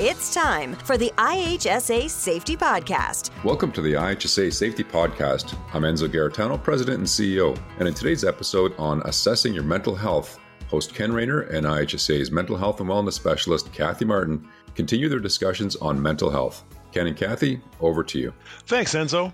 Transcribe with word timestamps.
It's 0.00 0.32
time 0.32 0.74
for 0.76 0.96
the 0.96 1.12
IHSA 1.18 2.08
Safety 2.08 2.56
Podcast. 2.56 3.32
Welcome 3.42 3.72
to 3.72 3.82
the 3.82 3.94
IHSA 3.94 4.52
Safety 4.52 4.84
Podcast. 4.84 5.58
I'm 5.74 5.82
Enzo 5.82 6.06
Garritano, 6.06 6.62
President 6.62 6.98
and 6.98 7.06
CEO. 7.06 7.60
And 7.80 7.88
in 7.88 7.94
today's 7.94 8.22
episode 8.22 8.78
on 8.78 9.02
assessing 9.06 9.52
your 9.52 9.64
mental 9.64 9.96
health, 9.96 10.38
host 10.68 10.94
Ken 10.94 11.12
Rayner 11.12 11.40
and 11.40 11.66
IHSA's 11.66 12.30
mental 12.30 12.56
health 12.56 12.78
and 12.78 12.88
wellness 12.88 13.14
specialist, 13.14 13.72
Kathy 13.72 14.04
Martin, 14.04 14.48
continue 14.76 15.08
their 15.08 15.18
discussions 15.18 15.74
on 15.74 16.00
mental 16.00 16.30
health. 16.30 16.62
Ken 16.92 17.08
and 17.08 17.16
Kathy, 17.16 17.60
over 17.80 18.04
to 18.04 18.20
you. 18.20 18.32
Thanks, 18.66 18.94
Enzo. 18.94 19.32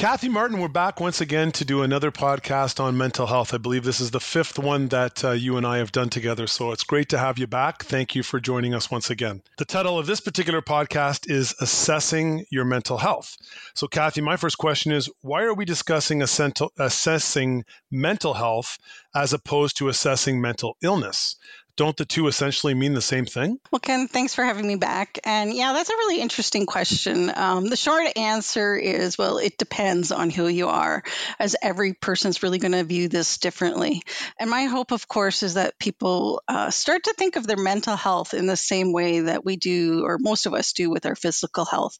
Kathy 0.00 0.30
Martin, 0.30 0.60
we're 0.60 0.68
back 0.68 0.98
once 0.98 1.20
again 1.20 1.52
to 1.52 1.64
do 1.66 1.82
another 1.82 2.10
podcast 2.10 2.80
on 2.80 2.96
mental 2.96 3.26
health. 3.26 3.52
I 3.52 3.58
believe 3.58 3.84
this 3.84 4.00
is 4.00 4.10
the 4.10 4.18
fifth 4.18 4.58
one 4.58 4.88
that 4.88 5.22
uh, 5.22 5.32
you 5.32 5.58
and 5.58 5.66
I 5.66 5.76
have 5.76 5.92
done 5.92 6.08
together. 6.08 6.46
So 6.46 6.72
it's 6.72 6.84
great 6.84 7.10
to 7.10 7.18
have 7.18 7.38
you 7.38 7.46
back. 7.46 7.84
Thank 7.84 8.14
you 8.14 8.22
for 8.22 8.40
joining 8.40 8.72
us 8.72 8.90
once 8.90 9.10
again. 9.10 9.42
The 9.58 9.66
title 9.66 9.98
of 9.98 10.06
this 10.06 10.20
particular 10.20 10.62
podcast 10.62 11.30
is 11.30 11.54
Assessing 11.60 12.46
Your 12.50 12.64
Mental 12.64 12.96
Health. 12.96 13.36
So, 13.74 13.88
Kathy, 13.88 14.22
my 14.22 14.38
first 14.38 14.56
question 14.56 14.90
is 14.90 15.10
why 15.20 15.42
are 15.42 15.52
we 15.52 15.66
discussing 15.66 16.22
assessing 16.22 17.64
mental 17.90 18.32
health 18.32 18.78
as 19.14 19.34
opposed 19.34 19.76
to 19.76 19.90
assessing 19.90 20.40
mental 20.40 20.78
illness? 20.80 21.36
Don't 21.80 21.96
the 21.96 22.04
two 22.04 22.26
essentially 22.26 22.74
mean 22.74 22.92
the 22.92 23.00
same 23.00 23.24
thing? 23.24 23.58
Well, 23.72 23.80
Ken, 23.80 24.06
thanks 24.06 24.34
for 24.34 24.44
having 24.44 24.66
me 24.66 24.76
back. 24.76 25.18
And 25.24 25.50
yeah, 25.50 25.72
that's 25.72 25.88
a 25.88 25.94
really 25.94 26.20
interesting 26.20 26.66
question. 26.66 27.32
Um, 27.34 27.70
the 27.70 27.76
short 27.76 28.18
answer 28.18 28.76
is 28.76 29.16
well, 29.16 29.38
it 29.38 29.56
depends 29.56 30.12
on 30.12 30.28
who 30.28 30.46
you 30.46 30.68
are, 30.68 31.02
as 31.38 31.56
every 31.62 31.94
person's 31.94 32.42
really 32.42 32.58
going 32.58 32.72
to 32.72 32.84
view 32.84 33.08
this 33.08 33.38
differently. 33.38 34.02
And 34.38 34.50
my 34.50 34.64
hope, 34.64 34.92
of 34.92 35.08
course, 35.08 35.42
is 35.42 35.54
that 35.54 35.78
people 35.78 36.42
uh, 36.48 36.68
start 36.68 37.04
to 37.04 37.14
think 37.14 37.36
of 37.36 37.46
their 37.46 37.56
mental 37.56 37.96
health 37.96 38.34
in 38.34 38.44
the 38.44 38.58
same 38.58 38.92
way 38.92 39.20
that 39.20 39.42
we 39.42 39.56
do, 39.56 40.04
or 40.04 40.18
most 40.20 40.44
of 40.44 40.52
us 40.52 40.74
do, 40.74 40.90
with 40.90 41.06
our 41.06 41.16
physical 41.16 41.64
health. 41.64 41.98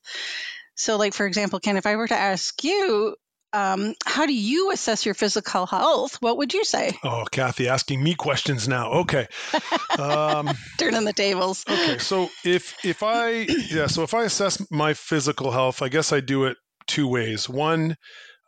So, 0.75 0.99
like, 0.99 1.15
for 1.15 1.25
example, 1.25 1.59
Ken, 1.59 1.79
if 1.79 1.87
I 1.87 1.97
were 1.97 2.07
to 2.07 2.15
ask 2.15 2.63
you, 2.65 3.17
um, 3.53 3.95
how 4.05 4.27
do 4.27 4.35
you 4.35 4.71
assess 4.71 5.05
your 5.05 5.15
physical 5.15 5.67
health? 5.67 6.17
What 6.21 6.37
would 6.39 6.55
you 6.55 6.65
say? 6.65 6.97
Oh, 7.03 7.25
Kathy, 7.31 7.69
asking 7.69 8.03
me 8.03 8.15
questions 8.15 8.69
now. 8.69 8.91
Okay, 8.93 9.27
um, 9.99 10.51
turning 10.79 11.05
the 11.05 11.13
tables. 11.13 11.65
Okay, 11.69 11.99
so 11.99 12.29
if 12.45 12.75
if 12.85 13.03
I 13.03 13.31
yeah, 13.71 13.87
so 13.87 14.03
if 14.03 14.15
I 14.15 14.25
assess 14.25 14.65
my 14.71 14.95
physical 14.95 15.51
health, 15.51 15.83
I 15.83 15.89
guess 15.89 16.13
I 16.13 16.21
do 16.21 16.45
it 16.45 16.57
two 16.87 17.09
ways. 17.09 17.49
One, 17.49 17.97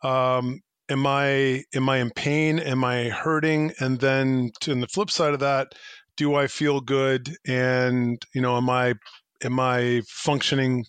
um, 0.03 0.61
am 0.89 1.05
I 1.05 1.63
am 1.73 1.89
I 1.89 1.97
in 1.97 2.11
pain? 2.11 2.59
Am 2.59 2.83
I 2.83 3.09
hurting? 3.09 3.73
And 3.79 3.99
then 3.99 4.51
to, 4.61 4.71
on 4.71 4.79
the 4.79 4.87
flip 4.87 5.11
side 5.11 5.33
of 5.33 5.39
that, 5.41 5.73
do 6.17 6.35
I 6.35 6.47
feel 6.47 6.79
good? 6.79 7.35
And 7.47 8.21
you 8.33 8.41
know, 8.41 8.57
am 8.57 8.69
I 8.69 8.95
am 9.43 9.59
I 9.59 10.01
functioning 10.07 10.85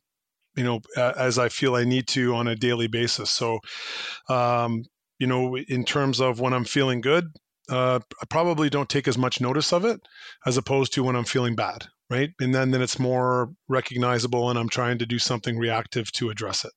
you 0.56 0.64
know 0.64 0.80
as 0.96 1.38
I 1.38 1.48
feel 1.48 1.74
I 1.74 1.84
need 1.84 2.06
to 2.08 2.34
on 2.34 2.48
a 2.48 2.56
daily 2.56 2.86
basis. 2.86 3.30
So, 3.30 3.60
um, 4.28 4.84
you 5.18 5.26
know, 5.26 5.56
in 5.56 5.84
terms 5.84 6.20
of 6.20 6.40
when 6.40 6.52
I'm 6.52 6.64
feeling 6.64 7.00
good, 7.00 7.26
uh, 7.70 8.00
I 8.20 8.26
probably 8.28 8.70
don't 8.70 8.88
take 8.88 9.08
as 9.08 9.18
much 9.18 9.40
notice 9.40 9.72
of 9.72 9.84
it 9.84 10.00
as 10.46 10.56
opposed 10.56 10.92
to 10.94 11.04
when 11.04 11.16
I'm 11.16 11.24
feeling 11.24 11.54
bad 11.54 11.86
right? 12.14 12.30
And 12.40 12.54
then 12.54 12.70
then 12.70 12.82
it's 12.82 12.98
more 12.98 13.50
recognizable 13.68 14.50
and 14.50 14.58
i'm 14.58 14.68
trying 14.68 14.98
to 14.98 15.06
do 15.06 15.18
something 15.18 15.58
reactive 15.58 16.10
to 16.12 16.30
address 16.30 16.64
it. 16.64 16.72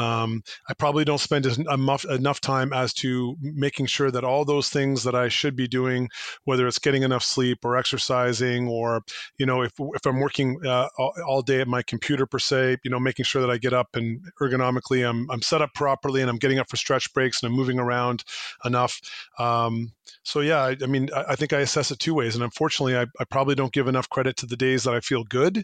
Um, 0.00 0.42
i 0.68 0.74
probably 0.74 1.04
don't 1.04 1.18
spend 1.18 1.46
enough, 1.46 2.40
time 2.40 2.72
as 2.72 2.92
to 2.92 3.36
making 3.40 3.86
sure 3.86 4.10
that 4.10 4.24
all 4.24 4.44
those 4.44 4.68
things 4.68 5.04
that 5.04 5.14
i 5.14 5.28
should 5.28 5.56
be 5.56 5.68
doing 5.68 6.08
whether 6.44 6.66
it's 6.66 6.78
getting 6.78 7.02
enough 7.02 7.22
sleep 7.22 7.58
or 7.64 7.76
exercising 7.76 8.68
or 8.68 9.02
you 9.38 9.46
know 9.46 9.62
if, 9.62 9.72
if 9.78 10.04
i'm 10.06 10.20
working 10.20 10.58
uh, 10.66 10.88
all, 10.98 11.42
day 11.42 11.60
at 11.60 11.68
my 11.68 11.82
computer 11.82 12.26
per 12.26 12.38
se 12.38 12.76
you 12.84 12.90
know 12.90 12.98
making 12.98 13.24
sure 13.24 13.40
that 13.40 13.50
i 13.50 13.56
get 13.56 13.72
up 13.72 13.88
and 13.94 14.20
ergonomically 14.40 15.08
i'm, 15.08 15.30
I'm 15.30 15.42
set 15.42 15.62
up 15.62 15.70
properly 15.74 16.20
and 16.20 16.30
i'm 16.30 16.38
getting 16.38 16.58
up 16.58 16.68
for 16.68 16.76
stretch 16.76 17.12
breaks 17.14 17.42
and 17.42 17.50
i'm 17.50 17.56
moving 17.56 17.78
around 17.78 18.24
enough. 18.64 19.00
Um, 19.38 19.92
so 20.22 20.40
yeah 20.40 20.62
I, 20.62 20.76
I 20.82 20.86
mean 20.86 21.08
I, 21.14 21.24
I, 21.30 21.36
think 21.36 21.52
i 21.52 21.60
assess 21.60 21.90
it 21.90 21.98
two 21.98 22.14
ways 22.14 22.34
and 22.34 22.44
unfortunately 22.44 22.96
I, 22.96 23.06
I 23.20 23.24
probably 23.24 23.54
don't 23.54 23.72
give 23.72 23.88
enough 23.88 24.08
credit 24.08 24.36
to 24.38 24.46
the 24.46 24.56
days 24.66 24.84
that 24.84 24.94
I 24.94 25.00
feel 25.00 25.24
good 25.24 25.62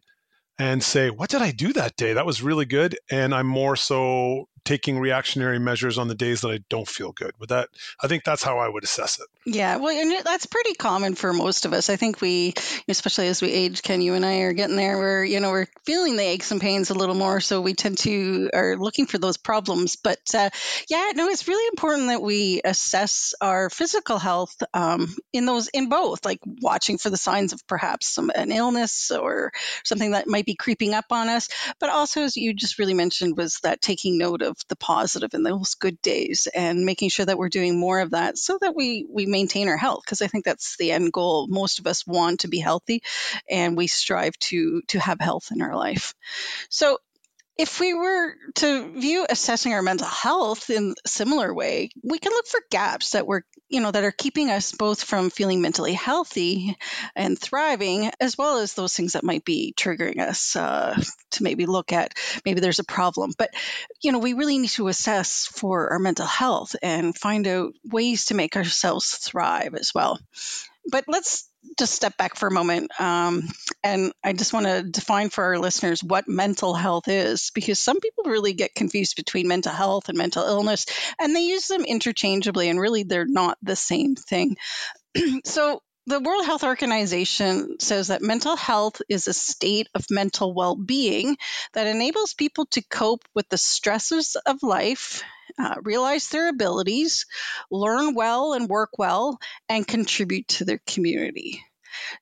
and 0.59 0.83
say, 0.83 1.11
what 1.11 1.31
did 1.31 1.43
I 1.43 1.51
do 1.51 1.73
that 1.75 1.97
day? 1.97 2.15
That 2.15 2.27
was 2.27 2.43
really 2.43 2.67
good. 2.67 2.99
And 3.11 3.35
I'm 3.35 3.47
more 3.47 3.77
so 3.77 4.49
taking 4.65 4.99
reactionary 4.99 5.59
measures 5.59 5.99
on 5.99 6.09
the 6.09 6.15
days 6.15 6.43
that 6.43 6.51
I 6.51 6.61
don't 6.69 6.89
feel 6.89 7.13
good. 7.13 7.33
With 7.39 7.49
that, 7.49 7.69
I 8.01 8.07
think 8.07 8.25
that's 8.25 8.43
how 8.43 8.59
I 8.59 8.69
would 8.69 8.85
assess 8.85 9.19
it. 9.19 9.27
Yeah, 9.45 9.77
well, 9.77 9.91
and 9.91 10.25
that's 10.25 10.47
pretty 10.47 10.75
common 10.75 11.17
for 11.17 11.33
most 11.33 11.65
of 11.65 11.73
us. 11.73 11.91
I 11.91 11.97
think 11.97 12.21
we, 12.21 12.55
especially 12.89 13.27
as 13.27 13.43
we 13.43 13.51
age, 13.51 13.83
Ken, 13.83 14.01
you 14.01 14.15
and 14.15 14.25
I 14.25 14.41
are 14.41 14.53
getting 14.53 14.77
there 14.77 14.99
where 14.99 15.25
you 15.25 15.41
know 15.41 15.51
we're 15.51 15.67
feeling 15.85 16.17
the 16.17 16.23
aches 16.23 16.53
and 16.53 16.61
pains 16.61 16.91
a 16.91 16.95
little 16.95 17.17
more, 17.17 17.41
so 17.41 17.61
we 17.61 17.75
tend 17.75 17.99
to 17.99 18.51
are 18.55 18.77
looking 18.77 19.07
for 19.07 19.19
those 19.19 19.37
problems. 19.37 19.97
But 19.97 20.21
uh, 20.35 20.51
yeah, 20.89 21.11
no, 21.15 21.29
it's 21.29 21.49
really 21.49 21.67
important 21.73 22.09
that 22.09 22.23
we 22.23 22.61
assess 22.65 23.35
our 23.41 23.69
physical 23.69 24.19
health 24.19 24.55
um, 24.73 25.12
in 25.33 25.45
those 25.45 25.69
in 25.69 25.89
both, 25.89 26.25
like 26.25 26.39
watching 26.45 26.99
for 26.99 27.11
the 27.11 27.17
signs 27.17 27.53
of 27.53 27.67
perhaps 27.67 28.07
some 28.07 28.31
an 28.33 28.53
illness 28.53 29.11
or 29.11 29.53
something 29.85 30.12
that 30.12 30.29
might 30.29 30.42
be 30.43 30.55
creeping 30.55 30.95
up 30.95 31.07
on 31.11 31.29
us, 31.29 31.49
but 31.79 31.91
also 31.91 32.23
as 32.23 32.37
you 32.37 32.55
just 32.55 32.79
really 32.79 32.95
mentioned 32.95 33.37
was 33.37 33.59
that 33.63 33.81
taking 33.81 34.19
note 34.19 34.43
of 34.43 34.57
the 34.69 34.77
and 35.33 35.47
those 35.47 35.75
good 35.75 36.01
days 36.03 36.49
and 36.55 36.85
making 36.85 37.09
sure 37.09 37.25
that 37.25 37.39
we're 37.39 37.49
doing 37.49 37.79
more 37.79 38.01
of 38.01 38.11
that 38.11 38.37
so 38.37 38.59
that 38.61 38.75
we 38.75 39.07
we 39.09 39.27
maintain 39.27 39.69
our 39.69 39.77
health 39.77 40.03
because 40.05 40.23
I 40.23 40.27
think 40.27 40.45
that's 40.45 40.77
the 40.77 40.93
end 40.93 41.13
goal. 41.13 41.47
Most 41.49 41.79
of 41.79 41.87
us 41.87 42.07
want 42.07 42.41
to 42.41 42.49
be 42.49 42.59
healthy 42.59 43.03
and 43.49 43.77
we 43.77 43.87
strive 43.87 44.37
to 44.41 44.83
to 44.89 44.99
have 44.99 45.21
health 45.21 45.51
in 45.53 45.63
our 45.63 45.77
life. 45.77 46.15
So 46.69 46.99
if 47.59 47.81
we 47.81 47.93
were 47.93 48.35
to 48.57 48.93
view 48.99 49.27
assessing 49.29 49.75
our 49.75 49.83
mental 49.83 50.07
health 50.07 50.71
in 50.71 50.95
a 51.05 51.09
similar 51.09 51.53
way, 51.53 51.91
we 52.03 52.19
can 52.19 52.33
look 52.33 52.47
for 52.47 52.61
gaps 52.71 53.11
that 53.11 53.27
we're, 53.27 53.43
you 53.69 53.81
know, 53.81 53.91
that 53.91 54.05
are 54.05 54.11
keeping 54.11 54.51
us 54.51 54.73
both 54.73 55.03
from 55.03 55.31
feeling 55.31 55.61
mentally 55.61 55.93
healthy 55.93 56.77
and 57.15 57.39
thriving, 57.39 58.11
as 58.21 58.39
well 58.39 58.59
as 58.59 58.73
those 58.73 58.95
things 58.95 59.12
that 59.12 59.25
might 59.25 59.45
be 59.45 59.75
triggering 59.77 60.19
us 60.19 60.57
uh, 60.57 60.99
to 61.33 61.43
maybe 61.43 61.67
look 61.67 61.93
at 61.93 62.15
maybe 62.47 62.61
there's 62.61 62.79
a 62.79 62.85
problem. 62.85 63.33
But, 63.37 63.51
you 64.01 64.12
know, 64.12 64.19
we 64.19 64.33
really 64.33 64.59
need 64.59 64.71
to 64.71 64.89
assess 64.89 65.47
for 65.47 65.93
our 65.93 65.99
mental 65.99 66.27
health 66.27 66.75
and 66.83 67.17
find 67.17 67.47
out 67.47 67.75
ways 67.85 68.27
to 68.27 68.35
make 68.35 68.57
ourselves 68.57 69.19
thrive 69.19 69.75
as 69.75 69.95
well. 69.95 70.19
But 70.91 71.05
let's 71.07 71.49
just 71.78 71.95
step 71.95 72.17
back 72.17 72.37
for 72.37 72.47
a 72.47 72.53
moment. 72.53 72.91
Um, 73.00 73.49
and 73.83 74.12
I 74.23 74.33
just 74.33 74.53
want 74.53 74.67
to 74.67 74.83
define 74.83 75.31
for 75.31 75.45
our 75.45 75.59
listeners 75.59 76.03
what 76.03 76.28
mental 76.28 76.75
health 76.75 77.09
is, 77.09 77.50
because 77.55 77.81
some 77.81 78.00
people 78.00 78.25
really 78.25 78.53
get 78.53 78.75
confused 78.75 79.17
between 79.17 79.49
mental 79.49 79.73
health 79.73 80.09
and 80.09 80.19
mental 80.19 80.45
illness, 80.45 80.87
and 81.21 81.34
they 81.34 81.43
use 81.43 81.67
them 81.67 81.84
interchangeably, 81.84 82.69
and 82.69 82.81
really 82.81 83.03
they're 83.03 83.27
not 83.27 83.59
the 83.62 83.77
same 83.77 84.15
thing. 84.17 84.56
so, 85.45 85.83
the 86.06 86.19
World 86.19 86.45
Health 86.45 86.65
Organization 86.65 87.77
says 87.79 88.09
that 88.09 88.23
mental 88.23 88.56
health 88.56 89.00
is 89.09 89.29
a 89.29 89.33
state 89.33 89.87
of 89.94 90.05
mental 90.11 90.53
well 90.53 90.75
being 90.75 91.37
that 91.75 91.87
enables 91.87 92.34
people 92.34 92.67
to 92.73 92.83
cope 92.83 93.23
with 93.37 93.49
the 93.49 93.56
stresses 93.56 94.37
of 94.47 94.65
life 94.65 95.23
uh, 95.59 95.77
realize 95.83 96.29
their 96.29 96.49
abilities, 96.49 97.27
learn 97.71 98.15
well 98.15 98.53
and 98.53 98.69
work 98.69 98.91
well, 98.99 99.39
and 99.69 99.87
contribute 99.87 100.49
to 100.49 100.65
their 100.65 100.81
community. 100.87 101.63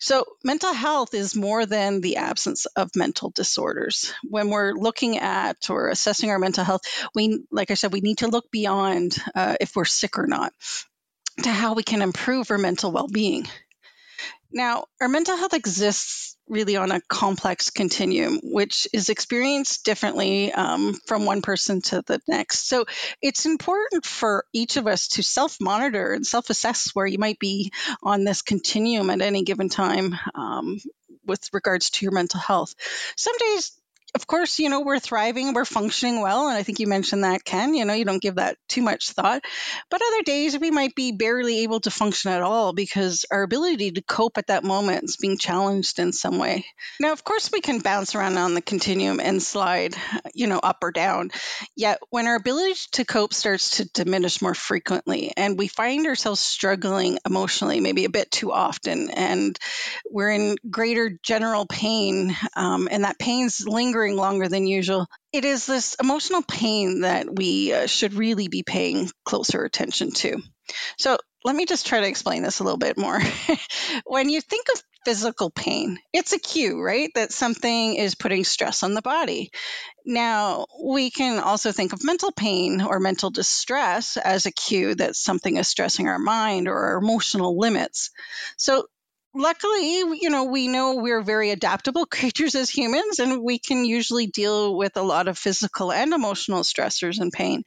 So, 0.01 0.25
mental 0.43 0.73
health 0.73 1.15
is 1.15 1.37
more 1.37 1.65
than 1.65 2.01
the 2.01 2.17
absence 2.17 2.67
of 2.67 2.91
mental 2.97 3.31
disorders. 3.31 4.13
When 4.29 4.51
we're 4.51 4.73
looking 4.73 5.19
at 5.19 5.71
or 5.71 5.89
assessing 5.89 6.31
our 6.31 6.39
mental 6.39 6.65
health, 6.65 6.83
we, 7.15 7.45
like 7.51 7.71
I 7.71 7.75
said, 7.75 7.93
we 7.93 8.01
need 8.01 8.19
to 8.19 8.29
look 8.29 8.51
beyond 8.51 9.17
uh, 9.35 9.57
if 9.61 9.77
we're 9.77 9.85
sick 9.85 10.19
or 10.19 10.27
not 10.27 10.53
to 11.43 11.51
how 11.51 11.75
we 11.75 11.83
can 11.83 12.03
improve 12.03 12.51
our 12.51 12.59
mental 12.59 12.93
well 12.93 13.09
being. 13.09 13.47
Now, 14.53 14.87
our 15.01 15.09
mental 15.09 15.37
health 15.37 15.55
exists 15.55 16.30
really 16.51 16.77
on 16.77 16.91
a 16.91 17.01
complex 17.01 17.71
continuum, 17.71 18.41
which 18.43 18.89
is 18.93 19.09
experienced 19.09 19.85
differently 19.85 20.53
um, 20.53 20.95
from 21.07 21.25
one 21.25 21.41
person 21.41 21.81
to 21.81 22.03
the 22.07 22.21
next. 22.29 22.69
So 22.69 22.85
it's 23.23 23.47
important 23.47 24.05
for 24.05 24.45
each 24.53 24.77
of 24.77 24.87
us 24.87 25.09
to 25.09 25.23
self 25.23 25.59
monitor 25.61 26.13
and 26.13 26.27
self 26.27 26.51
assess 26.51 26.91
where 26.93 27.07
you 27.07 27.19
might 27.19 27.39
be 27.39 27.73
on 28.03 28.25
this 28.25 28.43
continuum 28.43 29.09
at 29.11 29.23
any 29.23 29.45
given 29.45 29.69
time 29.69 30.17
um, 30.35 30.79
with 31.25 31.49
regards 31.53 31.91
to 31.91 32.05
your 32.05 32.13
mental 32.13 32.41
health. 32.41 32.75
Some 33.17 33.37
days 33.39 33.80
of 34.15 34.27
course, 34.27 34.59
you 34.59 34.69
know, 34.69 34.81
we're 34.81 34.99
thriving, 34.99 35.55
we're 35.55 35.65
functioning 35.65 36.21
well. 36.21 36.49
And 36.49 36.57
I 36.57 36.63
think 36.63 36.81
you 36.81 36.87
mentioned 36.87 37.25
that, 37.25 37.45
Ken. 37.45 37.75
You 37.75 37.85
know, 37.85 37.95
you 37.95 38.05
don't 38.05 38.23
give 38.23 38.37
that 38.37 38.57
too 38.69 38.83
much 38.83 39.11
thought. 39.11 39.43
But 39.91 40.03
other 40.03 40.23
days 40.23 40.59
we 40.59 40.71
might 40.71 40.95
be 40.95 41.13
barely 41.13 41.61
able 41.61 41.81
to 41.81 41.91
function 41.91 42.33
at 42.33 42.43
all 42.43 42.73
because 42.73 43.25
our 43.31 43.43
ability 43.43 43.93
to 43.93 44.03
cope 44.03 44.39
at 44.39 44.49
that 44.49 44.65
moment 44.65 45.05
is 45.05 45.17
being 45.17 45.39
challenged 45.39 45.99
in 45.99 46.13
some 46.13 46.39
way. 46.39 46.67
Now, 46.99 47.13
of 47.13 47.25
course, 47.25 47.51
we 47.53 47.61
can 47.61 47.79
bounce 47.79 48.15
around 48.15 48.37
on 48.37 48.55
the 48.55 48.63
continuum 48.63 49.21
and 49.21 49.43
slide, 49.43 49.95
you 50.35 50.47
know, 50.47 50.59
up 50.59 50.79
or 50.83 50.91
down. 50.91 51.31
Yet 51.77 52.01
when 52.11 52.27
our 52.27 52.37
ability 52.37 52.75
to 52.93 53.05
cope 53.05 53.33
starts 53.33 53.79
to 53.79 53.85
diminish 53.85 54.43
more 54.43 54.55
frequently 54.55 55.33
and 55.37 55.59
we 55.59 55.69
find 55.69 56.07
ourselves 56.07 56.41
struggling 56.41 57.19
emotionally 57.27 57.81
maybe 57.81 58.05
a 58.05 58.11
bit 58.11 58.31
too 58.31 58.53
often 58.53 59.11
and 59.11 59.59
we're 60.11 60.31
in 60.31 60.57
greater 60.69 61.19
general 61.23 61.67
pain 61.67 62.37
um, 62.57 62.89
and 62.91 63.05
that 63.05 63.19
pain's 63.19 63.67
lingering 63.67 64.00
longer 64.09 64.49
than 64.49 64.67
usual. 64.67 65.07
It 65.33 65.45
is 65.45 65.67
this 65.67 65.97
emotional 66.01 66.43
pain 66.43 67.03
that 67.03 67.27
we 67.35 67.73
uh, 67.73 67.87
should 67.87 68.15
really 68.15 68.49
be 68.49 68.63
paying 68.63 69.11
closer 69.25 69.65
attention 69.65 70.13
to. 70.13 70.43
So, 70.99 71.19
let 71.45 71.57
me 71.57 71.65
just 71.65 71.87
try 71.87 72.01
to 72.01 72.07
explain 72.07 72.43
this 72.43 72.61
a 72.61 72.65
little 72.65 72.79
bit 72.79 72.99
more. 72.99 73.19
when 74.05 74.29
you 74.29 74.41
think 74.41 74.67
of 74.75 74.83
physical 75.07 75.51
pain, 75.51 75.99
it's 76.13 76.35
a 76.35 76.39
cue, 76.39 76.81
right? 76.83 77.11
That 77.15 77.33
something 77.33 77.95
is 77.95 78.15
putting 78.15 78.45
stress 78.45 78.83
on 78.83 78.93
the 78.93 79.01
body. 79.03 79.51
Now, 80.05 80.67
we 80.83 81.11
can 81.11 81.39
also 81.39 81.73
think 81.73 81.93
of 81.93 82.05
mental 82.05 82.33
pain 82.33 82.83
or 82.83 83.01
mental 83.01 83.31
distress 83.31 84.17
as 84.17 84.47
a 84.47 84.53
cue 84.53 84.95
that 84.97 85.17
something 85.17 85.57
is 85.57 85.69
stressing 85.69 86.09
our 86.09 86.19
mind 86.19 86.69
or 86.69 86.77
our 86.77 86.99
emotional 86.99 87.59
limits. 87.59 88.11
So, 88.57 88.85
luckily, 89.35 89.99
you 90.21 90.31
know, 90.31 90.45
we 90.45 90.69
know 90.69 90.97
we're 90.97 91.23
very 91.23 91.51
adaptable 91.51 92.07
creatures 92.11 92.55
as 92.55 92.71
humans, 92.71 93.19
and 93.19 93.43
we 93.43 93.59
can 93.59 93.85
usually 93.85 94.27
deal 94.27 94.77
with 94.77 94.97
a 94.97 95.03
lot 95.03 95.29
of 95.29 95.39
physical 95.39 95.93
and 95.93 96.13
emotional 96.13 96.63
stressors 96.63 97.21
and 97.21 97.33
pain. 97.33 97.63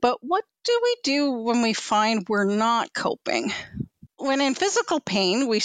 But 0.00 0.18
what 0.20 0.44
do 0.64 0.80
we 0.82 0.96
do 1.04 1.32
when 1.32 1.62
we 1.62 1.72
find 1.72 2.26
we're 2.28 2.44
not 2.44 2.92
coping? 2.94 3.52
when 4.20 4.42
in 4.42 4.54
physical 4.54 5.00
pain 5.00 5.48
we 5.48 5.62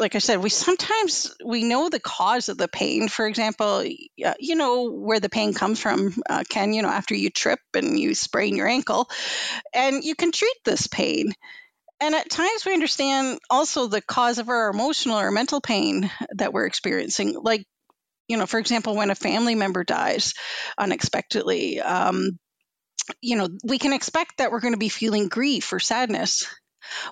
like 0.00 0.16
i 0.16 0.18
said 0.18 0.42
we 0.42 0.50
sometimes 0.50 1.32
we 1.44 1.62
know 1.62 1.88
the 1.88 2.00
cause 2.00 2.48
of 2.48 2.58
the 2.58 2.66
pain 2.66 3.08
for 3.08 3.26
example 3.26 3.84
you 3.84 4.56
know 4.56 4.90
where 4.90 5.20
the 5.20 5.28
pain 5.28 5.54
comes 5.54 5.78
from 5.78 6.12
uh, 6.28 6.42
ken 6.48 6.72
you 6.72 6.82
know 6.82 6.88
after 6.88 7.14
you 7.14 7.30
trip 7.30 7.60
and 7.72 7.98
you 7.98 8.14
sprain 8.14 8.56
your 8.56 8.66
ankle 8.66 9.08
and 9.72 10.02
you 10.02 10.16
can 10.16 10.32
treat 10.32 10.56
this 10.64 10.88
pain 10.88 11.32
and 12.04 12.14
at 12.14 12.28
times 12.30 12.66
we 12.66 12.74
understand 12.74 13.38
also 13.48 13.86
the 13.86 14.02
cause 14.02 14.38
of 14.38 14.48
our 14.50 14.68
emotional 14.68 15.18
or 15.18 15.30
mental 15.30 15.60
pain 15.60 16.10
that 16.36 16.52
we're 16.52 16.66
experiencing. 16.66 17.34
Like 17.40 17.64
you 18.28 18.36
know 18.36 18.46
for 18.46 18.58
example 18.58 18.94
when 18.94 19.10
a 19.10 19.14
family 19.14 19.54
member 19.54 19.84
dies 19.84 20.34
unexpectedly 20.78 21.80
um, 21.80 22.38
you 23.20 23.36
know 23.36 23.48
we 23.64 23.78
can 23.78 23.92
expect 23.92 24.38
that 24.38 24.50
we're 24.50 24.60
going 24.60 24.74
to 24.74 24.78
be 24.78 24.88
feeling 24.88 25.28
grief 25.28 25.72
or 25.72 25.80
sadness. 25.80 26.46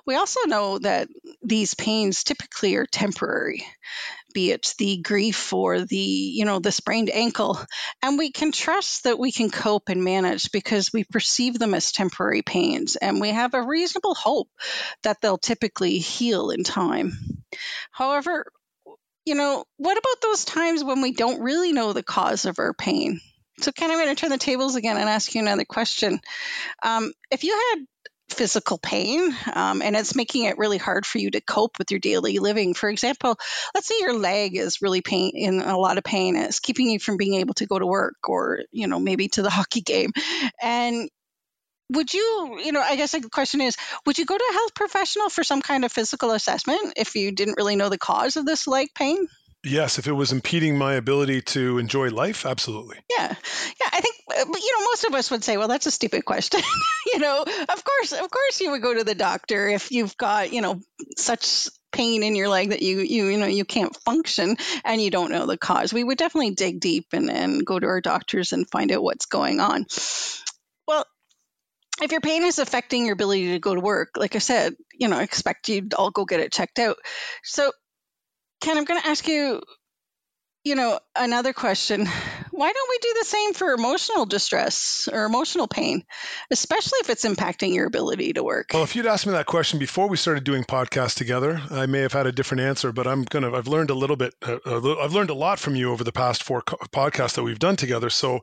We 0.06 0.16
also 0.16 0.40
know 0.46 0.78
that 0.80 1.08
these 1.42 1.72
pains 1.72 2.24
typically 2.24 2.76
are 2.76 2.84
temporary 2.84 3.64
be 4.32 4.50
it 4.50 4.74
the 4.78 4.98
grief 4.98 5.52
or 5.52 5.80
the 5.80 5.96
you 5.96 6.44
know 6.44 6.58
the 6.58 6.72
sprained 6.72 7.10
ankle. 7.10 7.58
And 8.02 8.18
we 8.18 8.30
can 8.30 8.52
trust 8.52 9.04
that 9.04 9.18
we 9.18 9.32
can 9.32 9.50
cope 9.50 9.88
and 9.88 10.04
manage 10.04 10.52
because 10.52 10.92
we 10.92 11.04
perceive 11.04 11.58
them 11.58 11.74
as 11.74 11.92
temporary 11.92 12.42
pains 12.42 12.96
and 12.96 13.20
we 13.20 13.30
have 13.30 13.54
a 13.54 13.62
reasonable 13.62 14.14
hope 14.14 14.48
that 15.02 15.20
they'll 15.20 15.38
typically 15.38 15.98
heal 15.98 16.50
in 16.50 16.64
time. 16.64 17.12
However 17.90 18.46
you 19.24 19.36
know 19.36 19.64
what 19.76 19.96
about 19.96 20.20
those 20.20 20.44
times 20.44 20.82
when 20.82 21.00
we 21.00 21.12
don't 21.12 21.42
really 21.42 21.72
know 21.72 21.92
the 21.92 22.02
cause 22.02 22.44
of 22.44 22.58
our 22.58 22.74
pain? 22.74 23.20
So 23.60 23.70
kind 23.70 23.92
of 23.92 23.98
going 23.98 24.08
to 24.08 24.14
turn 24.14 24.30
the 24.30 24.38
tables 24.38 24.76
again 24.76 24.96
and 24.96 25.08
ask 25.08 25.34
you 25.34 25.40
another 25.40 25.64
question. 25.64 26.20
Um, 26.82 27.12
if 27.30 27.44
you 27.44 27.52
had 27.52 27.84
physical 28.32 28.78
pain 28.78 29.34
um, 29.54 29.82
and 29.82 29.96
it's 29.96 30.14
making 30.14 30.44
it 30.44 30.58
really 30.58 30.78
hard 30.78 31.06
for 31.06 31.18
you 31.18 31.30
to 31.30 31.40
cope 31.40 31.78
with 31.78 31.90
your 31.90 32.00
daily 32.00 32.38
living. 32.38 32.74
For 32.74 32.88
example 32.88 33.36
let's 33.74 33.86
say 33.86 33.94
your 34.00 34.14
leg 34.14 34.56
is 34.56 34.82
really 34.82 35.00
pain 35.00 35.32
in 35.34 35.60
a 35.60 35.78
lot 35.78 35.98
of 35.98 36.04
pain 36.04 36.36
it's 36.36 36.60
keeping 36.60 36.90
you 36.90 36.98
from 36.98 37.16
being 37.16 37.34
able 37.34 37.54
to 37.54 37.66
go 37.66 37.78
to 37.78 37.86
work 37.86 38.28
or 38.28 38.60
you 38.70 38.86
know 38.86 38.98
maybe 38.98 39.28
to 39.28 39.42
the 39.42 39.50
hockey 39.58 39.80
game. 39.80 40.12
And 40.60 41.08
would 41.90 42.12
you 42.14 42.58
you 42.64 42.72
know 42.72 42.80
i 42.80 42.96
guess 42.96 43.12
the 43.12 43.20
question 43.28 43.60
is 43.60 43.76
would 44.06 44.18
you 44.18 44.24
go 44.24 44.36
to 44.36 44.48
a 44.50 44.54
health 44.54 44.74
professional 44.74 45.28
for 45.28 45.44
some 45.44 45.60
kind 45.60 45.84
of 45.84 45.92
physical 45.92 46.30
assessment 46.30 46.94
if 46.96 47.14
you 47.14 47.32
didn't 47.32 47.56
really 47.58 47.76
know 47.76 47.88
the 47.88 47.98
cause 47.98 48.36
of 48.36 48.46
this 48.46 48.66
leg 48.66 48.88
pain 48.94 49.26
Yes, 49.64 49.98
if 49.98 50.08
it 50.08 50.12
was 50.12 50.32
impeding 50.32 50.76
my 50.76 50.94
ability 50.94 51.42
to 51.42 51.78
enjoy 51.78 52.08
life, 52.08 52.46
absolutely. 52.46 52.98
Yeah. 53.08 53.28
Yeah, 53.80 53.88
I 53.92 54.00
think 54.00 54.16
uh, 54.30 54.44
you 54.44 54.78
know 54.78 54.84
most 54.86 55.04
of 55.04 55.14
us 55.14 55.30
would 55.30 55.44
say, 55.44 55.56
well, 55.56 55.68
that's 55.68 55.86
a 55.86 55.90
stupid 55.92 56.24
question. 56.24 56.60
you 57.12 57.20
know, 57.20 57.42
of 57.42 57.84
course, 57.84 58.12
of 58.12 58.28
course 58.30 58.60
you 58.60 58.72
would 58.72 58.82
go 58.82 58.92
to 58.92 59.04
the 59.04 59.14
doctor 59.14 59.68
if 59.68 59.92
you've 59.92 60.16
got, 60.16 60.52
you 60.52 60.62
know, 60.62 60.80
such 61.16 61.68
pain 61.92 62.22
in 62.22 62.34
your 62.34 62.48
leg 62.48 62.70
that 62.70 62.82
you 62.82 63.00
you 63.00 63.26
you 63.26 63.36
know 63.36 63.46
you 63.46 63.66
can't 63.66 63.94
function 64.04 64.56
and 64.84 65.00
you 65.00 65.10
don't 65.10 65.30
know 65.30 65.46
the 65.46 65.58
cause. 65.58 65.92
We 65.92 66.02
would 66.02 66.18
definitely 66.18 66.54
dig 66.54 66.80
deep 66.80 67.08
and 67.12 67.30
and 67.30 67.64
go 67.64 67.78
to 67.78 67.86
our 67.86 68.00
doctors 68.00 68.52
and 68.52 68.68
find 68.68 68.90
out 68.90 69.02
what's 69.02 69.26
going 69.26 69.60
on. 69.60 69.86
Well, 70.88 71.06
if 72.00 72.10
your 72.10 72.20
pain 72.20 72.42
is 72.42 72.58
affecting 72.58 73.04
your 73.04 73.12
ability 73.12 73.52
to 73.52 73.58
go 73.60 73.74
to 73.74 73.80
work, 73.80 74.10
like 74.16 74.34
I 74.34 74.40
said, 74.40 74.74
you 74.92 75.08
know, 75.08 75.20
expect 75.20 75.68
you'd 75.68 75.94
all 75.94 76.10
go 76.10 76.24
get 76.24 76.40
it 76.40 76.52
checked 76.52 76.78
out. 76.78 76.96
So 77.44 77.70
Ken, 78.62 78.78
I'm 78.78 78.84
going 78.84 79.00
to 79.00 79.08
ask 79.08 79.26
you, 79.26 79.60
you 80.62 80.76
know, 80.76 81.00
another 81.16 81.52
question. 81.52 82.06
Why 82.52 82.72
don't 82.72 82.90
we 82.90 82.98
do 83.02 83.14
the 83.18 83.24
same 83.24 83.54
for 83.54 83.72
emotional 83.72 84.24
distress 84.24 85.08
or 85.12 85.24
emotional 85.24 85.66
pain, 85.66 86.04
especially 86.48 86.98
if 87.00 87.10
it's 87.10 87.24
impacting 87.24 87.74
your 87.74 87.86
ability 87.86 88.34
to 88.34 88.44
work? 88.44 88.70
Well, 88.72 88.84
if 88.84 88.94
you'd 88.94 89.06
asked 89.06 89.26
me 89.26 89.32
that 89.32 89.46
question 89.46 89.80
before 89.80 90.08
we 90.08 90.16
started 90.16 90.44
doing 90.44 90.62
podcasts 90.62 91.16
together, 91.16 91.60
I 91.70 91.86
may 91.86 92.02
have 92.02 92.12
had 92.12 92.28
a 92.28 92.32
different 92.32 92.60
answer. 92.60 92.92
But 92.92 93.08
I'm 93.08 93.24
gonna. 93.24 93.52
I've 93.52 93.66
learned 93.66 93.90
a 93.90 93.94
little 93.94 94.14
bit. 94.14 94.32
Uh, 94.40 94.58
I've 94.64 95.12
learned 95.12 95.30
a 95.30 95.34
lot 95.34 95.58
from 95.58 95.74
you 95.74 95.90
over 95.90 96.04
the 96.04 96.12
past 96.12 96.44
four 96.44 96.62
podcasts 96.62 97.34
that 97.34 97.42
we've 97.42 97.58
done 97.58 97.74
together. 97.74 98.10
So 98.10 98.42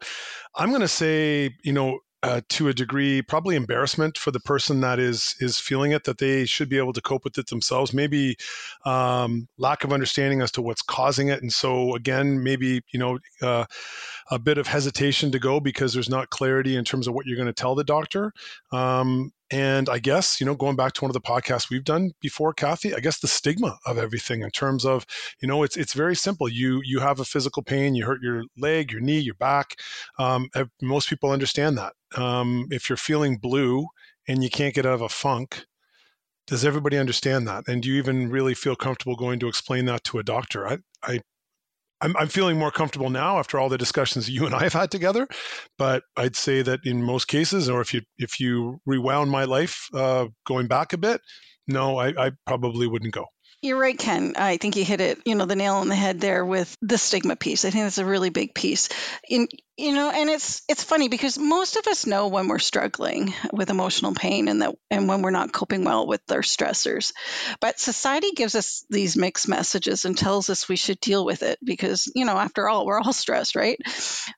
I'm 0.54 0.70
going 0.70 0.82
to 0.82 0.90
say, 0.90 1.56
you 1.64 1.72
know, 1.72 2.00
uh, 2.24 2.42
to 2.50 2.68
a 2.68 2.74
degree 2.74 3.22
probably 3.22 3.56
embarrassment 3.56 4.18
for 4.18 4.32
the 4.32 4.40
person 4.40 4.82
that 4.82 5.00
is 5.00 5.36
is 5.40 5.58
feeling 5.60 5.92
it 5.92 6.04
that 6.04 6.18
they 6.18 6.46
should 6.46 6.68
be 6.70 6.78
able 6.78 6.94
to 6.94 7.02
cope 7.02 7.24
with 7.24 7.38
it 7.38 7.48
themselves. 7.48 7.94
Maybe 7.94 8.38
um, 8.86 9.48
lack 9.58 9.84
of 9.84 9.94
understanding 9.94 10.42
as 10.42 10.52
to 10.52 10.62
what's 10.62 10.82
causing 10.82 11.30
it. 11.30 11.42
And 11.42 11.52
so 11.52 11.96
again 11.96 12.44
maybe 12.44 12.82
you 12.92 13.00
know 13.00 13.20
uh, 13.42 13.66
a 14.32 14.40
bit 14.40 14.58
of 14.58 14.68
hesitation 14.68 15.32
to 15.32 15.40
go 15.40 15.60
because 15.60 15.94
there's 15.94 16.10
not 16.10 16.30
clarity 16.30 16.76
in 16.76 16.84
terms 16.84 17.08
of 17.08 17.14
what 17.14 17.26
you're 17.26 17.38
going 17.38 17.48
to 17.48 17.54
tell 17.54 17.76
the 17.76 17.84
doctor. 17.84 18.34
Um, 18.72 19.32
and 19.52 19.90
I 19.90 20.00
guess, 20.00 20.40
you 20.40 20.46
know, 20.46 20.56
going 20.56 20.76
back 20.76 20.94
to 20.94 21.02
one 21.02 21.10
of 21.10 21.14
the 21.14 21.22
podcasts 21.22 21.70
we've 21.70 21.84
done 21.84 22.12
before, 22.22 22.54
Kathy, 22.54 22.94
I 22.94 23.00
guess 23.00 23.20
the 23.20 23.28
stigma 23.28 23.78
of 23.86 23.98
everything 23.98 24.42
in 24.44 24.52
terms 24.52 24.86
of, 24.86 25.06
you 25.42 25.48
know, 25.48 25.64
it's 25.64 25.76
it's 25.76 25.94
very 25.94 26.16
simple. 26.16 26.48
You 26.48 26.82
you 26.86 27.00
have 27.00 27.20
a 27.20 27.26
physical 27.26 27.64
pain, 27.64 27.96
you 27.96 28.06
hurt 28.06 28.22
your 28.22 28.44
leg, 28.58 28.92
your 28.92 29.02
knee, 29.02 29.20
your 29.20 29.36
back. 29.36 29.76
Um, 30.20 30.50
most 30.82 31.10
people 31.10 31.32
understand 31.32 31.78
that. 31.78 31.94
Um, 32.16 32.68
if 32.70 32.90
you're 32.90 32.98
feeling 32.98 33.38
blue 33.38 33.88
and 34.28 34.44
you 34.44 34.50
can't 34.50 34.76
get 34.76 34.86
out 34.86 34.94
of 34.94 35.02
a 35.02 35.10
funk, 35.10 35.66
does 36.48 36.66
everybody 36.66 36.98
understand 36.98 37.48
that? 37.48 37.68
And 37.68 37.82
do 37.82 37.90
you 37.90 37.96
even 37.96 38.30
really 38.30 38.54
feel 38.54 38.76
comfortable 38.76 39.16
going 39.16 39.40
to 39.40 39.48
explain 39.48 39.86
that 39.86 40.04
to 40.06 40.20
a 40.20 40.24
doctor? 40.24 40.68
I, 40.68 40.78
I 41.04 41.22
I'm, 42.02 42.16
I'm 42.18 42.28
feeling 42.28 42.58
more 42.58 42.72
comfortable 42.72 43.10
now 43.10 43.40
after 43.40 43.60
all 43.60 43.70
the 43.70 43.78
discussions 43.78 44.30
you 44.30 44.46
and 44.46 44.56
I 44.56 44.64
have 44.64 44.74
had 44.74 44.92
together. 44.92 45.28
But 45.78 46.04
I'd 46.18 46.36
say 46.36 46.62
that 46.62 46.80
in 46.86 47.04
most 47.04 47.28
cases, 47.28 47.70
or 47.70 47.82
if 47.82 47.94
you 47.94 48.02
if 48.18 48.40
you 48.40 48.80
rewound 48.86 49.32
my 49.32 49.46
life 49.46 49.88
uh, 49.94 50.28
going 50.46 50.68
back 50.68 50.94
a 50.94 50.98
bit, 50.98 51.22
no, 51.68 51.98
I, 51.98 52.28
I 52.28 52.32
probably 52.48 52.88
wouldn't 52.88 53.14
go. 53.14 53.26
You're 53.62 53.78
right, 53.80 53.98
Ken. 53.98 54.36
I 54.38 54.56
think 54.56 54.78
you 54.78 54.86
hit 54.86 55.02
it, 55.02 55.20
you 55.26 55.36
know, 55.36 55.46
the 55.46 55.56
nail 55.56 55.76
on 55.76 55.90
the 55.90 55.96
head 55.96 56.22
there 56.22 56.46
with 56.46 56.74
the 56.82 56.98
stigma 56.98 57.36
piece. 57.36 57.66
I 57.66 57.72
think 57.72 57.84
that's 57.84 57.98
a 57.98 58.06
really 58.06 58.30
big 58.30 58.56
piece. 58.56 58.88
In 59.30 59.50
you 59.76 59.94
know, 59.94 60.10
and 60.10 60.30
it's 60.30 60.62
it's 60.70 60.84
funny 60.84 61.10
because 61.10 61.38
most 61.38 61.76
of 61.76 61.86
us 61.88 62.06
know 62.06 62.30
when 62.30 62.48
we're 62.48 62.60
struggling 62.60 63.34
with 63.52 63.70
emotional 63.70 64.14
pain 64.14 64.48
and 64.48 64.62
that 64.62 64.76
and 64.90 65.10
when 65.10 65.22
we're 65.22 65.32
not 65.32 65.52
coping 65.52 65.84
well 65.84 66.08
with 66.08 66.22
our 66.32 66.40
stressors. 66.42 67.12
But 67.60 67.80
society 67.82 68.32
gives 68.32 68.56
us 68.56 68.86
these 68.90 69.18
mixed 69.18 69.50
messages 69.50 70.06
and 70.06 70.18
tells 70.18 70.50
us 70.50 70.70
we 70.70 70.78
should 70.78 71.02
deal 71.02 71.26
with 71.26 71.44
it 71.44 71.60
because, 71.62 72.10
you 72.16 72.24
know, 72.24 72.38
after 72.38 72.70
all, 72.70 72.86
we're 72.86 73.02
all 73.02 73.12
stressed, 73.24 73.58
right? 73.58 73.78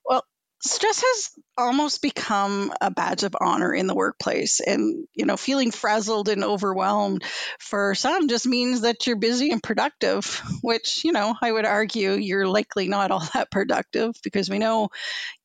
Well, 0.05 0.23
stress 0.63 1.01
has 1.01 1.29
almost 1.61 2.01
become 2.01 2.73
a 2.81 2.91
badge 2.91 3.23
of 3.23 3.35
honor 3.39 3.73
in 3.73 3.87
the 3.87 3.95
workplace. 3.95 4.59
And 4.59 5.07
you 5.13 5.25
know 5.25 5.37
feeling 5.37 5.71
frazzled 5.71 6.29
and 6.29 6.43
overwhelmed 6.43 7.23
for 7.59 7.95
some 7.95 8.27
just 8.27 8.45
means 8.45 8.81
that 8.81 9.05
you're 9.07 9.15
busy 9.15 9.51
and 9.51 9.61
productive 9.61 10.41
which 10.61 11.03
you 11.03 11.11
know 11.11 11.35
i 11.41 11.51
would 11.51 11.65
argue 11.65 12.11
you're 12.11 12.47
likely 12.47 12.87
not 12.87 13.11
all 13.11 13.23
that 13.33 13.51
productive 13.51 14.15
because 14.23 14.49
we 14.49 14.57
know 14.57 14.89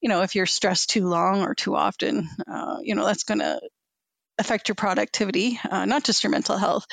you 0.01 0.09
know 0.09 0.23
if 0.23 0.35
you're 0.35 0.47
stressed 0.47 0.91
too 0.91 1.07
long 1.07 1.43
or 1.43 1.55
too 1.55 1.75
often 1.75 2.29
uh, 2.51 2.77
you 2.83 2.95
know 2.95 3.05
that's 3.05 3.25
going 3.25 3.41
to 3.41 3.61
affect 4.39 4.69
your 4.69 4.75
productivity, 4.75 5.59
uh, 5.69 5.85
not 5.85 6.05
just 6.05 6.23
your 6.23 6.31
mental 6.31 6.59
health. 6.59 6.87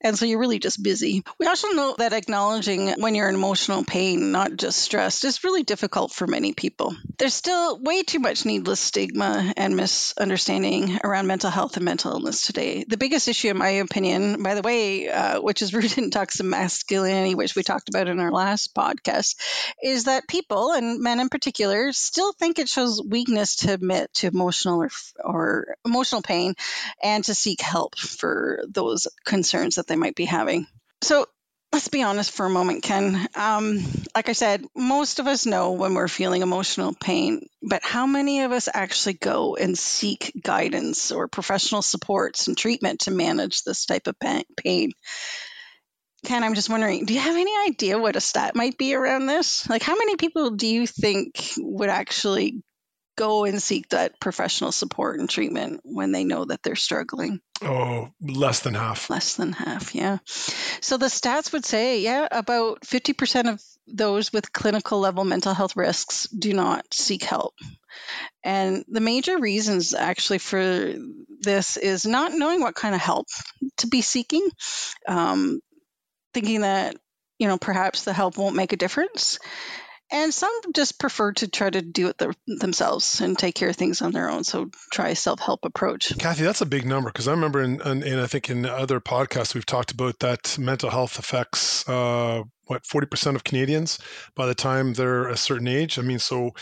And 0.00 0.18
so 0.18 0.26
you're 0.26 0.38
really 0.38 0.58
just 0.58 0.82
busy. 0.82 1.22
We 1.38 1.46
also 1.46 1.68
know 1.68 1.94
that 1.98 2.12
acknowledging 2.12 2.88
when 3.00 3.14
you're 3.14 3.28
in 3.28 3.34
emotional 3.34 3.84
pain, 3.84 4.32
not 4.32 4.56
just 4.56 4.78
stressed, 4.78 5.24
is 5.24 5.44
really 5.44 5.62
difficult 5.62 6.12
for 6.12 6.26
many 6.26 6.52
people. 6.52 6.94
There's 7.18 7.34
still 7.34 7.78
way 7.78 8.02
too 8.02 8.18
much 8.18 8.44
needless 8.44 8.80
stigma 8.80 9.52
and 9.56 9.76
misunderstanding 9.76 10.98
around 11.02 11.26
mental 11.26 11.50
health 11.50 11.76
and 11.76 11.84
mental 11.84 12.12
illness 12.12 12.46
today. 12.46 12.84
The 12.86 12.98
biggest 12.98 13.28
issue, 13.28 13.48
in 13.48 13.58
my 13.58 13.68
opinion, 13.68 14.42
by 14.42 14.54
the 14.54 14.62
way, 14.62 15.08
uh, 15.08 15.40
which 15.40 15.62
is 15.62 15.72
rooted 15.80 15.98
in 15.98 16.10
toxic 16.10 16.44
masculinity, 16.44 17.34
which 17.34 17.54
we 17.54 17.62
talked 17.62 17.88
about 17.88 18.08
in 18.08 18.20
our 18.20 18.32
last 18.32 18.74
podcast, 18.74 19.36
is 19.82 20.04
that 20.04 20.28
people, 20.28 20.72
and 20.72 21.00
men 21.00 21.20
in 21.20 21.28
particular, 21.28 21.92
still 21.92 22.32
think 22.32 22.58
it 22.58 22.68
shows 22.68 23.02
weakness 23.02 23.56
to 23.56 23.72
admit 23.72 24.12
to 24.14 24.26
emotional 24.26 24.82
or, 24.82 24.90
or 25.24 25.76
emotional 25.84 26.22
pain 26.22 26.54
and 27.02 27.24
to 27.24 27.34
seek 27.34 27.60
help 27.60 27.98
for 27.98 28.62
those 28.68 29.06
concerns 29.24 29.76
that 29.76 29.86
they 29.86 29.96
might 29.96 30.14
be 30.14 30.24
having. 30.24 30.66
So 31.02 31.26
let's 31.72 31.88
be 31.88 32.02
honest 32.02 32.32
for 32.32 32.46
a 32.46 32.50
moment, 32.50 32.82
Ken. 32.82 33.28
Um, 33.34 33.80
like 34.14 34.28
I 34.28 34.32
said, 34.32 34.64
most 34.74 35.18
of 35.18 35.26
us 35.26 35.46
know 35.46 35.72
when 35.72 35.94
we're 35.94 36.08
feeling 36.08 36.42
emotional 36.42 36.94
pain, 36.94 37.48
but 37.62 37.82
how 37.82 38.06
many 38.06 38.42
of 38.42 38.52
us 38.52 38.68
actually 38.72 39.14
go 39.14 39.56
and 39.56 39.78
seek 39.78 40.32
guidance 40.42 41.12
or 41.12 41.28
professional 41.28 41.82
supports 41.82 42.48
and 42.48 42.56
treatment 42.56 43.00
to 43.00 43.10
manage 43.10 43.62
this 43.62 43.86
type 43.86 44.06
of 44.06 44.16
pain? 44.18 44.92
Ken, 46.24 46.44
I'm 46.44 46.54
just 46.54 46.68
wondering, 46.68 47.06
do 47.06 47.14
you 47.14 47.20
have 47.20 47.36
any 47.36 47.52
idea 47.66 47.98
what 47.98 48.16
a 48.16 48.20
stat 48.20 48.54
might 48.54 48.76
be 48.76 48.94
around 48.94 49.26
this? 49.26 49.68
Like, 49.70 49.82
how 49.82 49.96
many 49.96 50.16
people 50.16 50.50
do 50.50 50.66
you 50.66 50.86
think 50.86 51.42
would 51.56 51.88
actually 51.88 52.62
go 53.20 53.44
and 53.44 53.62
seek 53.62 53.90
that 53.90 54.18
professional 54.18 54.72
support 54.72 55.20
and 55.20 55.28
treatment 55.28 55.82
when 55.84 56.10
they 56.10 56.24
know 56.24 56.46
that 56.46 56.62
they're 56.62 56.74
struggling? 56.74 57.40
Oh, 57.62 58.08
less 58.22 58.60
than 58.60 58.72
half. 58.72 59.10
Less 59.10 59.34
than 59.34 59.52
half, 59.52 59.94
yeah. 59.94 60.18
So 60.80 60.96
the 60.96 61.06
stats 61.06 61.52
would 61.52 61.66
say, 61.66 62.00
yeah, 62.00 62.26
about 62.30 62.80
50% 62.80 63.52
of 63.52 63.62
those 63.86 64.32
with 64.32 64.54
clinical 64.54 65.00
level 65.00 65.24
mental 65.24 65.52
health 65.52 65.76
risks 65.76 66.28
do 66.28 66.54
not 66.54 66.86
seek 66.94 67.22
help. 67.22 67.54
And 68.42 68.86
the 68.88 69.02
major 69.02 69.38
reasons 69.38 69.92
actually 69.92 70.38
for 70.38 70.94
this 71.40 71.76
is 71.76 72.06
not 72.06 72.32
knowing 72.32 72.62
what 72.62 72.74
kind 72.74 72.94
of 72.94 73.02
help 73.02 73.26
to 73.78 73.86
be 73.86 74.00
seeking, 74.00 74.48
um, 75.06 75.60
thinking 76.32 76.62
that, 76.62 76.96
you 77.38 77.48
know, 77.48 77.58
perhaps 77.58 78.04
the 78.04 78.14
help 78.14 78.38
won't 78.38 78.56
make 78.56 78.72
a 78.72 78.78
difference 78.78 79.38
and 80.12 80.32
some 80.32 80.50
just 80.74 80.98
prefer 80.98 81.32
to 81.32 81.48
try 81.48 81.70
to 81.70 81.82
do 81.82 82.08
it 82.08 82.18
their, 82.18 82.32
themselves 82.46 83.20
and 83.20 83.38
take 83.38 83.54
care 83.54 83.68
of 83.68 83.76
things 83.76 84.02
on 84.02 84.12
their 84.12 84.30
own. 84.30 84.44
So 84.44 84.70
try 84.92 85.10
a 85.10 85.16
self-help 85.16 85.64
approach. 85.64 86.16
Kathy, 86.18 86.44
that's 86.44 86.60
a 86.60 86.66
big 86.66 86.84
number 86.84 87.10
because 87.10 87.28
I 87.28 87.32
remember 87.32 87.62
in, 87.62 87.80
in, 87.80 88.02
in, 88.02 88.18
I 88.18 88.26
think 88.26 88.50
in 88.50 88.66
other 88.66 89.00
podcasts 89.00 89.54
we've 89.54 89.66
talked 89.66 89.92
about 89.92 90.18
that 90.20 90.58
mental 90.58 90.90
health 90.90 91.18
affects 91.18 91.88
uh, 91.88 92.42
what 92.70 92.84
40% 92.84 93.34
of 93.34 93.42
Canadians 93.42 93.98
by 94.36 94.46
the 94.46 94.54
time 94.54 94.94
they're 94.94 95.28
a 95.28 95.36
certain 95.36 95.66
age. 95.66 95.98
I 95.98 96.02
mean, 96.02 96.20
so 96.20 96.52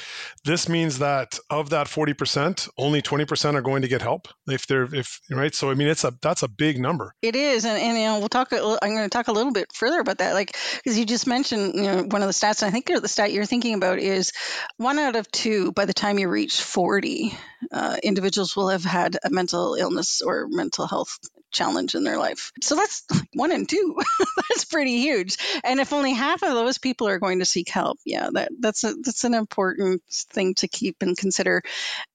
this 0.45 0.69
means 0.69 0.99
that 1.01 1.39
of 1.51 1.71
that 1.71 1.87
40%, 1.87 2.69
only 2.79 3.03
20% 3.03 3.55
are 3.55 3.61
going 3.61 3.83
to 3.83 3.89
get 3.89 4.01
help 4.01 4.29
if 4.49 4.67
they're 4.67 4.93
if 4.95 5.21
right. 5.31 5.55
So 5.55 5.71
I 5.71 5.75
mean, 5.75 5.89
it's 5.89 6.05
a 6.05 6.15
that's 6.23 6.43
a 6.43 6.49
big 6.49 6.81
number. 6.81 7.15
It 7.21 7.37
is, 7.37 7.67
and, 7.67 7.81
and 7.81 7.99
you 7.99 8.05
know 8.05 8.19
we'll 8.19 8.29
talk. 8.31 8.49
I'm 8.53 8.79
going 8.81 9.03
to 9.05 9.09
talk 9.11 9.29
a 9.29 9.33
little 9.33 9.53
bit 9.53 9.71
further 9.73 10.01
about 10.01 10.19
that, 10.19 10.33
like 10.33 10.57
because 10.77 10.99
you 10.99 11.05
just 11.05 11.27
mentioned 11.27 11.75
you 11.75 11.83
know 11.83 12.03
one 12.05 12.23
of 12.23 12.29
the 12.29 12.33
stats. 12.33 12.63
I 12.63 12.71
think 12.71 12.87
the 12.87 13.07
stat 13.07 13.33
you're 13.33 13.45
thinking 13.45 13.75
about 13.75 13.99
is 13.99 14.33
one 14.79 14.99
out 14.99 15.17
of 15.17 15.31
two 15.31 15.73
by 15.73 15.85
the 15.85 15.93
time 15.93 16.19
you 16.19 16.29
reach 16.29 16.63
40 16.63 17.37
uh, 17.71 17.97
individuals 18.03 18.57
will 18.57 18.69
have 18.69 18.85
had 18.85 19.19
a 19.23 19.31
mental 19.31 19.75
illness 19.75 20.23
or 20.23 20.47
mental 20.49 20.87
health 20.87 21.19
challenge 21.51 21.95
in 21.95 22.05
their 22.05 22.19
life. 22.19 22.53
So 22.63 22.77
that's 22.77 23.05
one 23.35 23.53
and 23.53 23.69
two. 23.69 23.97
that's 24.49 24.65
pretty 24.65 24.99
huge. 24.99 25.37
And 25.65 25.81
if 25.81 25.93
only 25.93 26.13
half 26.13 26.43
of 26.43 26.51
those 26.51 26.79
people 26.79 27.09
are 27.09 27.19
going 27.19 27.41
to 27.41 27.45
seek 27.45 27.69
help, 27.69 27.99
yeah, 28.05 28.29
that, 28.33 28.51
that's 28.59 28.85
a, 28.85 28.95
that's 29.03 29.25
an 29.25 29.35
important 29.35 30.03
thing 30.31 30.55
to 30.55 30.69
keep 30.69 30.97
and 31.01 31.17
consider. 31.17 31.63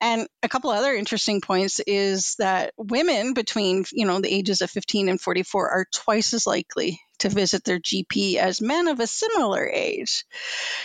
And 0.01 0.27
a 0.41 0.49
couple 0.49 0.69
other 0.69 0.93
interesting 0.93 1.41
points 1.41 1.79
is 1.85 2.35
that 2.39 2.73
women 2.77 3.33
between 3.33 3.85
you 3.91 4.05
know 4.05 4.19
the 4.19 4.33
ages 4.33 4.61
of 4.61 4.69
15 4.69 5.09
and 5.09 5.19
44 5.19 5.69
are 5.69 5.85
twice 5.93 6.33
as 6.33 6.47
likely 6.47 6.99
to 7.19 7.29
visit 7.29 7.63
their 7.63 7.79
GP 7.79 8.35
as 8.35 8.61
men 8.61 8.87
of 8.87 8.99
a 8.99 9.07
similar 9.07 9.67
age. 9.67 10.25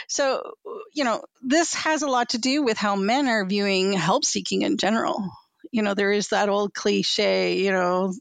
So, 0.07 0.52
you 0.95 1.05
know, 1.05 1.23
this 1.43 1.75
has 1.75 2.02
a 2.02 2.09
lot 2.09 2.31
to 2.31 2.38
do 2.38 2.62
with 2.62 2.78
how 2.78 2.97
men 2.97 3.28
are 3.28 3.45
viewing 3.45 3.93
help 3.93 4.25
seeking 4.25 4.62
in 4.62 4.76
general 4.76 5.28
you 5.73 5.83
know 5.83 5.95
there 5.95 6.13
is 6.13 6.29
that 6.29 6.49
old 6.49 6.75
cliche 6.75 7.59
you 7.59 7.73
know 7.73 8.13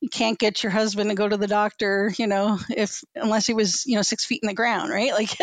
you 0.00 0.08
can't 0.08 0.38
get 0.38 0.62
your 0.62 0.72
husband 0.72 1.10
to 1.10 1.16
go 1.16 1.28
to 1.28 1.36
the 1.36 1.46
doctor 1.46 2.12
you 2.18 2.26
know 2.26 2.58
if 2.76 3.02
unless 3.14 3.46
he 3.46 3.54
was 3.54 3.86
you 3.86 3.96
know 3.96 4.02
six 4.02 4.24
feet 4.24 4.40
in 4.42 4.48
the 4.48 4.54
ground 4.54 4.90
right? 4.90 5.12
Like 5.24 5.36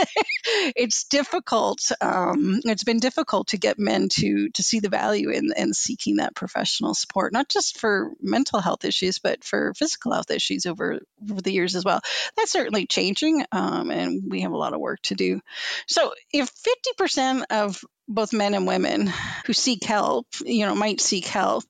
it's 0.75 1.05
difficult 1.05 1.91
um, 2.01 2.59
it's 2.65 2.83
been 2.83 2.99
difficult 2.99 3.49
to 3.49 3.57
get 3.57 3.79
men 3.79 4.09
to 4.09 4.49
to 4.49 4.63
see 4.63 4.79
the 4.79 4.89
value 4.89 5.29
in, 5.29 5.49
in 5.55 5.73
seeking 5.73 6.17
that 6.17 6.35
professional 6.35 6.93
support 6.93 7.31
not 7.31 7.47
just 7.47 7.79
for 7.79 8.11
mental 8.21 8.59
health 8.59 8.83
issues 8.83 9.19
but 9.19 9.43
for 9.43 9.73
physical 9.75 10.11
health 10.11 10.29
issues 10.29 10.65
over 10.65 10.99
over 11.29 11.41
the 11.41 11.53
years 11.53 11.75
as 11.75 11.85
well. 11.85 12.01
That's 12.35 12.51
certainly 12.51 12.85
changing 12.85 13.45
um, 13.51 13.91
and 13.91 14.29
we 14.29 14.41
have 14.41 14.51
a 14.51 14.57
lot 14.57 14.73
of 14.73 14.79
work 14.79 15.01
to 15.03 15.15
do. 15.15 15.41
So 15.87 16.13
if 16.33 16.51
50% 16.99 17.45
of 17.49 17.83
both 18.13 18.33
men 18.33 18.53
and 18.53 18.67
women 18.67 19.11
who 19.45 19.53
seek 19.53 19.83
help, 19.83 20.27
you 20.45 20.65
know, 20.65 20.75
might 20.75 21.01
seek 21.01 21.25
help. 21.25 21.63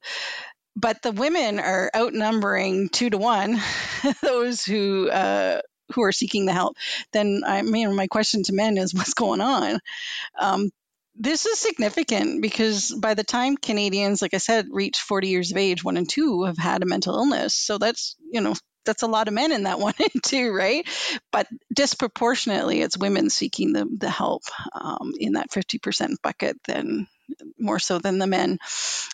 But 0.75 1.01
the 1.01 1.11
women 1.11 1.59
are 1.59 1.91
outnumbering 1.95 2.89
two 2.89 3.09
to 3.09 3.17
one 3.17 3.59
those 4.21 4.63
who 4.63 5.09
uh, 5.09 5.61
who 5.93 6.03
are 6.03 6.11
seeking 6.11 6.45
the 6.45 6.53
help. 6.53 6.77
Then 7.11 7.43
I 7.45 7.61
mean, 7.61 7.95
my 7.95 8.07
question 8.07 8.43
to 8.43 8.53
men 8.53 8.77
is, 8.77 8.93
what's 8.93 9.13
going 9.13 9.41
on? 9.41 9.79
Um, 10.39 10.71
this 11.15 11.45
is 11.45 11.59
significant 11.59 12.41
because 12.41 12.91
by 12.91 13.13
the 13.13 13.23
time 13.23 13.57
Canadians, 13.57 14.21
like 14.21 14.33
I 14.33 14.37
said, 14.37 14.67
reach 14.71 14.97
40 14.99 15.27
years 15.27 15.51
of 15.51 15.57
age, 15.57 15.83
one 15.83 15.97
and 15.97 16.09
two 16.09 16.43
have 16.43 16.57
had 16.57 16.81
a 16.81 16.85
mental 16.85 17.15
illness. 17.15 17.53
So 17.53 17.77
that's, 17.77 18.15
you 18.31 18.41
know, 18.41 18.55
that's 18.85 19.03
a 19.03 19.07
lot 19.07 19.27
of 19.27 19.33
men 19.33 19.51
in 19.51 19.63
that 19.63 19.79
one 19.79 19.93
two, 20.23 20.53
right? 20.53 20.87
But 21.31 21.47
disproportionately, 21.73 22.81
it's 22.81 22.97
women 22.97 23.29
seeking 23.29 23.73
the, 23.73 23.87
the 23.97 24.09
help 24.09 24.43
um, 24.73 25.13
in 25.17 25.33
that 25.33 25.51
50% 25.51 26.15
bucket 26.21 26.57
than 26.65 27.07
more 27.59 27.79
so 27.79 27.99
than 27.99 28.17
the 28.17 28.27
men. 28.27 28.59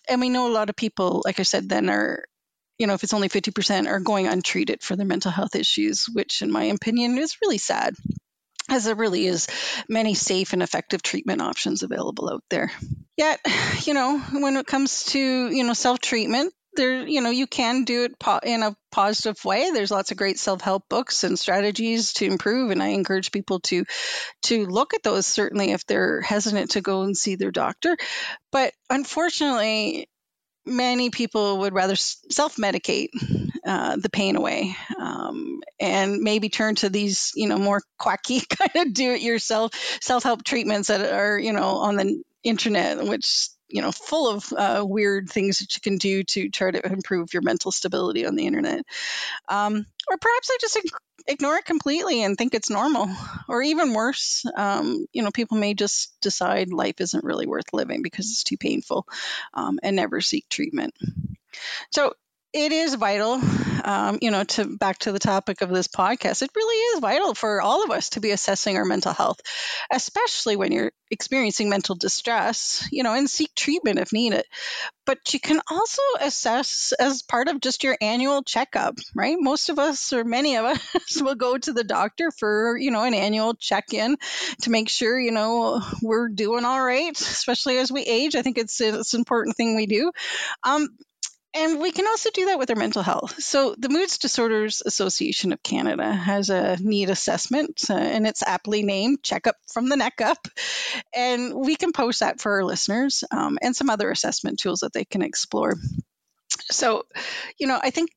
And 0.09 0.21
we 0.21 0.29
know 0.29 0.47
a 0.47 0.53
lot 0.53 0.69
of 0.69 0.75
people, 0.75 1.21
like 1.25 1.39
I 1.39 1.43
said, 1.43 1.69
then 1.69 1.89
are, 1.89 2.23
you 2.77 2.87
know, 2.87 2.93
if 2.93 3.03
it's 3.03 3.13
only 3.13 3.29
50% 3.29 3.87
are 3.87 3.99
going 3.99 4.27
untreated 4.27 4.81
for 4.81 4.95
their 4.95 5.05
mental 5.05 5.31
health 5.31 5.55
issues, 5.55 6.05
which 6.11 6.41
in 6.41 6.51
my 6.51 6.65
opinion 6.65 7.17
is 7.17 7.37
really 7.41 7.57
sad 7.57 7.95
as 8.69 8.85
there 8.85 8.95
really 8.95 9.25
is 9.25 9.47
many 9.87 10.13
safe 10.13 10.53
and 10.53 10.61
effective 10.61 11.01
treatment 11.01 11.41
options 11.41 11.83
available 11.83 12.29
out 12.29 12.43
there. 12.49 12.71
Yet, 13.15 13.39
you 13.83 13.93
know, 13.93 14.19
when 14.19 14.57
it 14.57 14.67
comes 14.67 15.05
to, 15.05 15.19
you 15.19 15.63
know, 15.63 15.73
self-treatment, 15.73 16.53
there 16.77 17.05
you 17.05 17.21
know 17.21 17.29
you 17.29 17.47
can 17.47 17.83
do 17.83 18.05
it 18.05 18.17
po- 18.17 18.39
in 18.41 18.63
a 18.63 18.75
positive 18.91 19.43
way. 19.43 19.71
There's 19.71 19.91
lots 19.91 20.11
of 20.11 20.17
great 20.17 20.39
self-help 20.39 20.87
books 20.89 21.25
and 21.25 21.37
strategies 21.37 22.13
to 22.13 22.25
improve 22.25 22.71
and 22.71 22.81
i 22.81 22.87
encourage 22.87 23.31
people 23.31 23.59
to 23.61 23.83
to 24.43 24.65
look 24.65 24.93
at 24.93 25.03
those 25.03 25.27
certainly 25.27 25.71
if 25.71 25.85
they're 25.85 26.21
hesitant 26.21 26.71
to 26.71 26.81
go 26.81 27.01
and 27.01 27.17
see 27.17 27.35
their 27.35 27.51
doctor. 27.51 27.97
But 28.51 28.73
unfortunately 28.89 30.07
many 30.65 31.09
people 31.09 31.59
would 31.59 31.73
rather 31.73 31.95
self-medicate 31.95 33.09
uh, 33.65 33.95
the 33.97 34.09
pain 34.09 34.35
away 34.35 34.75
um, 34.99 35.61
and 35.79 36.19
maybe 36.19 36.49
turn 36.49 36.75
to 36.75 36.89
these 36.89 37.31
you 37.35 37.47
know 37.47 37.57
more 37.57 37.81
quacky 37.99 38.41
kind 38.41 38.87
of 38.87 38.93
do-it-yourself 38.93 39.71
self-help 40.01 40.43
treatments 40.43 40.89
that 40.89 41.01
are 41.13 41.39
you 41.39 41.53
know 41.53 41.77
on 41.77 41.95
the 41.95 42.21
internet 42.43 43.03
which 43.05 43.49
you 43.69 43.81
know 43.81 43.91
full 43.91 44.29
of 44.29 44.53
uh, 44.53 44.85
weird 44.85 45.29
things 45.29 45.59
that 45.59 45.75
you 45.75 45.81
can 45.81 45.97
do 45.97 46.23
to 46.23 46.49
try 46.49 46.71
to 46.71 46.85
improve 46.85 47.33
your 47.33 47.41
mental 47.43 47.71
stability 47.71 48.25
on 48.25 48.35
the 48.35 48.45
internet. 48.45 48.85
Um, 49.49 49.85
or 50.09 50.17
perhaps 50.17 50.49
i 50.51 50.57
just 50.61 50.79
ignore 51.27 51.57
it 51.57 51.65
completely 51.65 52.23
and 52.23 52.37
think 52.37 52.53
it's 52.53 52.69
normal. 52.69 53.09
Or 53.49 53.61
even 53.61 53.93
worse 53.93 54.45
um, 54.55 55.05
you 55.11 55.23
know 55.23 55.31
people 55.31 55.57
may 55.57 55.73
just 55.73 56.19
decide 56.21 56.71
life 56.71 57.01
isn't 57.01 57.23
really 57.23 57.47
worth 57.47 57.73
living 57.73 58.01
because 58.01 58.31
it's 58.31 58.43
too 58.43 58.57
painful 58.57 59.07
um, 59.53 59.79
and 59.83 59.95
never 59.95 60.21
seek 60.21 60.47
treatment. 60.49 60.93
So 61.91 62.13
it 62.53 62.71
is 62.71 62.95
vital 62.95 63.41
um, 63.83 64.19
you 64.21 64.31
know 64.31 64.43
to 64.43 64.77
back 64.77 64.97
to 64.99 65.11
the 65.11 65.19
topic 65.19 65.61
of 65.61 65.69
this 65.69 65.87
podcast 65.87 66.41
it 66.41 66.51
really 66.55 66.75
is 66.75 66.99
vital 66.99 67.33
for 67.33 67.61
all 67.61 67.83
of 67.83 67.91
us 67.91 68.09
to 68.09 68.19
be 68.19 68.31
assessing 68.31 68.77
our 68.77 68.85
mental 68.85 69.13
health 69.13 69.39
especially 69.91 70.55
when 70.55 70.71
you're 70.71 70.91
experiencing 71.11 71.69
mental 71.69 71.95
distress 71.95 72.87
you 72.91 73.03
know 73.03 73.13
and 73.13 73.29
seek 73.29 73.53
treatment 73.55 73.99
if 73.99 74.11
needed. 74.13 74.43
But 75.05 75.33
you 75.33 75.39
can 75.39 75.61
also 75.71 76.01
assess 76.19 76.93
as 76.99 77.23
part 77.23 77.47
of 77.47 77.61
just 77.61 77.83
your 77.83 77.97
annual 78.01 78.43
checkup 78.43 78.95
right? 79.15 79.37
Most 79.39 79.69
of 79.69 79.79
us 79.79 80.11
or 80.11 80.23
many 80.23 80.57
of 80.57 80.65
us 80.65 81.21
will 81.21 81.35
go 81.35 81.57
to 81.57 81.73
the 81.73 81.83
doctor 81.83 82.31
for 82.31 82.77
you 82.77 82.91
know 82.91 83.03
an 83.03 83.13
annual 83.13 83.53
check-in 83.53 84.17
to 84.63 84.69
make 84.69 84.89
sure 84.89 85.19
you 85.19 85.31
know 85.31 85.81
we're 86.01 86.29
doing 86.29 86.65
all 86.65 86.83
right 86.83 87.19
especially 87.19 87.77
as 87.77 87.91
we 87.91 88.01
age. 88.01 88.35
I 88.35 88.41
think 88.41 88.57
it's 88.57 88.81
it's 88.81 89.13
an 89.13 89.21
important 89.21 89.55
thing 89.55 89.75
we 89.75 89.85
do. 89.85 90.11
Um, 90.63 90.89
And 91.57 91.79
we 91.79 91.91
can 91.91 92.05
also 92.05 92.29
do 92.31 92.45
that 92.47 92.59
with 92.59 92.69
our 92.69 92.75
mental 92.75 93.01
health. 93.01 93.41
So, 93.41 93.73
the 93.75 93.89
Moods 93.89 94.19
Disorders 94.19 94.83
Association 94.85 95.53
of 95.53 95.63
Canada 95.63 96.13
has 96.13 96.51
a 96.51 96.77
need 96.79 97.09
assessment, 97.09 97.81
uh, 97.89 97.95
and 97.95 98.27
it's 98.27 98.43
aptly 98.43 98.83
named 98.83 99.23
Checkup 99.23 99.55
from 99.71 99.89
the 99.89 99.97
Neck 99.97 100.21
Up. 100.21 100.47
And 101.15 101.55
we 101.55 101.75
can 101.75 101.93
post 101.93 102.19
that 102.19 102.39
for 102.39 102.53
our 102.53 102.63
listeners 102.63 103.23
um, 103.31 103.57
and 103.59 103.75
some 103.75 103.89
other 103.89 104.11
assessment 104.11 104.59
tools 104.59 104.81
that 104.81 104.93
they 104.93 105.03
can 105.03 105.23
explore. 105.23 105.77
So, 106.69 107.05
you 107.57 107.65
know, 107.65 107.79
I 107.81 107.89
think, 107.89 108.11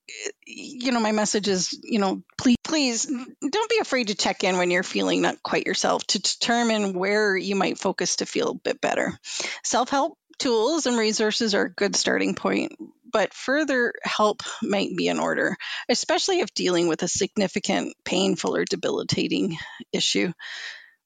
you 0.47 0.93
know, 0.93 1.01
my 1.01 1.13
message 1.13 1.49
is, 1.49 1.79
you 1.83 1.99
know, 1.99 2.23
please, 2.37 2.57
please 2.63 3.07
don't 3.07 3.71
be 3.71 3.79
afraid 3.81 4.09
to 4.09 4.15
check 4.15 4.45
in 4.45 4.59
when 4.59 4.71
you're 4.71 4.83
feeling 4.83 5.23
not 5.23 5.43
quite 5.43 5.67
yourself 5.67 6.07
to 6.09 6.21
determine 6.21 6.93
where 6.93 7.37
you 7.37 7.57
might 7.57 7.79
focus 7.79 8.17
to 8.17 8.27
feel 8.27 8.51
a 8.51 8.55
bit 8.55 8.81
better. 8.83 9.19
Self 9.65 9.89
help 9.89 10.19
tools 10.39 10.87
and 10.87 10.99
resources 10.99 11.55
are 11.55 11.67
a 11.67 11.73
good 11.73 11.95
starting 11.95 12.35
point, 12.35 12.73
but 13.13 13.35
further 13.35 13.93
help 14.03 14.43
might 14.63 14.97
be 14.97 15.09
in 15.09 15.19
order, 15.19 15.57
especially 15.89 16.41
if 16.41 16.55
dealing 16.55 16.89
with 16.89 17.03
a 17.03 17.09
significant, 17.09 17.95
painful, 18.05 18.57
or 18.57 18.65
debilitating 18.65 19.57
issue. 19.93 20.33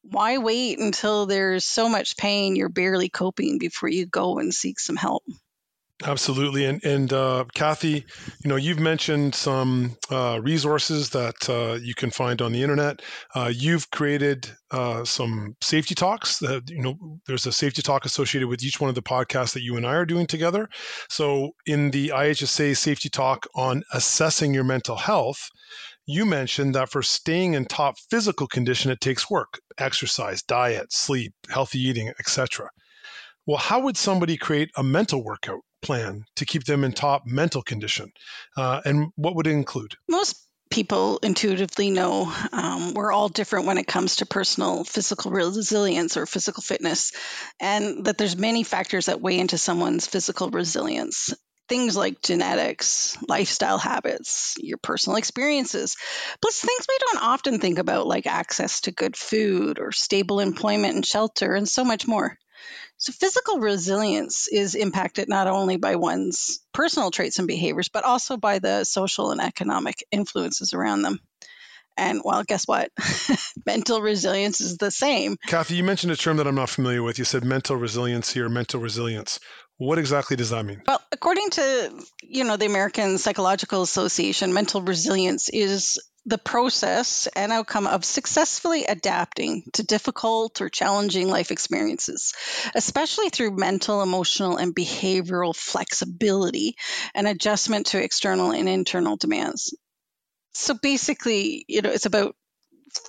Why 0.03 0.37
wait 0.37 0.79
until 0.79 1.25
there's 1.25 1.65
so 1.65 1.89
much 1.89 2.17
pain 2.17 2.55
you're 2.55 2.69
barely 2.69 3.09
coping 3.09 3.57
before 3.57 3.89
you 3.89 4.05
go 4.05 4.37
and 4.39 4.53
seek 4.53 4.79
some 4.79 4.95
help? 4.95 5.23
Absolutely, 6.03 6.65
and 6.65 6.83
and 6.83 7.13
uh, 7.13 7.45
Kathy, 7.53 8.03
you 8.43 8.49
know, 8.49 8.57
you've 8.57 8.81
mentioned 8.81 9.33
some 9.33 9.95
uh, 10.11 10.41
resources 10.43 11.11
that 11.11 11.49
uh, 11.49 11.79
you 11.81 11.95
can 11.95 12.11
find 12.11 12.41
on 12.41 12.51
the 12.51 12.61
internet. 12.61 13.01
Uh, 13.33 13.49
you've 13.55 13.89
created 13.91 14.51
uh, 14.71 15.05
some 15.05 15.55
safety 15.61 15.95
talks. 15.95 16.39
That 16.39 16.69
you 16.69 16.81
know, 16.81 16.95
there's 17.27 17.45
a 17.45 17.51
safety 17.53 17.81
talk 17.81 18.03
associated 18.03 18.49
with 18.49 18.61
each 18.61 18.81
one 18.81 18.89
of 18.89 18.95
the 18.95 19.01
podcasts 19.01 19.53
that 19.53 19.63
you 19.63 19.77
and 19.77 19.85
I 19.87 19.93
are 19.93 20.05
doing 20.05 20.27
together. 20.27 20.67
So, 21.09 21.51
in 21.65 21.91
the 21.91 22.09
IHSA 22.09 22.75
safety 22.75 23.07
talk 23.07 23.47
on 23.55 23.81
assessing 23.93 24.53
your 24.53 24.65
mental 24.65 24.97
health, 24.97 25.47
you 26.05 26.25
mentioned 26.25 26.75
that 26.75 26.89
for 26.89 27.03
staying 27.03 27.53
in 27.53 27.65
top 27.65 27.95
physical 28.09 28.47
condition, 28.47 28.91
it 28.91 28.99
takes 28.99 29.29
work, 29.29 29.59
exercise, 29.77 30.43
diet, 30.43 30.91
sleep, 30.91 31.33
healthy 31.49 31.79
eating, 31.79 32.09
etc. 32.19 32.69
Well, 33.47 33.57
how 33.57 33.79
would 33.81 33.97
somebody 33.97 34.37
create 34.37 34.71
a 34.75 34.83
mental 34.83 35.23
workout? 35.23 35.61
Plan 35.85 36.25
to 36.35 36.45
keep 36.45 36.63
them 36.63 36.83
in 36.83 36.91
top 36.91 37.25
mental 37.25 37.61
condition? 37.61 38.11
Uh, 38.57 38.81
and 38.83 39.11
what 39.15 39.35
would 39.35 39.47
it 39.47 39.51
include? 39.51 39.95
Most 40.09 40.35
people 40.71 41.19
intuitively 41.21 41.91
know 41.91 42.33
um, 42.51 42.93
we're 42.93 43.11
all 43.11 43.29
different 43.29 43.67
when 43.67 43.77
it 43.77 43.87
comes 43.87 44.17
to 44.17 44.25
personal 44.25 44.83
physical 44.83 45.31
resilience 45.31 46.17
or 46.17 46.25
physical 46.25 46.63
fitness 46.63 47.11
and 47.61 48.05
that 48.05 48.17
there's 48.17 48.35
many 48.35 48.63
factors 48.63 49.05
that 49.05 49.21
weigh 49.21 49.39
into 49.39 49.57
someone's 49.57 50.07
physical 50.07 50.49
resilience 50.49 51.33
things 51.69 51.95
like 51.95 52.21
genetics 52.21 53.17
lifestyle 53.27 53.77
habits 53.77 54.55
your 54.57 54.77
personal 54.77 55.17
experiences 55.17 55.95
plus 56.41 56.59
things 56.59 56.85
we 56.89 56.97
don't 56.99 57.23
often 57.23 57.59
think 57.59 57.77
about 57.77 58.07
like 58.07 58.27
access 58.27 58.81
to 58.81 58.91
good 58.91 59.15
food 59.15 59.79
or 59.79 59.91
stable 59.91 60.39
employment 60.39 60.95
and 60.95 61.05
shelter 61.05 61.53
and 61.53 61.69
so 61.69 61.85
much 61.85 62.07
more 62.07 62.37
so, 62.97 63.11
physical 63.11 63.59
resilience 63.59 64.47
is 64.47 64.75
impacted 64.75 65.27
not 65.27 65.47
only 65.47 65.77
by 65.77 65.95
one's 65.95 66.59
personal 66.73 67.11
traits 67.11 67.39
and 67.39 67.47
behaviors, 67.47 67.89
but 67.89 68.05
also 68.05 68.37
by 68.37 68.59
the 68.59 68.83
social 68.85 69.31
and 69.31 69.41
economic 69.41 70.03
influences 70.11 70.73
around 70.73 71.01
them. 71.01 71.19
And 71.97 72.21
well, 72.23 72.43
guess 72.43 72.67
what? 72.67 72.91
mental 73.65 74.01
resilience 74.01 74.59
is 74.59 74.77
the 74.77 74.91
same. 74.91 75.37
Kathy, 75.47 75.75
you 75.75 75.83
mentioned 75.83 76.11
a 76.11 76.17
term 76.17 76.37
that 76.37 76.47
I'm 76.47 76.55
not 76.55 76.69
familiar 76.69 77.03
with. 77.03 77.19
You 77.19 77.25
said 77.25 77.43
mental 77.43 77.77
resilience 77.77 78.31
here, 78.31 78.49
mental 78.49 78.81
resilience. 78.81 79.39
What 79.77 79.97
exactly 79.97 80.37
does 80.37 80.49
that 80.49 80.65
mean? 80.65 80.81
Well, 80.87 81.01
according 81.11 81.49
to, 81.51 82.05
you 82.23 82.43
know, 82.43 82.57
the 82.57 82.65
American 82.65 83.17
Psychological 83.17 83.81
Association, 83.81 84.53
mental 84.53 84.81
resilience 84.81 85.49
is 85.49 85.99
the 86.25 86.37
process 86.37 87.27
and 87.35 87.51
outcome 87.51 87.85
of 87.85 88.03
successfully 88.03 88.85
adapting 88.85 89.63
to 89.73 89.83
difficult 89.83 90.59
or 90.59 90.69
challenging 90.69 91.29
life 91.29 91.51
experiences, 91.51 92.33
especially 92.73 93.29
through 93.29 93.55
mental, 93.55 94.01
emotional, 94.01 94.57
and 94.57 94.75
behavioral 94.75 95.55
flexibility 95.55 96.75
and 97.13 97.27
adjustment 97.27 97.87
to 97.87 98.03
external 98.03 98.51
and 98.51 98.67
internal 98.67 99.17
demands. 99.17 99.75
So 100.53 100.73
basically, 100.81 101.65
you 101.67 101.81
know, 101.81 101.91
it's 101.91 102.05
about 102.05 102.35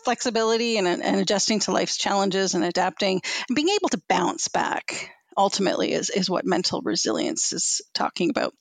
flexibility 0.05 0.79
and, 0.79 0.87
and 0.87 1.17
adjusting 1.21 1.61
to 1.61 1.73
life's 1.73 1.97
challenges 1.97 2.55
and 2.55 2.65
adapting 2.65 3.23
and 3.49 3.57
being 3.57 3.69
able 3.69 3.89
to 3.91 4.03
bounce 4.09 4.49
back 4.49 5.16
ultimately 5.37 5.93
is, 5.93 6.11
is 6.11 6.31
what 6.31 6.45
mental 6.45 6.81
resilience 6.83 7.53
is 7.53 7.81
talking 7.95 8.31
about. 8.31 8.55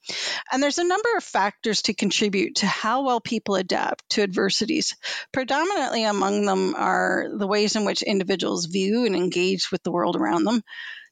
And 0.51 0.61
there's 0.61 0.79
a 0.79 0.87
number 0.87 1.09
of 1.17 1.23
factors 1.23 1.83
to 1.83 1.93
contribute 1.93 2.57
to 2.57 2.67
how 2.67 3.03
well 3.03 3.21
people 3.21 3.55
adapt 3.55 4.09
to 4.11 4.23
adversities. 4.23 4.95
Predominantly 5.31 6.03
among 6.03 6.45
them 6.45 6.75
are 6.75 7.27
the 7.35 7.47
ways 7.47 7.75
in 7.75 7.85
which 7.85 8.01
individuals 8.01 8.65
view 8.65 9.05
and 9.05 9.15
engage 9.15 9.71
with 9.71 9.83
the 9.83 9.91
world 9.91 10.15
around 10.15 10.43
them, 10.43 10.61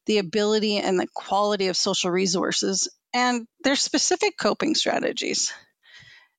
the 0.05 0.17
ability 0.17 0.77
and 0.77 0.99
the 0.99 1.07
quality 1.13 1.67
of 1.67 1.77
social 1.77 2.11
resources, 2.11 2.89
and 3.13 3.47
their 3.63 3.75
specific 3.75 4.37
coping 4.37 4.75
strategies. 4.75 5.53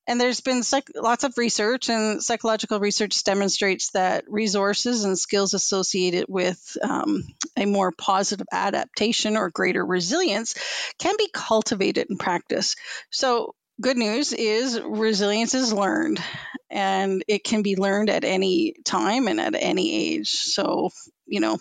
And 0.07 0.21
there's 0.21 0.41
been 0.41 0.61
psych- 0.61 0.91
lots 0.95 1.23
of 1.23 1.37
research, 1.37 1.89
and 1.89 2.21
psychological 2.23 2.79
research 2.79 3.23
demonstrates 3.23 3.89
that 3.91 4.25
resources 4.27 5.03
and 5.03 5.17
skills 5.17 5.53
associated 5.53 6.25
with 6.27 6.77
um, 6.83 7.23
a 7.57 7.65
more 7.65 7.91
positive 7.91 8.47
adaptation 8.51 9.35
or 9.35 9.49
greater 9.49 9.83
resilience 9.83 10.53
can 10.99 11.15
be 11.17 11.29
cultivated 11.33 12.07
in 12.09 12.17
practice. 12.17 12.75
So, 13.09 13.55
good 13.81 13.97
news 13.97 14.31
is 14.31 14.79
resilience 14.79 15.53
is 15.55 15.73
learned, 15.73 16.21
and 16.69 17.23
it 17.27 17.43
can 17.43 17.63
be 17.63 17.75
learned 17.75 18.09
at 18.09 18.23
any 18.23 18.75
time 18.85 19.27
and 19.27 19.39
at 19.41 19.55
any 19.55 20.13
age. 20.13 20.29
So, 20.29 20.91
you 21.25 21.39
know, 21.39 21.57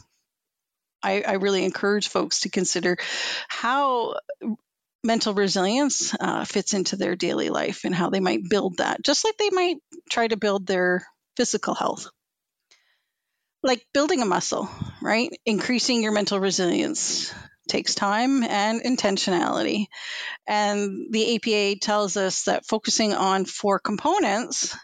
I, 1.03 1.23
I, 1.23 1.33
really 1.35 1.65
encourage 1.65 2.09
folks 2.09 2.41
to 2.41 2.49
consider 2.49 2.97
how 3.49 4.15
mental 5.05 5.35
resilience 5.35 6.14
uh, 6.19 6.45
fits 6.45 6.75
into 6.75 6.97
their 6.97 7.14
daily 7.14 7.51
life 7.51 7.85
and 7.85 7.95
how 7.95 8.11
they 8.11 8.21
might 8.21 8.49
build 8.49 8.79
that, 8.79 9.03
just 9.05 9.25
like 9.25 9.37
they 9.37 9.51
might 9.51 9.77
try 10.11 10.27
to 10.27 10.37
build 10.37 10.67
their 10.67 11.07
physical 11.37 11.75
health. 11.75 12.09
Like 13.62 13.87
building 13.95 14.21
a 14.23 14.27
muscle, 14.27 14.69
right? 15.03 15.31
Increasing 15.47 16.03
your 16.03 16.12
mental 16.12 16.40
resilience 16.40 17.33
takes 17.69 17.95
time 17.95 18.43
and 18.43 18.83
intentionality. 18.83 19.87
And 20.47 21.07
the 21.11 21.37
APA 21.37 21.79
tells 21.81 22.17
us 22.17 22.45
that 22.45 22.67
focusing 22.67 23.14
on 23.14 23.45
four 23.47 23.79
components 23.79 24.77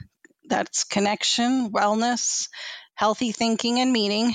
that's 0.48 0.84
connection, 0.84 1.70
wellness, 1.70 2.48
healthy 2.94 3.32
thinking, 3.32 3.80
and 3.80 3.92
meaning 3.92 4.34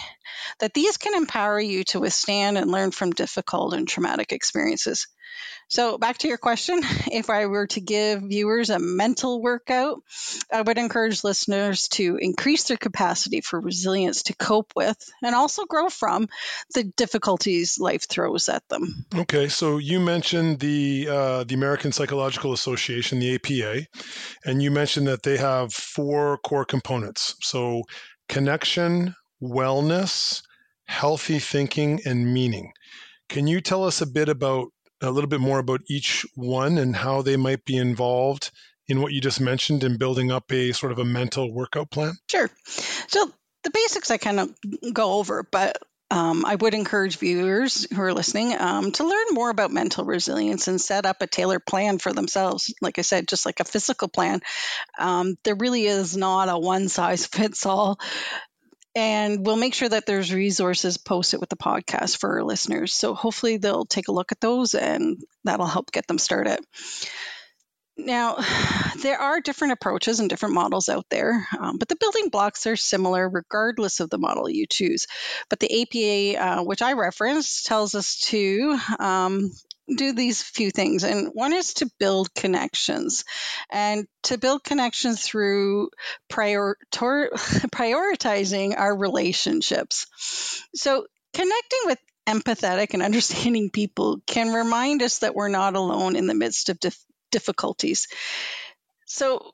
that 0.60 0.74
these 0.74 0.98
can 0.98 1.16
empower 1.16 1.60
you 1.60 1.84
to 1.86 2.00
withstand 2.00 2.58
and 2.58 2.72
learn 2.72 2.92
from 2.92 3.12
difficult 3.12 3.74
and 3.74 3.88
traumatic 3.88 4.32
experiences. 4.32 5.08
So, 5.68 5.98
back 5.98 6.20
to 6.20 6.28
your 6.28 6.38
question 6.38 6.82
if 7.12 7.30
I 7.30 7.48
were 7.48 7.68
to 7.68 7.82
give 7.82 8.22
viewers 8.22 8.70
a 8.70 8.80
mental 8.80 9.42
workout, 9.42 10.02
I 10.52 10.62
would 10.62 10.78
encourage 10.78 11.24
listeners 11.24 11.88
to 11.94 12.18
increase 12.22 12.66
their 12.66 12.78
capacity 12.78 13.42
for 13.42 13.60
resilience 13.60 14.24
to 14.24 14.36
cope 14.36 14.74
with 14.76 14.98
and 15.24 15.34
also 15.34 15.66
grow 15.66 15.90
from 15.90 16.28
the 16.74 16.84
difficulties 16.84 17.78
life 17.80 18.08
throws 18.08 18.48
at 18.50 18.68
them. 18.70 19.06
Okay, 19.16 19.48
so 19.48 19.78
you 19.78 20.00
mentioned 20.00 20.60
the 20.60 21.08
uh, 21.10 21.44
the 21.44 21.56
American 21.56 21.92
Psychological 21.92 22.54
Association, 22.54 23.20
the 23.20 23.36
APA, 23.36 23.88
and 24.46 24.62
you 24.62 24.70
mentioned 24.72 25.08
that 25.08 25.24
they 25.24 25.38
have 25.38 25.74
four 25.74 26.38
core 26.40 26.66
components. 26.66 27.36
So, 27.42 27.84
connection, 28.30 29.16
wellness, 29.42 30.42
healthy 30.86 31.40
thinking, 31.40 32.00
and 32.06 32.34
meaning. 32.34 32.72
Can 33.30 33.48
you 33.48 33.62
tell 33.62 33.84
us 33.84 34.02
a 34.02 34.08
bit 34.08 34.30
about 34.30 34.68
a 35.02 35.12
little 35.12 35.30
bit 35.30 35.40
more 35.40 35.60
about 35.60 35.82
each 35.90 36.26
one 36.36 36.78
and 36.78 36.96
how 36.96 37.22
they 37.22 37.38
might 37.38 37.66
be 37.66 37.78
involved 37.78 38.52
in 38.88 39.02
what 39.02 39.12
you 39.12 39.20
just 39.20 39.42
mentioned 39.42 39.84
in 39.84 39.98
building 39.98 40.32
up 40.32 40.52
a 40.52 40.72
sort 40.72 40.92
of 40.92 41.00
a 41.00 41.06
mental 41.06 41.54
workout 41.54 41.90
plan? 41.92 42.14
Sure. 42.30 42.50
So 43.08 43.32
the 43.64 43.72
basics 43.72 44.12
I 44.12 44.18
kind 44.18 44.40
of 44.40 44.56
go 44.94 45.14
over, 45.14 45.44
but 45.44 45.78
um, 46.12 46.46
I 46.46 46.56
would 46.56 46.74
encourage 46.74 47.18
viewers 47.18 47.88
who 47.92 48.02
are 48.02 48.14
listening 48.14 48.56
um, 48.58 48.92
to 48.92 49.08
learn 49.08 49.26
more 49.32 49.50
about 49.50 49.72
mental 49.72 50.06
resilience 50.06 50.68
and 50.68 50.80
set 50.80 51.06
up 51.06 51.18
a 51.22 51.28
tailored 51.28 51.66
plan 51.66 51.98
for 51.98 52.14
themselves. 52.14 52.74
Like 52.82 53.00
I 53.00 53.02
said, 53.02 53.28
just 53.28 53.46
like 53.46 53.60
a 53.60 53.66
physical 53.66 54.08
plan, 54.08 54.42
um, 55.00 55.36
there 55.44 55.56
really 55.56 55.86
is 55.86 56.16
not 56.16 56.50
a 56.50 56.58
one 56.58 56.90
size 56.90 57.26
fits 57.26 57.66
all 57.66 58.00
and 58.96 59.46
we'll 59.46 59.58
make 59.58 59.74
sure 59.74 59.90
that 59.90 60.06
there's 60.06 60.34
resources 60.34 60.98
posted 60.98 61.42
with 61.42 61.50
the 61.50 61.58
podcast 61.58 62.18
for 62.18 62.38
our 62.38 62.44
listeners. 62.44 62.94
So 62.94 63.14
hopefully 63.14 63.58
they'll 63.58 63.86
take 63.86 64.08
a 64.08 64.14
look 64.14 64.32
at 64.32 64.40
those 64.40 64.74
and 64.74 65.18
that'll 65.44 65.66
help 65.66 65.92
get 65.92 66.08
them 66.08 66.18
started. 66.18 66.60
Now, 67.98 68.38
there 69.02 69.20
are 69.20 69.42
different 69.42 69.74
approaches 69.74 70.20
and 70.20 70.30
different 70.30 70.56
models 70.56 70.90
out 70.90 71.06
there, 71.10 71.48
um, 71.60 71.78
but 71.78 71.88
the 71.88 71.96
building 71.96 72.30
blocks 72.30 72.66
are 72.68 72.76
similar 72.76 73.30
regardless 73.30 74.00
of 74.00 74.10
the 74.10 74.18
model 74.18 74.50
you 74.50 74.66
choose. 74.68 75.08
But 75.50 75.60
the 75.60 75.82
APA, 75.82 76.44
uh, 76.44 76.64
which 76.64 76.82
I 76.82 76.94
reference, 76.94 77.64
tells 77.64 77.96
us 77.96 78.20
to 78.28 78.78
um, 79.00 79.52
do 79.94 80.14
these 80.14 80.42
few 80.42 80.72
things. 80.72 81.04
And 81.04 81.30
one 81.34 81.54
is 81.54 81.76
to 81.76 81.90
build 82.00 82.34
connections 82.34 83.24
and 83.72 84.08
to 84.24 84.38
build 84.38 84.64
connections 84.64 85.22
through 85.22 85.90
prior- 86.30 86.78
prioritizing 86.92 88.78
our 88.78 88.96
relationships. 88.96 90.08
So, 90.74 91.06
connecting 91.34 91.80
with 91.86 92.00
empathetic 92.28 92.94
and 92.94 93.04
understanding 93.04 93.70
people 93.70 94.20
can 94.26 94.52
remind 94.52 95.04
us 95.04 95.20
that 95.20 95.36
we're 95.36 95.48
not 95.48 95.76
alone 95.76 96.16
in 96.16 96.26
the 96.28 96.34
midst 96.34 96.70
of 96.70 96.80
difficulties. 97.36 98.08
So, 99.06 99.52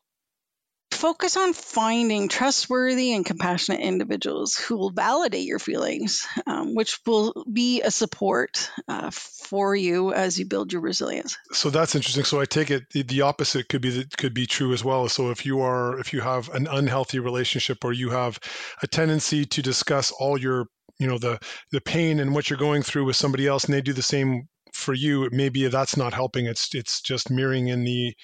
focus 0.92 1.36
on 1.36 1.54
finding 1.54 2.28
trustworthy 2.28 3.14
and 3.14 3.26
compassionate 3.26 3.82
individuals 3.82 4.56
who 4.56 4.78
will 4.78 4.92
validate 4.92 5.46
your 5.46 5.58
feelings, 5.58 6.28
um, 6.46 6.76
which 6.76 7.00
will 7.08 7.46
be 7.52 7.82
a 7.82 7.90
support 7.90 8.70
uh, 8.88 9.10
for 9.10 9.76
you 9.76 10.14
as 10.14 10.38
you 10.38 10.46
build 10.46 10.72
your 10.72 10.82
resilience. 10.82 11.38
So 11.54 11.72
that's 11.72 11.96
interesting. 11.96 12.24
So 12.24 12.40
I 12.40 12.46
take 12.46 12.70
it 12.70 12.84
the, 12.92 13.02
the 13.02 13.22
opposite 13.22 13.68
could 13.68 13.82
be 13.82 14.06
could 14.16 14.36
be 14.36 14.46
true 14.46 14.74
as 14.74 14.84
well. 14.84 15.10
So 15.10 15.32
if 15.32 15.44
you 15.44 15.62
are 15.62 16.00
if 16.00 16.14
you 16.14 16.22
have 16.22 16.50
an 16.50 16.68
unhealthy 16.68 17.18
relationship 17.18 17.84
or 17.84 17.94
you 17.94 18.12
have 18.12 18.40
a 18.84 18.88
tendency 18.88 19.46
to 19.46 19.62
discuss 19.64 20.12
all 20.12 20.38
your 20.38 20.68
you 21.00 21.08
know 21.08 21.18
the 21.18 21.40
the 21.72 21.82
pain 21.82 22.20
and 22.20 22.36
what 22.36 22.50
you're 22.50 22.60
going 22.60 22.84
through 22.84 23.06
with 23.06 23.16
somebody 23.16 23.48
else 23.48 23.64
and 23.64 23.74
they 23.74 23.82
do 23.82 23.94
the 23.94 24.04
same 24.04 24.48
for 24.72 24.94
you 24.94 25.30
maybe 25.32 25.68
that's 25.68 25.98
not 25.98 26.14
helping 26.14 26.46
it's 26.46 26.74
it's 26.74 27.02
just 27.02 27.30
mirroring 27.30 27.68
in 27.68 27.84
the 27.84 28.16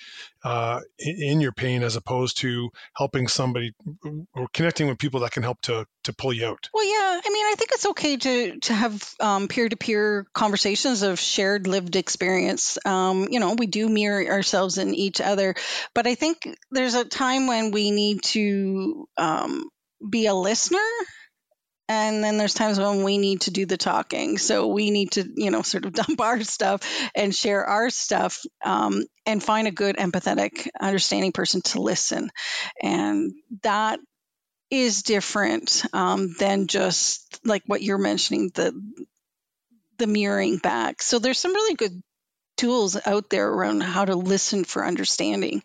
uh, 0.44 0.80
in 0.98 1.42
your 1.42 1.52
pain 1.52 1.84
as 1.84 1.96
opposed 1.96 2.38
to 2.38 2.70
helping 2.96 3.28
somebody 3.28 3.74
or 4.34 4.48
connecting 4.54 4.88
with 4.88 4.98
people 4.98 5.20
that 5.20 5.32
can 5.32 5.44
help 5.44 5.60
to 5.62 5.86
to 6.04 6.14
pull 6.14 6.32
you 6.32 6.48
out. 6.48 6.70
Well 6.74 6.86
yeah 6.86 7.22
i 7.24 7.30
mean 7.30 7.46
i 7.48 7.56
think 7.58 7.72
it's 7.74 7.86
okay 7.88 8.18
to 8.18 8.60
to 8.60 8.74
have 8.74 9.14
um, 9.20 9.48
peer-to-peer 9.48 10.26
conversations 10.34 11.04
of 11.04 11.20
shared 11.20 11.68
lived 11.68 11.96
experience. 11.96 12.78
Um, 12.86 13.28
you 13.30 13.40
know 13.40 13.56
we 13.58 13.68
do 13.68 13.90
mirror 13.90 14.26
ourselves 14.26 14.78
in 14.78 14.96
each 14.96 15.20
other 15.22 15.56
but 15.94 16.08
i 16.08 16.16
think 16.16 16.48
there's 16.72 16.96
a 16.96 17.06
time 17.06 17.48
when 17.48 17.72
we 17.72 17.92
need 17.92 18.24
to 18.24 19.08
um, 19.18 19.70
be 20.08 20.28
a 20.28 20.34
listener 20.34 20.80
and 21.90 22.24
then 22.24 22.38
there's 22.38 22.54
times 22.54 22.80
when 22.80 23.04
we 23.04 23.18
need 23.18 23.42
to 23.42 23.52
do 23.52 23.66
the 23.66 23.78
talking. 23.78 24.38
So 24.38 24.68
we 24.68 24.92
need 24.92 25.12
to 25.12 25.26
you 25.36 25.52
know 25.52 25.62
sort 25.62 25.86
of 25.86 25.94
dump 26.08 26.20
our 26.22 26.42
stuff 26.44 26.82
and 27.16 27.34
share 27.34 27.66
our 27.66 27.90
stuff 27.90 28.44
um, 28.64 29.04
and 29.26 29.44
find 29.44 29.68
a 29.68 29.72
good 29.72 29.98
empathetic 29.98 30.68
understanding 30.80 31.32
person 31.32 31.62
to 31.62 31.82
listen. 31.82 32.30
And 32.82 33.34
that 33.64 34.00
is 34.70 35.04
different 35.04 35.84
um, 35.94 36.36
than 36.40 36.68
just 36.68 37.40
like 37.46 37.64
what 37.68 37.82
you're 37.82 37.98
mentioning 37.98 38.52
the 38.54 38.74
the 39.98 40.08
mirroring 40.08 40.58
back. 40.58 41.02
So 41.02 41.20
there's 41.20 41.40
some 41.40 41.54
really 41.54 41.76
good 41.76 42.04
tools 42.58 42.98
out 43.06 43.30
there 43.30 43.50
around 43.50 43.82
how 43.82 44.06
to 44.06 44.16
listen 44.16 44.64
for 44.64 44.86
understanding. 44.86 45.64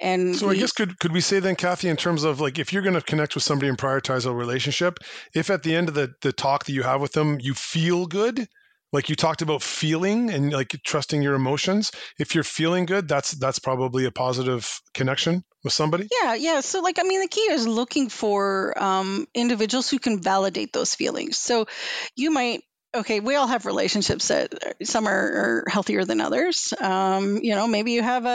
And 0.00 0.36
so, 0.36 0.48
we, 0.48 0.56
I 0.56 0.58
guess 0.60 0.72
could 0.72 0.98
could 0.98 1.12
we 1.12 1.20
say 1.20 1.40
then, 1.40 1.56
Kathy, 1.56 1.88
in 1.88 1.96
terms 1.96 2.24
of 2.24 2.40
like 2.40 2.58
if 2.58 2.72
you're 2.72 2.82
going 2.82 2.94
to 2.94 3.02
connect 3.02 3.34
with 3.34 3.44
somebody 3.44 3.68
and 3.68 3.78
prioritize 3.78 4.26
a 4.26 4.34
relationship, 4.34 4.98
if 5.34 5.50
at 5.50 5.62
the 5.62 5.74
end 5.74 5.88
of 5.88 5.94
the 5.94 6.12
the 6.22 6.32
talk 6.32 6.64
that 6.64 6.72
you 6.72 6.82
have 6.82 7.00
with 7.00 7.12
them, 7.12 7.38
you 7.40 7.54
feel 7.54 8.06
good. 8.06 8.46
Like 8.92 9.08
you 9.08 9.16
talked 9.16 9.42
about 9.42 9.60
feeling 9.60 10.30
and 10.30 10.52
like 10.52 10.68
trusting 10.84 11.20
your 11.20 11.34
emotions. 11.34 11.90
If 12.20 12.36
you're 12.36 12.44
feeling 12.44 12.86
good, 12.86 13.08
that's 13.08 13.32
that's 13.32 13.58
probably 13.58 14.04
a 14.04 14.12
positive 14.12 14.80
connection 14.94 15.42
with 15.64 15.72
somebody. 15.72 16.06
Yeah, 16.22 16.34
yeah. 16.34 16.60
So 16.60 16.80
like 16.80 17.00
I 17.00 17.02
mean, 17.02 17.20
the 17.20 17.28
key 17.28 17.40
is 17.50 17.66
looking 17.66 18.08
for 18.08 18.80
um, 18.80 19.26
individuals 19.34 19.90
who 19.90 19.98
can 19.98 20.22
validate 20.22 20.72
those 20.72 20.94
feelings. 20.94 21.38
So 21.38 21.66
you 22.14 22.30
might 22.30 22.62
okay, 22.94 23.20
we 23.20 23.36
all 23.36 23.46
have 23.46 23.66
relationships 23.66 24.28
that 24.28 24.52
some 24.84 25.06
are, 25.06 25.12
are 25.12 25.64
healthier 25.68 26.04
than 26.04 26.20
others. 26.20 26.72
Um, 26.80 27.38
you 27.42 27.54
know, 27.54 27.66
maybe 27.66 27.92
you 27.92 28.02
have 28.02 28.24
a, 28.24 28.28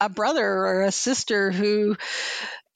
a, 0.00 0.06
a 0.06 0.08
brother 0.08 0.46
or 0.46 0.82
a 0.82 0.92
sister 0.92 1.50
who 1.50 1.96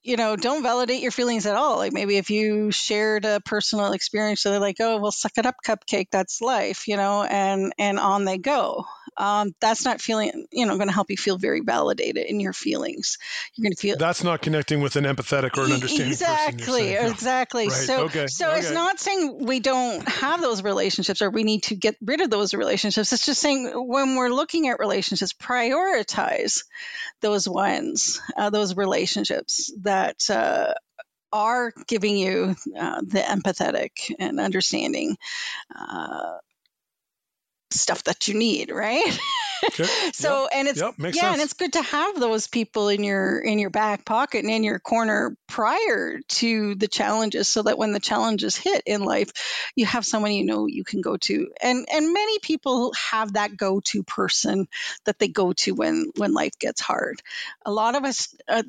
you 0.02 0.16
know, 0.16 0.35
don't 0.35 0.62
validate 0.62 1.02
your 1.02 1.11
feelings 1.11 1.44
at 1.46 1.56
all. 1.56 1.76
Like 1.76 1.92
maybe 1.92 2.16
if 2.16 2.30
you 2.30 2.70
shared 2.70 3.24
a 3.26 3.40
personal 3.40 3.92
experience, 3.92 4.40
so 4.40 4.50
they're 4.50 4.59
like, 4.59 4.76
"Oh, 4.80 4.98
well, 4.98 5.12
suck 5.12 5.33
it 5.37 5.44
up, 5.44 5.56
cupcake. 5.66 6.06
That's 6.11 6.40
life," 6.40 6.88
you 6.88 6.96
know, 6.96 7.22
and 7.22 7.72
and 7.78 7.98
on 7.98 8.24
they 8.24 8.38
go. 8.38 8.87
Um, 9.16 9.55
that's 9.61 9.85
not 9.85 10.01
feeling, 10.01 10.46
you 10.51 10.66
know, 10.66 10.77
going 10.77 10.88
to 10.88 10.94
help 10.94 11.11
you 11.11 11.16
feel 11.16 11.38
very 11.38 11.61
validated 11.61 12.27
in 12.27 12.40
your 12.40 12.53
feelings. 12.53 13.18
You're 13.55 13.64
going 13.64 13.73
to 13.73 13.81
feel 13.81 13.96
that's 13.96 14.25
not 14.25 14.42
connecting 14.42 14.81
with 14.81 14.96
an 14.96 15.05
empathetic 15.05 15.57
or 15.59 15.64
an 15.64 15.73
understanding 15.73 16.12
exactly, 16.12 16.92
person, 16.94 17.11
exactly. 17.11 17.68
Right. 17.68 17.73
So, 17.73 18.05
okay. 18.05 18.27
so 18.27 18.51
okay. 18.51 18.59
it's 18.59 18.70
not 18.70 19.01
saying 19.01 19.44
we 19.44 19.61
don't 19.61 20.07
have 20.09 20.40
those 20.40 20.62
relationships 20.62 21.23
or 21.23 21.31
we 21.31 21.42
need 21.42 21.64
to 21.64 21.75
get 21.75 21.96
rid 22.01 22.20
of 22.20 22.31
those 22.31 22.55
relationships. 22.55 23.12
It's 23.12 23.27
just 23.27 23.40
saying 23.40 23.73
when 23.75 24.16
we're 24.16 24.31
looking 24.31 24.68
at 24.68 24.79
relationships, 24.79 25.33
prioritize 25.33 26.64
those 27.20 27.49
ones, 27.49 28.20
uh, 28.37 28.51
those 28.51 28.77
relationships 28.77 29.73
that 29.83 30.29
uh, 30.31 30.75
are 31.33 31.73
giving 31.87 32.16
you 32.16 32.57
uh, 32.79 33.01
the 33.03 33.20
empathetic 33.20 34.12
and 34.18 34.40
understanding 34.40 35.16
uh, 35.77 36.38
stuff 37.70 38.04
that 38.04 38.28
you 38.28 38.35
need, 38.35 38.70
right? 38.70 39.18
Okay. 39.64 39.85
so 40.12 40.42
yep. 40.42 40.50
and 40.54 40.68
it's 40.68 40.80
yep. 40.80 40.94
yeah, 40.98 41.11
sense. 41.11 41.22
and 41.22 41.42
it's 41.42 41.52
good 41.52 41.72
to 41.74 41.83
have 41.83 42.18
those 42.18 42.46
people 42.46 42.88
in 42.88 43.04
your 43.04 43.40
in 43.40 43.59
your 43.59 43.70
back 43.70 44.04
pocket 44.04 44.42
and 44.42 44.50
in 44.50 44.64
your 44.64 44.78
corner 44.78 45.37
prior 45.46 46.18
to 46.28 46.74
the 46.74 46.88
challenges, 46.88 47.48
so 47.48 47.62
that 47.62 47.78
when 47.78 47.92
the 47.92 48.00
challenges 48.00 48.56
hit 48.56 48.83
in 48.87 49.04
life, 49.04 49.30
you 49.76 49.87
have 49.87 50.04
someone 50.06 50.33
you 50.33 50.44
know 50.44 50.66
you 50.66 50.85
can 50.85 51.00
go 51.00 51.16
to. 51.18 51.48
And 51.62 51.87
and 51.92 52.12
many 52.12 52.38
people 52.38 52.92
have 53.11 53.35
that 53.35 53.56
go 53.56 53.80
to 53.80 54.02
person 54.02 54.68
that 55.04 55.18
they 55.18 55.28
go 55.28 55.52
to 55.52 55.72
when 55.74 56.11
when 56.16 56.33
life 56.33 56.59
gets 56.59 56.80
hard. 56.80 57.22
A 57.64 57.72
lot 57.72 57.94
of 57.94 58.04
us 58.04 58.35
uh, 58.48 58.62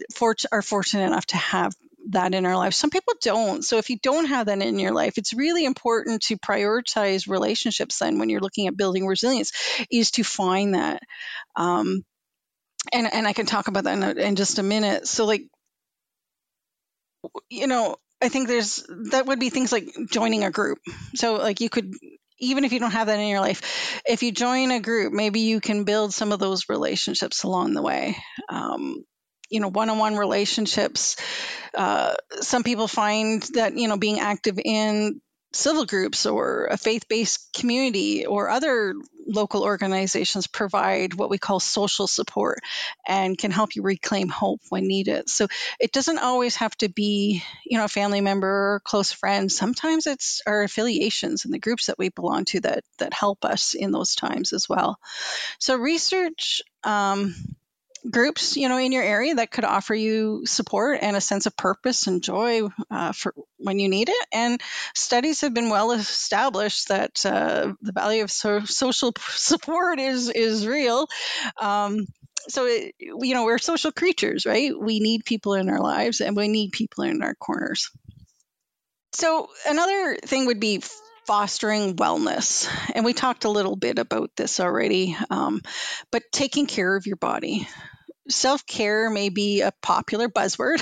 are 0.52 0.62
fortunate 0.62 1.06
enough 1.06 1.26
to 1.28 1.38
have 1.38 1.74
that 2.13 2.34
in 2.34 2.45
our 2.45 2.58
life. 2.58 2.74
Some 2.74 2.89
people 2.89 3.13
don't. 3.21 3.63
So 3.63 3.78
if 3.78 3.89
you 3.89 3.97
don't 4.02 4.26
have 4.26 4.47
that 4.47 4.62
in 4.62 4.80
your 4.80 4.93
life, 4.93 5.17
it's 5.17 5.34
really 5.34 5.65
important 5.65 6.24
to 6.24 6.38
prioritize 6.38 7.30
relationships 7.30 8.00
then 8.00 8.19
when 8.19 8.30
you're 8.30 8.41
looking 8.41 8.67
at 8.67 8.78
building 8.78 9.06
resilience 9.06 9.52
is 9.91 10.12
to 10.12 10.24
find 10.24 10.76
that. 10.76 11.02
Um, 11.56 12.04
and, 12.93 13.12
and 13.12 13.28
I 13.28 13.34
can 13.34 13.45
talk 13.45 13.67
about 13.67 13.84
that 13.86 13.97
in, 13.97 14.17
in 14.17 14.36
just 14.36 14.60
a 14.60 14.63
minute. 14.63 15.08
So 15.08 15.26
like, 15.26 15.43
you 17.50 17.67
know, 17.67 17.97
I 18.21 18.30
think 18.30 18.47
there's 18.47 18.84
that 19.12 19.26
would 19.26 19.39
be 19.39 19.50
things 19.50 19.71
like 19.71 19.89
joining 20.12 20.43
a 20.43 20.52
group. 20.52 20.78
So 21.15 21.36
like 21.36 21.60
you 21.60 21.69
could 21.69 21.93
even 22.39 22.65
if 22.65 22.74
you 22.74 22.80
don't 22.80 22.91
have 22.91 23.08
that 23.08 23.19
in 23.19 23.28
your 23.28 23.39
life, 23.39 24.02
if 24.06 24.24
you 24.24 24.32
join 24.32 24.71
a 24.71 24.80
group, 24.80 25.13
maybe 25.13 25.41
you 25.41 25.62
can 25.62 25.84
build 25.84 26.13
some 26.13 26.32
of 26.32 26.39
those 26.39 26.69
relationships 26.69 27.43
along 27.43 27.74
the 27.74 27.82
way. 27.82 28.17
Um, 28.50 29.04
you 29.52 29.60
know 29.60 29.68
one-on-one 29.68 30.16
relationships 30.16 31.18
uh, 31.76 32.14
some 32.40 32.64
people 32.64 32.88
find 32.88 33.44
that 33.54 33.78
you 33.78 33.88
know 33.88 33.98
being 33.98 34.20
active 34.20 34.60
in 34.64 35.22
civil 35.54 35.86
groups 35.86 36.26
or 36.26 36.68
a 36.72 36.78
faith-based 36.78 37.54
community 37.54 38.26
or 38.26 38.50
other 38.50 38.94
local 39.28 39.64
organizations 39.64 40.48
provide 40.48 41.14
what 41.14 41.30
we 41.30 41.38
call 41.38 41.60
social 41.60 42.08
support 42.08 42.60
and 43.06 43.38
can 43.38 43.52
help 43.52 43.76
you 43.76 43.82
reclaim 43.82 44.30
hope 44.30 44.62
when 44.70 44.88
needed. 44.88 45.30
So 45.30 45.48
it 45.80 45.92
doesn't 45.92 46.20
always 46.20 46.56
have 46.58 46.76
to 46.78 46.90
be 46.90 47.44
you 47.66 47.78
know 47.78 47.86
a 47.86 47.90
family 47.90 48.22
member 48.22 48.48
or 48.48 48.82
close 48.84 49.12
friend 49.12 49.52
sometimes 49.52 50.08
it's 50.08 50.42
our 50.46 50.64
affiliations 50.64 51.46
and 51.46 51.54
the 51.54 51.60
groups 51.60 51.88
that 51.88 52.00
we 52.00 52.10
belong 52.10 52.46
to 52.46 52.62
that 52.62 52.84
that 52.98 53.14
help 53.14 53.46
us 53.46 53.74
in 53.74 53.92
those 53.92 54.16
times 54.16 54.54
as 54.54 54.68
well. 54.70 55.00
So 55.60 55.76
research 55.76 56.62
um, 56.84 57.36
groups 58.10 58.58
you 58.58 58.68
know 58.68 58.78
in 58.78 58.92
your 58.92 59.04
area 59.04 59.36
that 59.36 59.52
could 59.52 59.64
offer 59.64 59.94
you 59.94 60.42
support 60.46 61.00
and 61.02 61.16
a 61.16 61.22
sense 61.22 61.46
of 61.46 61.56
purpose 61.56 62.08
and 62.08 62.24
joy 62.24 62.68
uh, 62.90 63.12
for 63.12 63.34
when 63.58 63.80
you 63.80 63.90
need 63.90 64.10
it. 64.10 64.28
And 64.34 64.62
studies 64.96 65.42
have 65.42 65.54
been 65.54 65.70
well 65.70 65.92
established 65.92 66.88
that 66.90 67.26
uh, 67.26 67.74
the 67.82 67.92
value 67.92 68.24
of 68.24 68.32
so- 68.32 68.66
social 68.66 69.14
support 69.20 70.00
is 70.00 70.30
is 70.30 70.66
real. 70.66 71.08
Um, 71.60 72.06
so 72.48 72.66
it, 72.66 72.96
you 73.00 73.34
know 73.34 73.46
we're 73.46 73.60
social 73.60 73.92
creatures 73.92 74.46
right? 74.46 74.72
We 74.78 75.00
need 75.00 75.26
people 75.26 75.54
in 75.54 75.70
our 75.70 75.82
lives 75.82 76.22
and 76.22 76.36
we 76.36 76.48
need 76.48 76.72
people 76.72 77.04
in 77.04 77.22
our 77.22 77.36
corners. 77.36 77.92
So 79.14 79.50
another 79.68 80.18
thing 80.26 80.46
would 80.46 80.60
be 80.60 80.82
fostering 81.28 81.96
wellness. 81.96 82.68
And 82.96 83.06
we 83.06 83.14
talked 83.14 83.46
a 83.46 83.50
little 83.50 83.76
bit 83.76 84.00
about 84.00 84.32
this 84.36 84.60
already, 84.60 85.16
um, 85.30 85.62
but 86.12 86.24
taking 86.32 86.66
care 86.66 86.96
of 86.96 87.06
your 87.06 87.18
body 87.18 87.68
self 88.30 88.66
care 88.66 89.10
may 89.10 89.30
be 89.30 89.62
a 89.62 89.74
popular 89.82 90.30
buzzword, 90.30 90.82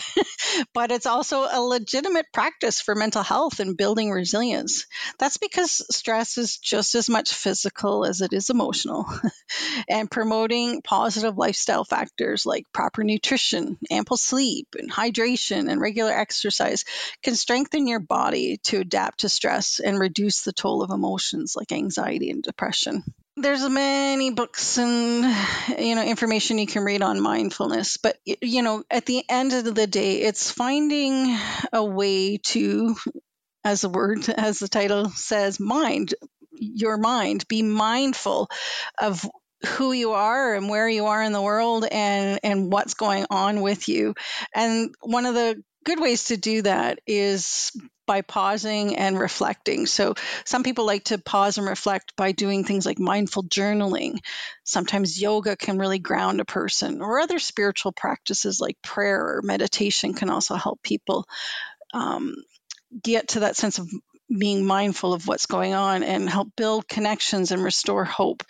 but 0.73 0.91
it's 0.91 1.05
also 1.05 1.47
a 1.49 1.61
legitimate 1.61 2.25
practice 2.33 2.81
for 2.81 2.95
mental 2.95 3.23
health 3.23 3.59
and 3.59 3.77
building 3.77 4.11
resilience. 4.11 4.85
That's 5.17 5.37
because 5.37 5.85
stress 5.95 6.37
is 6.37 6.57
just 6.57 6.95
as 6.95 7.09
much 7.09 7.33
physical 7.33 8.05
as 8.05 8.21
it 8.21 8.33
is 8.33 8.49
emotional. 8.49 9.05
and 9.89 10.09
promoting 10.09 10.81
positive 10.81 11.37
lifestyle 11.37 11.85
factors 11.85 12.45
like 12.45 12.65
proper 12.73 13.03
nutrition, 13.03 13.77
ample 13.89 14.17
sleep, 14.17 14.67
and 14.77 14.91
hydration 14.91 15.71
and 15.71 15.81
regular 15.81 16.11
exercise 16.11 16.85
can 17.23 17.35
strengthen 17.35 17.87
your 17.87 17.99
body 17.99 18.57
to 18.63 18.79
adapt 18.79 19.21
to 19.21 19.29
stress 19.29 19.79
and 19.79 19.99
reduce 19.99 20.43
the 20.43 20.53
toll 20.53 20.83
of 20.83 20.91
emotions 20.91 21.55
like 21.55 21.71
anxiety 21.71 22.29
and 22.29 22.43
depression 22.43 23.03
there's 23.41 23.67
many 23.67 24.31
books 24.31 24.77
and 24.77 25.23
you 25.79 25.95
know 25.95 26.03
information 26.03 26.57
you 26.57 26.67
can 26.67 26.83
read 26.83 27.01
on 27.01 27.21
mindfulness 27.21 27.97
but 27.97 28.17
you 28.25 28.61
know 28.61 28.83
at 28.89 29.05
the 29.05 29.23
end 29.29 29.53
of 29.53 29.75
the 29.75 29.87
day 29.87 30.21
it's 30.21 30.51
finding 30.51 31.37
a 31.73 31.83
way 31.83 32.37
to 32.37 32.95
as 33.63 33.81
the 33.81 33.89
word 33.89 34.27
as 34.29 34.59
the 34.59 34.67
title 34.67 35.09
says 35.09 35.59
mind 35.59 36.13
your 36.59 36.97
mind. 36.97 37.47
Be 37.47 37.61
mindful 37.61 38.49
of 39.01 39.25
who 39.65 39.91
you 39.91 40.11
are 40.11 40.55
and 40.55 40.69
where 40.69 40.87
you 40.87 41.07
are 41.07 41.21
in 41.21 41.33
the 41.33 41.41
world 41.41 41.85
and 41.89 42.39
and 42.43 42.71
what's 42.71 42.93
going 42.93 43.25
on 43.29 43.61
with 43.61 43.89
you. 43.89 44.15
And 44.55 44.93
one 45.01 45.25
of 45.25 45.35
the 45.35 45.61
good 45.89 45.99
ways 45.99 46.25
to 46.25 46.37
do 46.37 46.61
that 46.61 46.99
is 47.07 47.71
by 48.05 48.21
pausing 48.21 48.95
and 48.95 49.19
reflecting. 49.19 49.87
So, 49.87 50.13
some 50.45 50.61
people 50.61 50.85
like 50.85 51.05
to 51.05 51.17
pause 51.17 51.57
and 51.57 51.65
reflect 51.65 52.15
by 52.15 52.31
doing 52.31 52.63
things 52.63 52.85
like 52.85 52.99
mindful 52.99 53.43
journaling. 53.43 54.19
Sometimes 54.63 55.19
yoga 55.19 55.55
can 55.55 55.79
really 55.79 55.97
ground 55.97 56.41
a 56.41 56.45
person, 56.45 57.01
or 57.01 57.19
other 57.19 57.39
spiritual 57.39 57.91
practices 57.91 58.59
like 58.59 58.77
prayer 58.83 59.19
or 59.19 59.41
meditation 59.43 60.13
can 60.13 60.29
also 60.29 60.55
help 60.55 60.83
people 60.83 61.25
um, 61.93 62.35
get 63.03 63.29
to 63.29 63.39
that 63.41 63.55
sense 63.55 63.79
of 63.79 63.89
being 64.37 64.63
mindful 64.63 65.13
of 65.13 65.27
what's 65.27 65.47
going 65.47 65.73
on 65.73 66.03
and 66.03 66.29
help 66.29 66.49
build 66.55 66.87
connections 66.87 67.51
and 67.51 67.63
restore 67.63 68.05
hope 68.05 68.43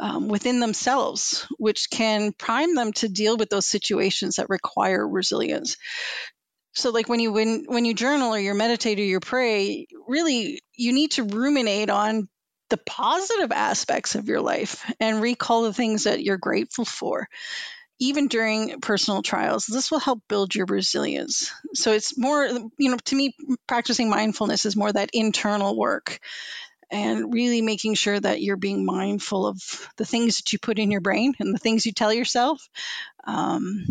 um, 0.00 0.28
within 0.28 0.60
themselves, 0.60 1.46
which 1.58 1.90
can 1.90 2.32
prime 2.32 2.74
them 2.74 2.90
to 2.94 3.06
deal 3.06 3.36
with 3.36 3.50
those 3.50 3.66
situations 3.66 4.36
that 4.36 4.48
require 4.48 5.06
resilience 5.06 5.76
so 6.76 6.90
like 6.90 7.08
when 7.08 7.20
you 7.20 7.32
when 7.32 7.64
when 7.66 7.84
you 7.86 7.94
journal 7.94 8.34
or 8.34 8.38
you 8.38 8.52
meditate 8.54 9.00
or 9.00 9.02
you 9.02 9.18
pray 9.18 9.86
really 10.06 10.60
you 10.74 10.92
need 10.92 11.12
to 11.12 11.24
ruminate 11.24 11.88
on 11.88 12.28
the 12.68 12.76
positive 12.76 13.50
aspects 13.50 14.14
of 14.14 14.28
your 14.28 14.40
life 14.40 14.84
and 15.00 15.22
recall 15.22 15.62
the 15.62 15.72
things 15.72 16.04
that 16.04 16.22
you're 16.22 16.36
grateful 16.36 16.84
for. 16.84 17.28
Even 17.98 18.28
during 18.28 18.80
personal 18.80 19.22
trials 19.22 19.64
this 19.66 19.90
will 19.90 20.00
help 20.00 20.20
build 20.28 20.54
your 20.54 20.66
resilience. 20.66 21.50
So 21.72 21.92
it's 21.92 22.18
more 22.18 22.46
you 22.46 22.90
know 22.90 22.98
to 23.06 23.16
me 23.16 23.34
practicing 23.66 24.10
mindfulness 24.10 24.66
is 24.66 24.76
more 24.76 24.92
that 24.92 25.10
internal 25.14 25.78
work 25.78 26.18
and 26.90 27.32
really 27.32 27.62
making 27.62 27.94
sure 27.94 28.20
that 28.20 28.42
you're 28.42 28.56
being 28.56 28.84
mindful 28.84 29.46
of 29.46 29.88
the 29.96 30.04
things 30.04 30.36
that 30.36 30.52
you 30.52 30.58
put 30.58 30.78
in 30.78 30.90
your 30.90 31.00
brain 31.00 31.34
and 31.40 31.54
the 31.54 31.58
things 31.58 31.86
you 31.86 31.92
tell 31.92 32.12
yourself. 32.12 32.68
Um, 33.24 33.86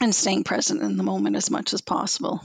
and 0.00 0.14
staying 0.14 0.44
present 0.44 0.82
in 0.82 0.96
the 0.96 1.02
moment 1.02 1.36
as 1.36 1.50
much 1.50 1.72
as 1.72 1.80
possible. 1.80 2.42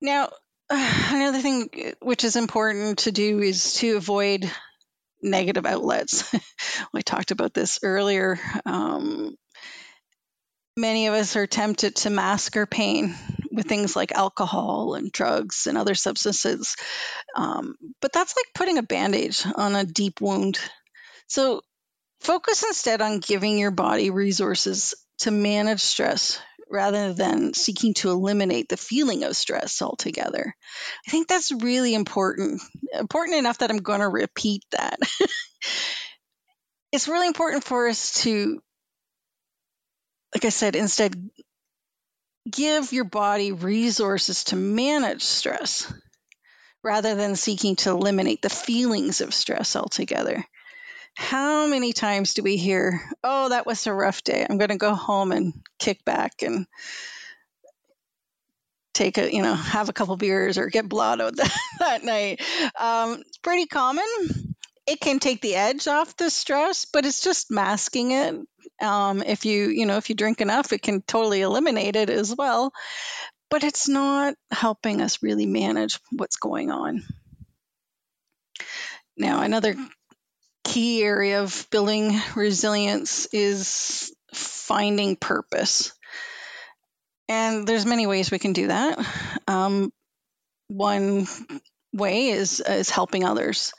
Now, 0.00 0.30
another 0.70 1.40
thing 1.40 1.70
which 2.00 2.24
is 2.24 2.36
important 2.36 3.00
to 3.00 3.12
do 3.12 3.40
is 3.40 3.74
to 3.74 3.96
avoid 3.96 4.50
negative 5.22 5.66
outlets. 5.66 6.32
we 6.92 7.02
talked 7.02 7.30
about 7.30 7.54
this 7.54 7.80
earlier. 7.82 8.38
Um, 8.64 9.36
many 10.76 11.08
of 11.08 11.14
us 11.14 11.36
are 11.36 11.46
tempted 11.46 11.96
to 11.96 12.10
mask 12.10 12.56
our 12.56 12.66
pain 12.66 13.14
with 13.50 13.66
things 13.66 13.96
like 13.96 14.12
alcohol 14.12 14.94
and 14.94 15.10
drugs 15.10 15.66
and 15.66 15.76
other 15.76 15.94
substances. 15.94 16.76
Um, 17.34 17.74
but 18.00 18.12
that's 18.12 18.36
like 18.36 18.46
putting 18.54 18.78
a 18.78 18.82
bandage 18.82 19.44
on 19.56 19.74
a 19.74 19.84
deep 19.84 20.20
wound. 20.20 20.58
So 21.26 21.62
focus 22.20 22.62
instead 22.62 23.02
on 23.02 23.18
giving 23.18 23.58
your 23.58 23.72
body 23.72 24.10
resources 24.10 24.94
to 25.18 25.30
manage 25.30 25.80
stress 25.80 26.40
rather 26.70 27.12
than 27.12 27.54
seeking 27.54 27.94
to 27.94 28.10
eliminate 28.10 28.68
the 28.68 28.76
feeling 28.76 29.24
of 29.24 29.36
stress 29.36 29.80
altogether. 29.80 30.54
I 31.06 31.10
think 31.10 31.28
that's 31.28 31.50
really 31.50 31.94
important, 31.94 32.60
important 32.92 33.38
enough 33.38 33.58
that 33.58 33.70
I'm 33.70 33.78
going 33.78 34.00
to 34.00 34.08
repeat 34.08 34.64
that. 34.72 34.98
it's 36.92 37.08
really 37.08 37.26
important 37.26 37.64
for 37.64 37.88
us 37.88 38.22
to, 38.22 38.60
like 40.34 40.44
I 40.44 40.50
said, 40.50 40.76
instead 40.76 41.30
give 42.50 42.92
your 42.92 43.04
body 43.04 43.52
resources 43.52 44.44
to 44.44 44.56
manage 44.56 45.22
stress 45.22 45.92
rather 46.82 47.14
than 47.14 47.36
seeking 47.36 47.76
to 47.76 47.90
eliminate 47.90 48.42
the 48.42 48.50
feelings 48.50 49.20
of 49.20 49.34
stress 49.34 49.74
altogether. 49.74 50.44
How 51.20 51.66
many 51.66 51.92
times 51.92 52.34
do 52.34 52.44
we 52.44 52.56
hear, 52.56 53.02
oh, 53.24 53.48
that 53.48 53.66
was 53.66 53.88
a 53.88 53.92
rough 53.92 54.22
day. 54.22 54.46
I'm 54.48 54.56
going 54.56 54.70
to 54.70 54.76
go 54.76 54.94
home 54.94 55.32
and 55.32 55.52
kick 55.76 56.04
back 56.04 56.42
and 56.42 56.64
take 58.94 59.18
a, 59.18 59.34
you 59.34 59.42
know, 59.42 59.52
have 59.52 59.88
a 59.88 59.92
couple 59.92 60.16
beers 60.16 60.58
or 60.58 60.68
get 60.68 60.88
blottoed 60.88 61.34
that, 61.36 61.58
that 61.80 62.04
night. 62.04 62.40
Um, 62.78 63.20
it's 63.26 63.36
pretty 63.38 63.66
common. 63.66 64.04
It 64.86 65.00
can 65.00 65.18
take 65.18 65.40
the 65.40 65.56
edge 65.56 65.88
off 65.88 66.16
the 66.16 66.30
stress, 66.30 66.84
but 66.84 67.04
it's 67.04 67.20
just 67.20 67.50
masking 67.50 68.12
it. 68.12 68.36
Um, 68.80 69.20
if 69.20 69.44
you, 69.44 69.70
you 69.70 69.86
know, 69.86 69.96
if 69.96 70.10
you 70.10 70.14
drink 70.14 70.40
enough, 70.40 70.72
it 70.72 70.82
can 70.82 71.02
totally 71.02 71.40
eliminate 71.40 71.96
it 71.96 72.10
as 72.10 72.32
well. 72.32 72.72
But 73.50 73.64
it's 73.64 73.88
not 73.88 74.34
helping 74.52 75.00
us 75.00 75.20
really 75.20 75.46
manage 75.46 75.98
what's 76.12 76.36
going 76.36 76.70
on. 76.70 77.02
Now, 79.16 79.42
another 79.42 79.74
key 80.68 81.02
area 81.02 81.42
of 81.42 81.66
building 81.70 82.20
resilience 82.36 83.26
is 83.32 84.14
finding 84.34 85.16
purpose. 85.16 85.92
And 87.28 87.66
there's 87.66 87.86
many 87.86 88.06
ways 88.06 88.30
we 88.30 88.38
can 88.38 88.52
do 88.52 88.68
that. 88.68 88.98
Um, 89.46 89.90
one 90.68 91.26
way 91.94 92.28
is 92.28 92.60
is 92.60 92.90
helping 92.90 93.24
others. 93.24 93.72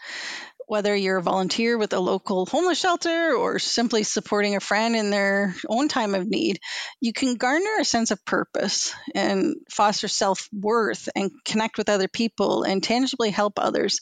Whether 0.67 0.95
you're 0.95 1.17
a 1.17 1.23
volunteer 1.23 1.79
with 1.79 1.93
a 1.93 1.99
local 1.99 2.45
homeless 2.45 2.79
shelter 2.79 3.33
or 3.33 3.57
simply 3.57 4.03
supporting 4.03 4.55
a 4.55 4.59
friend 4.59 4.95
in 4.95 5.09
their 5.09 5.55
own 5.67 5.87
time 5.87 6.13
of 6.13 6.27
need, 6.27 6.59
you 7.01 7.11
can 7.11 7.35
garner 7.35 7.77
a 7.79 7.85
sense 7.85 8.11
of 8.11 8.23
purpose 8.23 8.93
and 9.15 9.55
foster 9.71 10.07
self 10.07 10.47
worth 10.53 11.09
and 11.15 11.31
connect 11.43 11.77
with 11.77 11.89
other 11.89 12.07
people 12.07 12.63
and 12.63 12.83
tangibly 12.83 13.31
help 13.31 13.53
others 13.57 13.99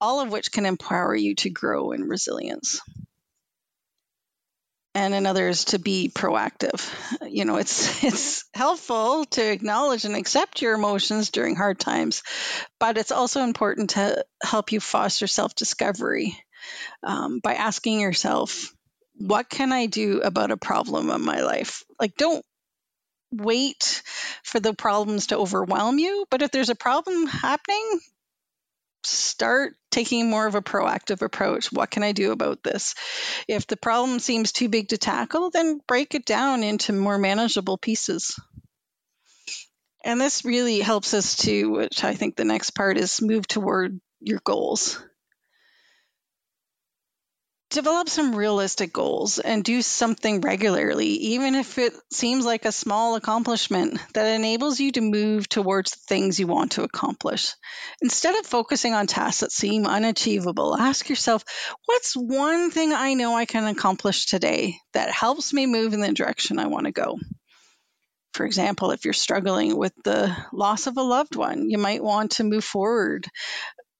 all 0.00 0.20
of 0.20 0.30
which 0.30 0.52
can 0.52 0.66
empower 0.66 1.14
you 1.14 1.34
to 1.36 1.50
grow 1.50 1.92
in 1.92 2.04
resilience. 2.04 2.80
And 4.94 5.14
another 5.14 5.48
is 5.48 5.66
to 5.66 5.78
be 5.78 6.10
proactive. 6.12 6.92
You 7.30 7.44
know, 7.44 7.56
it's 7.56 8.02
it's 8.04 8.44
helpful 8.54 9.24
to 9.26 9.52
acknowledge 9.52 10.04
and 10.04 10.16
accept 10.16 10.62
your 10.62 10.74
emotions 10.74 11.30
during 11.30 11.54
hard 11.54 11.78
times, 11.78 12.22
but 12.80 12.98
it's 12.98 13.12
also 13.12 13.42
important 13.42 13.90
to 13.90 14.24
help 14.42 14.72
you 14.72 14.80
foster 14.80 15.26
self-discovery 15.26 16.36
um, 17.02 17.40
by 17.40 17.54
asking 17.54 18.00
yourself, 18.00 18.72
"What 19.14 19.48
can 19.48 19.72
I 19.72 19.86
do 19.86 20.20
about 20.20 20.50
a 20.50 20.56
problem 20.56 21.10
in 21.10 21.22
my 21.22 21.40
life?" 21.42 21.84
Like, 22.00 22.16
don't 22.16 22.44
wait 23.32 24.02
for 24.42 24.60
the 24.60 24.74
problems 24.74 25.28
to 25.28 25.38
overwhelm 25.38 25.98
you. 25.98 26.26
But 26.30 26.42
if 26.42 26.50
there's 26.50 26.70
a 26.70 26.74
problem 26.74 27.26
happening, 27.26 28.00
start 29.08 29.74
taking 29.90 30.30
more 30.30 30.46
of 30.46 30.54
a 30.54 30.62
proactive 30.62 31.22
approach. 31.22 31.72
What 31.72 31.90
can 31.90 32.02
I 32.02 32.12
do 32.12 32.32
about 32.32 32.62
this? 32.62 32.94
If 33.48 33.66
the 33.66 33.76
problem 33.76 34.18
seems 34.18 34.52
too 34.52 34.68
big 34.68 34.88
to 34.88 34.98
tackle, 34.98 35.50
then 35.50 35.80
break 35.86 36.14
it 36.14 36.24
down 36.24 36.62
into 36.62 36.92
more 36.92 37.18
manageable 37.18 37.78
pieces. 37.78 38.38
And 40.04 40.20
this 40.20 40.44
really 40.44 40.80
helps 40.80 41.14
us 41.14 41.36
to, 41.38 41.70
which 41.70 42.04
I 42.04 42.14
think 42.14 42.36
the 42.36 42.44
next 42.44 42.70
part 42.70 42.98
is 42.98 43.20
move 43.20 43.46
toward 43.46 44.00
your 44.20 44.40
goals 44.44 45.02
develop 47.70 48.08
some 48.08 48.34
realistic 48.34 48.92
goals 48.92 49.38
and 49.38 49.62
do 49.62 49.82
something 49.82 50.40
regularly, 50.40 51.08
even 51.08 51.54
if 51.54 51.76
it 51.78 51.92
seems 52.10 52.46
like 52.46 52.64
a 52.64 52.72
small 52.72 53.14
accomplishment 53.14 53.98
that 54.14 54.34
enables 54.34 54.80
you 54.80 54.90
to 54.92 55.00
move 55.00 55.48
towards 55.48 55.92
the 55.92 56.00
things 56.08 56.40
you 56.40 56.46
want 56.46 56.72
to 56.72 56.82
accomplish. 56.82 57.54
Instead 58.00 58.36
of 58.36 58.46
focusing 58.46 58.94
on 58.94 59.06
tasks 59.06 59.40
that 59.40 59.52
seem 59.52 59.86
unachievable, 59.86 60.76
ask 60.76 61.08
yourself, 61.08 61.44
what's 61.84 62.14
one 62.14 62.70
thing 62.70 62.92
I 62.92 63.14
know 63.14 63.36
I 63.36 63.44
can 63.44 63.66
accomplish 63.66 64.26
today 64.26 64.76
that 64.94 65.10
helps 65.10 65.52
me 65.52 65.66
move 65.66 65.92
in 65.92 66.00
the 66.00 66.12
direction 66.12 66.58
I 66.58 66.66
want 66.68 66.86
to 66.86 66.92
go? 66.92 67.18
For 68.32 68.46
example, 68.46 68.92
if 68.92 69.04
you're 69.04 69.14
struggling 69.14 69.76
with 69.76 69.92
the 70.04 70.34
loss 70.52 70.86
of 70.86 70.96
a 70.96 71.02
loved 71.02 71.34
one, 71.34 71.68
you 71.70 71.76
might 71.76 72.02
want 72.02 72.32
to 72.32 72.44
move 72.44 72.64
forward 72.64 73.26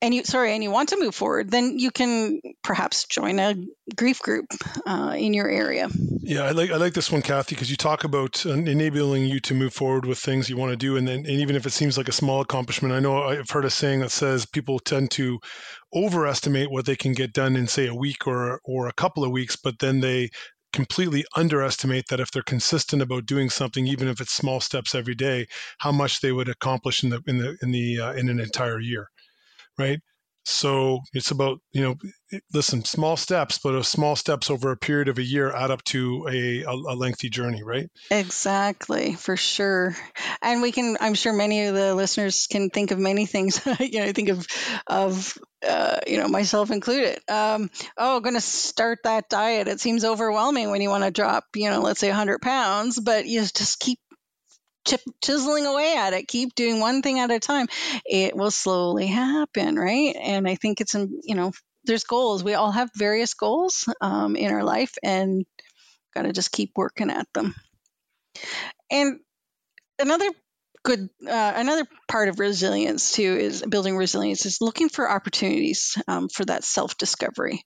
and 0.00 0.14
you 0.14 0.24
sorry 0.24 0.52
and 0.52 0.62
you 0.62 0.70
want 0.70 0.90
to 0.90 0.98
move 0.98 1.14
forward 1.14 1.50
then 1.50 1.78
you 1.78 1.90
can 1.90 2.40
perhaps 2.62 3.06
join 3.06 3.38
a 3.38 3.54
grief 3.96 4.20
group 4.20 4.46
uh, 4.87 5.14
in 5.16 5.34
your 5.34 5.48
area. 5.48 5.88
Yeah 6.22 6.44
i 6.44 6.50
like 6.50 6.70
i 6.70 6.76
like 6.76 6.94
this 6.94 7.11
one 7.11 7.22
kathy 7.22 7.54
because 7.54 7.70
you 7.70 7.76
talk 7.76 8.04
about 8.04 8.44
enabling 8.46 9.26
you 9.26 9.40
to 9.40 9.54
move 9.54 9.72
forward 9.72 10.06
with 10.06 10.18
things 10.18 10.48
you 10.48 10.56
want 10.56 10.72
to 10.72 10.76
do 10.76 10.96
and 10.96 11.06
then 11.06 11.20
and 11.20 11.28
even 11.28 11.56
if 11.56 11.66
it 11.66 11.70
seems 11.70 11.96
like 11.96 12.08
a 12.08 12.12
small 12.12 12.40
accomplishment 12.40 12.94
i 12.94 13.00
know 13.00 13.22
i've 13.24 13.50
heard 13.50 13.64
a 13.64 13.70
saying 13.70 14.00
that 14.00 14.11
says 14.11 14.46
people 14.46 14.78
tend 14.78 15.11
to 15.11 15.38
overestimate 15.94 16.70
what 16.70 16.87
they 16.87 16.96
can 16.96 17.12
get 17.12 17.32
done 17.32 17.56
in 17.56 17.66
say 17.66 17.87
a 17.87 17.94
week 17.94 18.26
or 18.26 18.61
or 18.64 18.88
a 18.88 18.92
couple 18.94 19.24
of 19.24 19.30
weeks 19.30 19.56
but 19.56 19.78
then 19.78 20.00
they 20.00 20.28
completely 20.72 21.24
underestimate 21.34 22.04
that 22.08 22.20
if 22.20 22.30
they're 22.30 22.42
consistent 22.42 23.00
about 23.00 23.24
doing 23.24 23.48
something 23.48 23.87
even 23.87 24.06
if 24.06 24.20
it's 24.20 24.32
small 24.34 24.61
steps 24.61 24.94
every 24.94 25.14
day 25.14 25.46
how 25.78 25.90
much 25.90 26.20
they 26.20 26.30
would 26.30 26.48
accomplish 26.48 27.02
in 27.02 27.11
the 27.11 27.20
in 27.26 27.38
the 27.38 27.56
in 27.62 27.70
the 27.70 27.98
uh, 27.98 28.12
in 28.12 28.28
an 28.28 28.38
entire 28.38 28.78
year 28.78 29.08
right? 29.78 30.00
So 30.48 31.00
it's 31.12 31.30
about, 31.30 31.58
you 31.72 31.82
know, 31.82 31.94
listen, 32.54 32.82
small 32.82 33.18
steps, 33.18 33.58
but 33.58 33.82
small 33.82 34.16
steps 34.16 34.50
over 34.50 34.72
a 34.72 34.78
period 34.78 35.08
of 35.08 35.18
a 35.18 35.22
year 35.22 35.54
add 35.54 35.70
up 35.70 35.84
to 35.84 36.26
a, 36.26 36.62
a, 36.62 36.72
a 36.72 36.94
lengthy 36.96 37.28
journey, 37.28 37.62
right? 37.62 37.86
Exactly, 38.10 39.12
for 39.12 39.36
sure. 39.36 39.94
And 40.40 40.62
we 40.62 40.72
can, 40.72 40.96
I'm 41.00 41.12
sure 41.12 41.34
many 41.34 41.66
of 41.66 41.74
the 41.74 41.94
listeners 41.94 42.46
can 42.46 42.70
think 42.70 42.92
of 42.92 42.98
many 42.98 43.26
things. 43.26 43.60
you 43.78 44.00
know, 44.00 44.06
I 44.06 44.12
think 44.12 44.30
of, 44.30 44.46
of, 44.86 45.36
uh, 45.68 45.98
you 46.06 46.16
know, 46.16 46.28
myself 46.28 46.70
included. 46.70 47.20
Um, 47.28 47.70
oh, 47.98 48.20
going 48.20 48.34
to 48.34 48.40
start 48.40 49.00
that 49.04 49.28
diet. 49.28 49.68
It 49.68 49.80
seems 49.80 50.02
overwhelming 50.02 50.70
when 50.70 50.80
you 50.80 50.88
want 50.88 51.04
to 51.04 51.10
drop, 51.10 51.44
you 51.54 51.68
know, 51.68 51.82
let's 51.82 52.00
say 52.00 52.08
100 52.08 52.40
pounds, 52.40 52.98
but 52.98 53.26
you 53.26 53.42
just 53.42 53.80
keep 53.80 53.98
chip, 54.88 55.01
chiseling 55.22 55.66
away 55.66 55.96
at 55.96 56.12
it, 56.12 56.29
keep 56.29 56.55
doing 56.55 56.81
one 56.81 57.03
thing 57.03 57.20
at 57.20 57.31
a 57.31 57.38
time, 57.38 57.66
it 58.05 58.37
will 58.37 58.51
slowly 58.51 59.07
happen, 59.07 59.77
right? 59.77 60.16
And 60.16 60.48
I 60.48 60.55
think 60.55 60.81
it's, 60.81 60.94
you 60.94 61.35
know, 61.35 61.53
there's 61.85 62.05
goals. 62.05 62.42
We 62.44 62.55
all 62.55 62.72
have 62.72 62.90
various 62.94 63.35
goals 63.35 63.88
um, 64.01 64.37
in 64.37 64.53
our 64.53 64.64
life 64.64 64.94
and 65.03 65.44
got 66.14 66.22
to 66.22 66.33
just 66.33 66.53
keep 66.53 66.72
working 66.77 67.11
at 67.11 67.27
them. 67.35 67.55
And 68.90 69.20
another 69.98 70.29
good 70.85 71.11
uh, 71.27 71.53
another 71.57 71.85
part 72.09 72.29
of 72.29 72.38
resilience 72.38 73.12
too 73.12 73.37
is 73.37 73.62
building 73.62 73.96
resilience 73.96 74.46
is 74.46 74.61
looking 74.61 74.88
for 74.88 75.11
opportunities 75.11 76.01
um, 76.07 76.29
for 76.29 76.44
that 76.44 76.62
self 76.64 76.96
discovery 76.96 77.64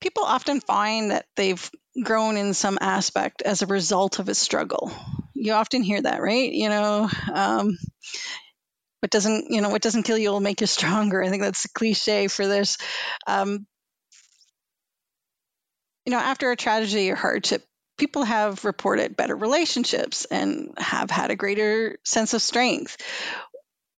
people 0.00 0.24
often 0.24 0.60
find 0.60 1.10
that 1.10 1.26
they've 1.36 1.70
grown 2.02 2.36
in 2.36 2.54
some 2.54 2.78
aspect 2.80 3.42
as 3.42 3.62
a 3.62 3.66
result 3.66 4.18
of 4.18 4.28
a 4.28 4.34
struggle. 4.34 4.92
You 5.46 5.52
often 5.52 5.84
hear 5.84 6.02
that, 6.02 6.20
right? 6.20 6.50
You 6.52 6.68
know, 6.68 7.08
um, 7.32 7.78
what 8.98 9.12
doesn't 9.12 9.46
you 9.48 9.60
know 9.60 9.68
what 9.68 9.80
doesn't 9.80 10.02
kill 10.02 10.18
you 10.18 10.30
will 10.30 10.40
make 10.40 10.60
you 10.60 10.66
stronger. 10.66 11.22
I 11.22 11.28
think 11.28 11.40
that's 11.40 11.66
a 11.66 11.68
cliche 11.68 12.26
for 12.26 12.48
this. 12.48 12.78
Um, 13.28 13.64
you 16.04 16.10
know, 16.10 16.18
after 16.18 16.50
a 16.50 16.56
tragedy 16.56 17.12
or 17.12 17.14
hardship, 17.14 17.64
people 17.96 18.24
have 18.24 18.64
reported 18.64 19.16
better 19.16 19.36
relationships 19.36 20.24
and 20.24 20.74
have 20.78 21.12
had 21.12 21.30
a 21.30 21.36
greater 21.36 21.96
sense 22.04 22.34
of 22.34 22.42
strength, 22.42 22.96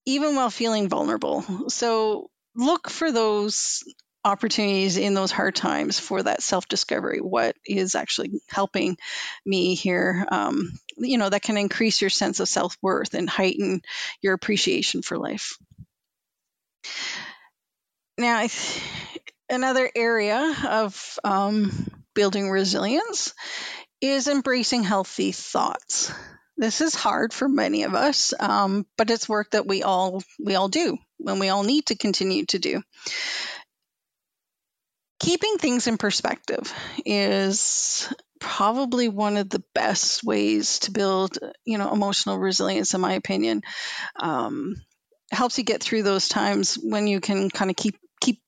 even 0.04 0.35
while 0.35 0.50
feeling 0.50 0.88
vulnerable. 0.88 1.44
So 1.68 2.28
look 2.56 2.90
for 2.90 3.12
those 3.12 3.85
opportunities 4.26 4.96
in 4.96 5.14
those 5.14 5.30
hard 5.30 5.54
times 5.54 6.00
for 6.00 6.22
that 6.22 6.42
self 6.42 6.66
discovery. 6.68 7.20
What 7.20 7.56
is 7.64 7.94
actually 7.94 8.42
helping 8.48 8.98
me 9.46 9.74
here? 9.74 10.26
Um, 10.30 10.72
you 10.98 11.16
know, 11.16 11.30
that 11.30 11.42
can 11.42 11.56
increase 11.56 12.00
your 12.00 12.10
sense 12.10 12.40
of 12.40 12.48
self 12.48 12.76
worth 12.82 13.14
and 13.14 13.30
heighten 13.30 13.82
your 14.20 14.34
appreciation 14.34 15.02
for 15.02 15.16
life. 15.16 15.56
Now, 18.18 18.46
another 19.48 19.88
area 19.94 20.54
of 20.68 21.18
um, 21.22 21.70
building 22.14 22.50
resilience 22.50 23.32
is 24.00 24.26
embracing 24.26 24.82
healthy 24.82 25.32
thoughts. 25.32 26.12
This 26.56 26.80
is 26.80 26.94
hard 26.94 27.32
for 27.32 27.48
many 27.48 27.84
of 27.84 27.94
us, 27.94 28.32
um, 28.40 28.86
but 28.96 29.10
it's 29.10 29.28
work 29.28 29.50
that 29.50 29.66
we 29.66 29.82
all 29.82 30.22
we 30.42 30.54
all 30.56 30.68
do 30.68 30.96
and 31.24 31.38
we 31.38 31.50
all 31.50 31.62
need 31.62 31.86
to 31.86 31.96
continue 31.96 32.46
to 32.46 32.58
do 32.58 32.82
keeping 35.18 35.59
things 35.59 35.87
in 35.87 35.96
perspective 35.96 36.72
is 37.05 38.12
probably 38.38 39.09
one 39.09 39.37
of 39.37 39.48
the 39.48 39.62
best 39.74 40.22
ways 40.22 40.81
to 40.81 40.90
build 40.90 41.38
you 41.64 41.79
know 41.79 41.92
emotional 41.92 42.38
resilience 42.38 42.94
in 42.94 43.00
my 43.00 43.14
opinion. 43.14 43.62
Um, 44.20 44.76
helps 45.33 45.59
you 45.59 45.64
get 45.64 45.83
through 45.83 46.02
those 46.02 46.29
times 46.29 46.79
when 46.81 47.07
you 47.07 47.20
can 47.20 47.50
kind 47.50 47.70
of 47.70 47.76
keep 47.76 47.98
keep 48.20 48.40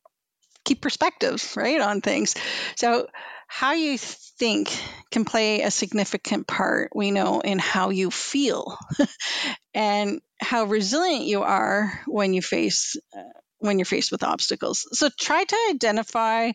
keep 0.64 0.80
perspectives 0.80 1.56
right 1.56 1.80
on 1.80 2.00
things. 2.00 2.34
So 2.76 3.08
how 3.46 3.72
you 3.72 3.96
think 3.98 4.70
can 5.10 5.24
play 5.24 5.62
a 5.62 5.70
significant 5.70 6.46
part 6.46 6.90
we 6.94 7.10
know 7.10 7.40
in 7.40 7.58
how 7.58 7.90
you 7.90 8.10
feel 8.10 8.76
and 9.74 10.20
how 10.40 10.64
resilient 10.64 11.24
you 11.24 11.42
are 11.42 12.00
when 12.06 12.34
you 12.34 12.42
face 12.42 12.96
uh, 13.16 13.22
when 13.58 13.78
you're 13.78 13.86
faced 13.86 14.12
with 14.12 14.22
obstacles. 14.22 14.86
So 14.92 15.08
try 15.08 15.44
to 15.44 15.56
identify 15.70 16.52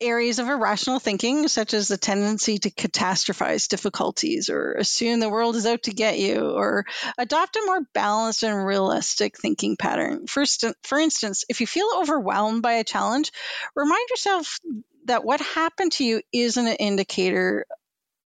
areas 0.00 0.38
of 0.38 0.48
irrational 0.48 0.98
thinking, 0.98 1.48
such 1.48 1.72
as 1.72 1.88
the 1.88 1.96
tendency 1.96 2.58
to 2.58 2.70
catastrophize 2.70 3.68
difficulties 3.68 4.50
or 4.50 4.72
assume 4.72 5.20
the 5.20 5.30
world 5.30 5.56
is 5.56 5.66
out 5.66 5.84
to 5.84 5.92
get 5.92 6.18
you, 6.18 6.50
or 6.50 6.84
adopt 7.16 7.56
a 7.56 7.62
more 7.64 7.80
balanced 7.94 8.42
and 8.42 8.66
realistic 8.66 9.38
thinking 9.38 9.76
pattern. 9.76 10.26
First, 10.26 10.64
for 10.82 10.98
instance, 10.98 11.44
if 11.48 11.60
you 11.60 11.66
feel 11.66 11.88
overwhelmed 11.96 12.62
by 12.62 12.74
a 12.74 12.84
challenge, 12.84 13.30
remind 13.74 14.08
yourself 14.10 14.58
that 15.06 15.24
what 15.24 15.40
happened 15.40 15.92
to 15.92 16.04
you 16.04 16.22
isn't 16.32 16.66
an 16.66 16.76
indicator 16.76 17.66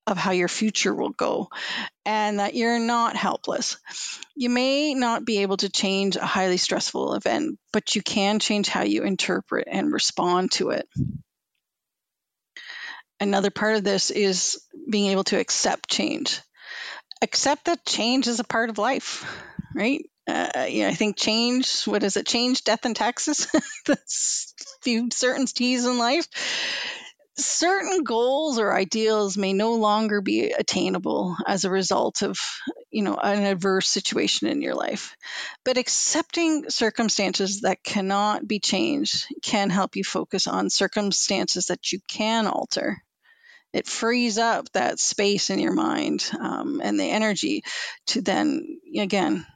of 0.08 0.16
how 0.16 0.30
your 0.30 0.48
future 0.48 0.94
will 0.94 1.10
go 1.10 1.50
and 2.06 2.40
that 2.40 2.54
you're 2.54 2.78
not 2.78 3.14
helpless. 3.14 3.76
You 4.34 4.48
may 4.48 4.94
not 4.94 5.24
be 5.24 5.42
able 5.42 5.58
to 5.58 5.68
change 5.68 6.16
a 6.16 6.24
highly 6.24 6.56
stressful 6.56 7.14
event, 7.14 7.58
but 7.72 7.94
you 7.94 8.02
can 8.02 8.38
change 8.38 8.68
how 8.68 8.82
you 8.82 9.02
interpret 9.02 9.68
and 9.70 9.92
respond 9.92 10.52
to 10.52 10.70
it. 10.70 10.88
Another 13.20 13.50
part 13.50 13.76
of 13.76 13.84
this 13.84 14.10
is 14.10 14.58
being 14.88 15.10
able 15.10 15.24
to 15.24 15.38
accept 15.38 15.90
change. 15.90 16.40
Accept 17.20 17.66
that 17.66 17.84
change 17.84 18.28
is 18.28 18.40
a 18.40 18.44
part 18.44 18.70
of 18.70 18.78
life, 18.78 19.24
right? 19.74 20.08
Uh, 20.26 20.66
yeah, 20.68 20.88
I 20.88 20.94
think 20.94 21.16
change, 21.16 21.84
what 21.84 22.02
is 22.02 22.16
it? 22.16 22.26
Change, 22.26 22.62
death, 22.62 22.84
and 22.84 22.94
taxes. 22.94 23.48
That's 23.86 24.54
few 24.82 25.08
certainties 25.10 25.84
in 25.84 25.98
life 25.98 26.28
certain 27.38 28.02
goals 28.02 28.58
or 28.58 28.74
ideals 28.74 29.36
may 29.36 29.52
no 29.52 29.74
longer 29.74 30.20
be 30.20 30.50
attainable 30.50 31.36
as 31.46 31.64
a 31.64 31.70
result 31.70 32.22
of 32.22 32.38
you 32.90 33.02
know 33.02 33.16
an 33.16 33.44
adverse 33.44 33.88
situation 33.88 34.48
in 34.48 34.60
your 34.60 34.74
life. 34.74 35.16
But 35.64 35.78
accepting 35.78 36.68
circumstances 36.68 37.60
that 37.60 37.82
cannot 37.82 38.46
be 38.46 38.58
changed 38.58 39.26
can 39.42 39.70
help 39.70 39.96
you 39.96 40.04
focus 40.04 40.46
on 40.46 40.70
circumstances 40.70 41.66
that 41.66 41.92
you 41.92 42.00
can 42.08 42.46
alter. 42.46 43.02
It 43.72 43.86
frees 43.86 44.38
up 44.38 44.70
that 44.72 44.98
space 44.98 45.50
in 45.50 45.58
your 45.58 45.74
mind 45.74 46.28
um, 46.40 46.80
and 46.82 46.98
the 46.98 47.10
energy 47.10 47.62
to 48.08 48.22
then 48.22 48.80
again 48.96 49.46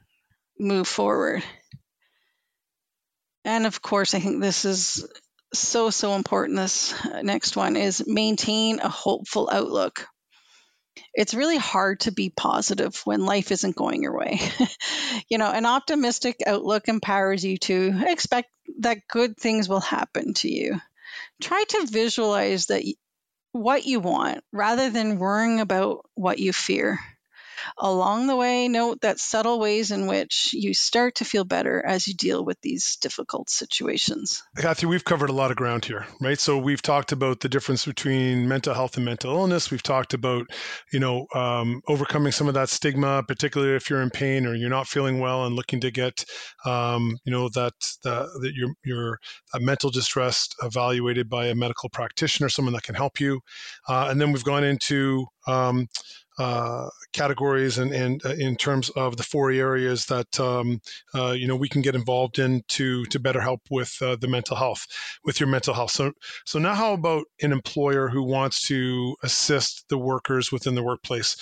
move 0.59 0.87
forward. 0.87 1.43
And 3.43 3.65
of 3.65 3.81
course 3.81 4.13
i 4.13 4.19
think 4.19 4.39
this 4.41 4.63
is 4.63 5.05
so, 5.53 5.89
so 5.89 6.15
important. 6.15 6.57
This 6.57 6.93
uh, 7.05 7.21
next 7.21 7.55
one 7.55 7.75
is 7.75 8.05
maintain 8.07 8.79
a 8.79 8.89
hopeful 8.89 9.49
outlook. 9.51 10.07
It's 11.13 11.33
really 11.33 11.57
hard 11.57 12.01
to 12.01 12.11
be 12.11 12.29
positive 12.29 12.99
when 13.05 13.25
life 13.25 13.51
isn't 13.51 13.75
going 13.75 14.03
your 14.03 14.17
way. 14.17 14.39
you 15.29 15.37
know, 15.37 15.49
an 15.49 15.65
optimistic 15.65 16.37
outlook 16.45 16.87
empowers 16.87 17.43
you 17.43 17.57
to 17.59 18.03
expect 18.07 18.49
that 18.79 19.07
good 19.07 19.37
things 19.37 19.69
will 19.69 19.79
happen 19.79 20.33
to 20.35 20.49
you. 20.49 20.79
Try 21.41 21.63
to 21.63 21.87
visualize 21.89 22.67
that 22.67 22.83
what 23.51 23.85
you 23.85 23.99
want 23.99 24.43
rather 24.51 24.89
than 24.89 25.19
worrying 25.19 25.59
about 25.59 26.05
what 26.15 26.39
you 26.39 26.51
fear. 26.51 26.99
Along 27.77 28.27
the 28.27 28.35
way, 28.35 28.67
note 28.67 29.01
that 29.01 29.19
subtle 29.19 29.59
ways 29.59 29.91
in 29.91 30.07
which 30.07 30.53
you 30.53 30.73
start 30.73 31.15
to 31.15 31.25
feel 31.25 31.43
better 31.43 31.83
as 31.85 32.07
you 32.07 32.13
deal 32.13 32.43
with 32.43 32.59
these 32.61 32.97
difficult 33.01 33.49
situations. 33.49 34.43
Kathy, 34.57 34.85
we've 34.85 35.03
covered 35.03 35.29
a 35.29 35.33
lot 35.33 35.51
of 35.51 35.57
ground 35.57 35.85
here, 35.85 36.05
right? 36.21 36.39
So 36.39 36.57
we've 36.57 36.81
talked 36.81 37.11
about 37.11 37.39
the 37.39 37.49
difference 37.49 37.85
between 37.85 38.47
mental 38.47 38.73
health 38.73 38.95
and 38.95 39.05
mental 39.05 39.35
illness. 39.35 39.71
We've 39.71 39.83
talked 39.83 40.13
about, 40.13 40.47
you 40.91 40.99
know, 40.99 41.27
um, 41.33 41.81
overcoming 41.87 42.31
some 42.31 42.47
of 42.47 42.53
that 42.53 42.69
stigma, 42.69 43.23
particularly 43.27 43.75
if 43.75 43.89
you're 43.89 44.01
in 44.01 44.09
pain 44.09 44.45
or 44.45 44.55
you're 44.55 44.69
not 44.69 44.87
feeling 44.87 45.19
well 45.19 45.45
and 45.45 45.55
looking 45.55 45.79
to 45.81 45.91
get, 45.91 46.25
um, 46.65 47.17
you 47.23 47.31
know, 47.31 47.49
that 47.49 47.73
that, 48.03 48.27
that 48.41 48.53
your 48.55 48.69
your 48.83 49.19
mental 49.59 49.89
distress 49.89 50.47
evaluated 50.61 51.29
by 51.29 51.47
a 51.47 51.55
medical 51.55 51.89
practitioner, 51.89 52.49
someone 52.49 52.73
that 52.73 52.83
can 52.83 52.95
help 52.95 53.19
you. 53.19 53.41
Uh, 53.87 54.07
and 54.09 54.19
then 54.19 54.31
we've 54.31 54.43
gone 54.43 54.63
into 54.63 55.25
um, 55.47 55.87
uh, 56.39 56.89
categories 57.11 57.77
and, 57.77 57.93
and 57.93 58.25
uh, 58.25 58.29
in 58.29 58.55
terms 58.55 58.89
of 58.91 59.17
the 59.17 59.23
four 59.23 59.51
areas 59.51 60.05
that 60.05 60.39
um, 60.39 60.81
uh, 61.13 61.31
you 61.31 61.47
know 61.47 61.55
we 61.55 61.69
can 61.69 61.81
get 61.81 61.95
involved 61.95 62.39
in 62.39 62.63
to 62.67 63.05
to 63.05 63.19
better 63.19 63.41
help 63.41 63.61
with 63.69 63.95
uh, 64.01 64.15
the 64.15 64.27
mental 64.27 64.55
health 64.55 64.85
with 65.23 65.39
your 65.39 65.49
mental 65.49 65.73
health. 65.73 65.91
So 65.91 66.11
so 66.45 66.59
now 66.59 66.73
how 66.73 66.93
about 66.93 67.25
an 67.41 67.51
employer 67.51 68.07
who 68.07 68.23
wants 68.23 68.67
to 68.67 69.15
assist 69.23 69.85
the 69.89 69.97
workers 69.97 70.51
within 70.51 70.75
the 70.75 70.83
workplace? 70.83 71.35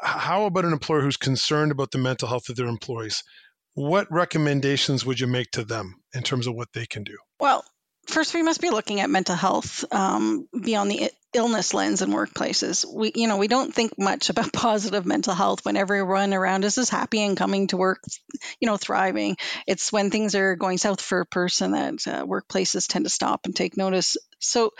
How 0.00 0.46
about 0.46 0.64
an 0.64 0.72
employer 0.72 1.02
who's 1.02 1.18
concerned 1.18 1.70
about 1.70 1.90
the 1.90 1.98
mental 1.98 2.28
health 2.28 2.48
of 2.48 2.56
their 2.56 2.66
employees? 2.66 3.22
What 3.74 4.10
recommendations 4.10 5.04
would 5.04 5.20
you 5.20 5.26
make 5.26 5.50
to 5.50 5.64
them 5.64 5.96
in 6.14 6.22
terms 6.22 6.46
of 6.46 6.54
what 6.54 6.72
they 6.72 6.86
can 6.86 7.04
do? 7.04 7.18
Well 7.38 7.62
first, 8.06 8.34
we 8.34 8.42
must 8.42 8.60
be 8.60 8.70
looking 8.70 9.00
at 9.00 9.10
mental 9.10 9.36
health 9.36 9.84
um, 9.92 10.48
beyond 10.58 10.90
the 10.90 11.10
illness 11.34 11.74
lens 11.74 12.02
in 12.02 12.10
workplaces. 12.10 12.84
We, 12.90 13.12
you 13.14 13.28
know, 13.28 13.36
we 13.36 13.48
don't 13.48 13.74
think 13.74 13.98
much 13.98 14.30
about 14.30 14.52
positive 14.52 15.06
mental 15.06 15.34
health 15.34 15.64
when 15.64 15.76
everyone 15.76 16.34
around 16.34 16.64
us 16.64 16.78
is 16.78 16.88
happy 16.88 17.22
and 17.22 17.36
coming 17.36 17.68
to 17.68 17.76
work, 17.76 18.02
you 18.60 18.66
know, 18.66 18.76
thriving. 18.76 19.36
It's 19.66 19.92
when 19.92 20.10
things 20.10 20.34
are 20.34 20.56
going 20.56 20.78
south 20.78 21.00
for 21.00 21.20
a 21.20 21.26
person 21.26 21.72
that 21.72 22.06
uh, 22.06 22.24
workplaces 22.26 22.88
tend 22.88 23.04
to 23.04 23.10
stop 23.10 23.42
and 23.44 23.54
take 23.54 23.76
notice. 23.76 24.16
So 24.38 24.72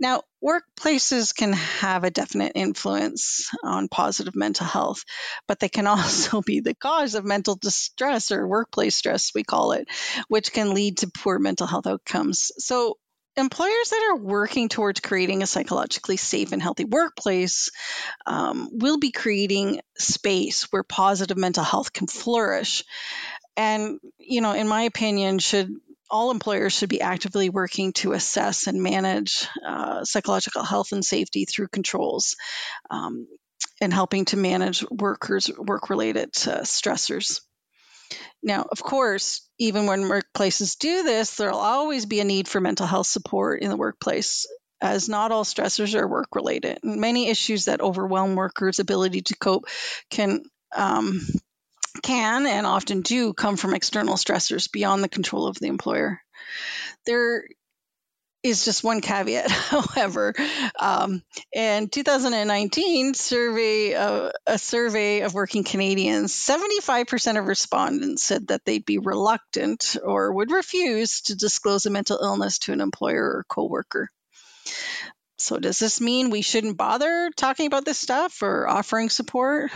now 0.00 0.22
workplaces 0.44 1.34
can 1.34 1.52
have 1.52 2.04
a 2.04 2.10
definite 2.10 2.52
influence 2.54 3.50
on 3.62 3.88
positive 3.88 4.36
mental 4.36 4.66
health, 4.66 5.04
but 5.46 5.58
they 5.58 5.68
can 5.68 5.86
also 5.88 6.40
be 6.42 6.60
the 6.60 6.74
cause 6.74 7.14
of 7.14 7.24
mental 7.24 7.56
distress 7.56 8.30
or 8.30 8.46
workplace 8.46 8.96
stress, 8.96 9.32
we 9.34 9.42
call 9.42 9.72
it, 9.72 9.88
which 10.28 10.52
can 10.52 10.74
lead 10.74 10.98
to 10.98 11.10
poor 11.10 11.38
mental 11.38 11.66
health 11.66 11.86
outcomes. 11.86 12.52
So 12.58 12.96
employers 13.36 13.90
that 13.90 14.10
are 14.10 14.18
working 14.18 14.68
towards 14.68 15.00
creating 15.00 15.42
a 15.42 15.46
psychologically 15.46 16.16
safe 16.16 16.52
and 16.52 16.62
healthy 16.62 16.84
workplace 16.84 17.70
um, 18.26 18.68
will 18.72 18.98
be 18.98 19.12
creating 19.12 19.80
space 19.96 20.64
where 20.72 20.82
positive 20.82 21.36
mental 21.36 21.64
health 21.64 21.92
can 21.92 22.06
flourish. 22.06 22.84
And, 23.56 23.98
you 24.18 24.40
know, 24.40 24.52
in 24.52 24.68
my 24.68 24.82
opinion, 24.82 25.38
should 25.38 25.72
all 26.10 26.30
employers 26.30 26.72
should 26.72 26.88
be 26.88 27.00
actively 27.00 27.48
working 27.50 27.92
to 27.94 28.12
assess 28.12 28.66
and 28.66 28.82
manage 28.82 29.46
uh, 29.66 30.04
psychological 30.04 30.62
health 30.62 30.92
and 30.92 31.04
safety 31.04 31.44
through 31.44 31.68
controls 31.68 32.36
um, 32.90 33.26
and 33.80 33.92
helping 33.92 34.24
to 34.26 34.36
manage 34.36 34.84
workers' 34.90 35.50
work 35.56 35.90
related 35.90 36.30
uh, 36.46 36.62
stressors. 36.62 37.40
Now, 38.42 38.66
of 38.70 38.82
course, 38.82 39.46
even 39.58 39.86
when 39.86 40.02
workplaces 40.02 40.78
do 40.78 41.02
this, 41.02 41.36
there'll 41.36 41.58
always 41.58 42.06
be 42.06 42.20
a 42.20 42.24
need 42.24 42.48
for 42.48 42.60
mental 42.60 42.86
health 42.86 43.06
support 43.06 43.60
in 43.62 43.68
the 43.68 43.76
workplace, 43.76 44.46
as 44.80 45.08
not 45.08 45.32
all 45.32 45.44
stressors 45.44 45.94
are 45.94 46.08
work 46.08 46.34
related. 46.34 46.78
Many 46.82 47.28
issues 47.28 47.66
that 47.66 47.80
overwhelm 47.80 48.36
workers' 48.36 48.78
ability 48.78 49.22
to 49.22 49.36
cope 49.36 49.64
can 50.10 50.42
um, 50.74 51.20
can 51.98 52.46
and 52.46 52.66
often 52.66 53.02
do 53.02 53.32
come 53.32 53.56
from 53.56 53.74
external 53.74 54.14
stressors 54.14 54.70
beyond 54.70 55.02
the 55.02 55.08
control 55.08 55.46
of 55.46 55.58
the 55.58 55.68
employer. 55.68 56.20
There 57.06 57.44
is 58.42 58.64
just 58.64 58.84
one 58.84 59.00
caveat, 59.00 59.50
however. 59.50 60.34
Um, 60.78 61.22
in 61.52 61.88
2019 61.88 63.14
survey, 63.14 63.94
uh, 63.94 64.30
a 64.46 64.58
survey 64.58 65.20
of 65.20 65.34
working 65.34 65.64
Canadians, 65.64 66.32
75% 66.32 67.38
of 67.38 67.46
respondents 67.46 68.22
said 68.22 68.48
that 68.48 68.64
they'd 68.64 68.84
be 68.84 68.98
reluctant 68.98 69.96
or 70.02 70.32
would 70.32 70.50
refuse 70.50 71.22
to 71.22 71.36
disclose 71.36 71.86
a 71.86 71.90
mental 71.90 72.18
illness 72.22 72.60
to 72.60 72.72
an 72.72 72.80
employer 72.80 73.24
or 73.24 73.44
coworker. 73.48 74.08
So, 75.40 75.58
does 75.58 75.78
this 75.78 76.00
mean 76.00 76.30
we 76.30 76.42
shouldn't 76.42 76.76
bother 76.76 77.30
talking 77.36 77.68
about 77.68 77.84
this 77.84 77.98
stuff 77.98 78.42
or 78.42 78.68
offering 78.68 79.08
support? 79.08 79.70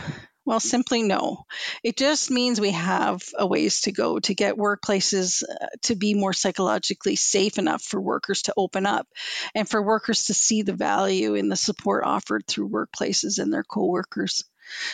Well, 0.45 0.59
simply 0.61 1.03
no. 1.03 1.45
It 1.85 1.97
just 1.97 2.31
means 2.31 2.61
we 2.61 2.73
have 2.73 3.23
a 3.39 3.47
ways 3.47 3.83
to 3.83 3.93
go 3.93 4.19
to 4.19 4.35
get 4.35 4.57
workplaces 4.57 5.43
uh, 5.45 5.67
to 5.83 5.95
be 5.95 6.15
more 6.15 6.33
psychologically 6.33 7.15
safe 7.15 7.59
enough 7.59 7.83
for 7.83 8.01
workers 8.01 8.43
to 8.43 8.55
open 8.57 8.85
up 8.85 9.07
and 9.55 9.69
for 9.69 9.81
workers 9.81 10.27
to 10.27 10.35
see 10.35 10.63
the 10.63 10.73
value 10.73 11.35
in 11.35 11.49
the 11.49 11.57
support 11.57 12.03
offered 12.05 12.47
through 12.47 12.71
workplaces 12.71 13.39
and 13.39 13.53
their 13.53 13.63
coworkers. 13.63 14.45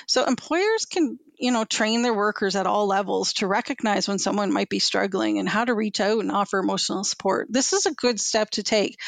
So 0.07 0.25
employers 0.25 0.85
can, 0.85 1.19
you 1.39 1.51
know, 1.51 1.65
train 1.65 2.03
their 2.03 2.15
workers 2.15 2.57
at 2.57 2.67
all 2.67 2.87
levels 2.87 3.35
to 3.35 3.47
recognize 3.47 4.09
when 4.09 4.19
someone 4.19 4.53
might 4.53 4.69
be 4.69 4.81
struggling 4.81 5.39
and 5.39 5.49
how 5.49 5.65
to 5.65 5.75
reach 5.75 6.01
out 6.01 6.21
and 6.21 6.33
offer 6.33 6.59
emotional 6.59 7.05
support. 7.05 7.47
This 7.51 7.73
is 7.73 7.87
a 7.87 7.95
good 7.95 8.21
step 8.21 8.51
to 8.51 8.63
take, 8.63 8.99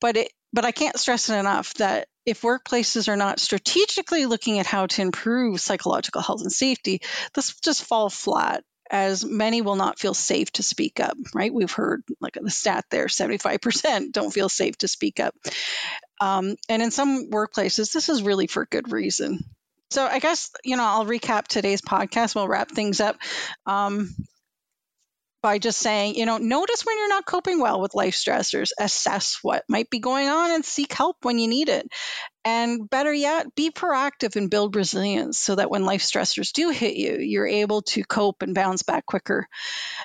but 0.00 0.16
it 0.16 0.32
but 0.52 0.64
I 0.64 0.72
can't 0.72 0.98
stress 0.98 1.30
it 1.30 1.34
enough 1.34 1.74
that 1.74 2.08
if 2.24 2.42
workplaces 2.42 3.08
are 3.08 3.16
not 3.16 3.40
strategically 3.40 4.26
looking 4.26 4.58
at 4.58 4.66
how 4.66 4.86
to 4.86 5.02
improve 5.02 5.60
psychological 5.60 6.22
health 6.22 6.42
and 6.42 6.52
safety, 6.52 7.00
this 7.34 7.54
will 7.54 7.60
just 7.62 7.84
fall 7.84 8.08
flat 8.10 8.64
as 8.90 9.24
many 9.24 9.62
will 9.62 9.76
not 9.76 9.98
feel 9.98 10.12
safe 10.12 10.52
to 10.52 10.62
speak 10.62 11.00
up, 11.00 11.16
right? 11.34 11.52
We've 11.52 11.72
heard 11.72 12.02
like 12.20 12.36
the 12.40 12.50
stat 12.50 12.84
there 12.90 13.06
75% 13.06 14.12
don't 14.12 14.32
feel 14.32 14.50
safe 14.50 14.76
to 14.78 14.88
speak 14.88 15.18
up. 15.18 15.34
Um, 16.20 16.56
and 16.68 16.82
in 16.82 16.90
some 16.90 17.30
workplaces, 17.30 17.92
this 17.92 18.10
is 18.10 18.22
really 18.22 18.46
for 18.46 18.66
good 18.66 18.92
reason. 18.92 19.44
So 19.90 20.06
I 20.06 20.18
guess, 20.18 20.50
you 20.62 20.76
know, 20.76 20.84
I'll 20.84 21.06
recap 21.06 21.48
today's 21.48 21.82
podcast. 21.82 22.34
We'll 22.34 22.48
wrap 22.48 22.70
things 22.70 23.00
up. 23.00 23.16
Um, 23.66 24.14
by 25.42 25.58
just 25.58 25.78
saying, 25.78 26.14
you 26.14 26.26
know, 26.26 26.38
notice 26.38 26.84
when 26.84 26.96
you're 26.98 27.08
not 27.08 27.26
coping 27.26 27.60
well 27.60 27.80
with 27.80 27.94
life 27.94 28.14
stressors, 28.14 28.70
assess 28.78 29.38
what 29.42 29.64
might 29.68 29.90
be 29.90 29.98
going 29.98 30.28
on 30.28 30.52
and 30.52 30.64
seek 30.64 30.92
help 30.92 31.16
when 31.22 31.38
you 31.38 31.48
need 31.48 31.68
it. 31.68 31.86
And 32.44 32.90
better 32.90 33.12
yet, 33.12 33.54
be 33.54 33.70
proactive 33.70 34.34
and 34.36 34.50
build 34.50 34.74
resilience 34.74 35.38
so 35.38 35.54
that 35.54 35.70
when 35.70 35.84
life 35.84 36.02
stressors 36.02 36.52
do 36.52 36.70
hit 36.70 36.96
you, 36.96 37.18
you're 37.18 37.46
able 37.46 37.82
to 37.82 38.02
cope 38.02 38.42
and 38.42 38.54
bounce 38.54 38.82
back 38.82 39.06
quicker. 39.06 39.48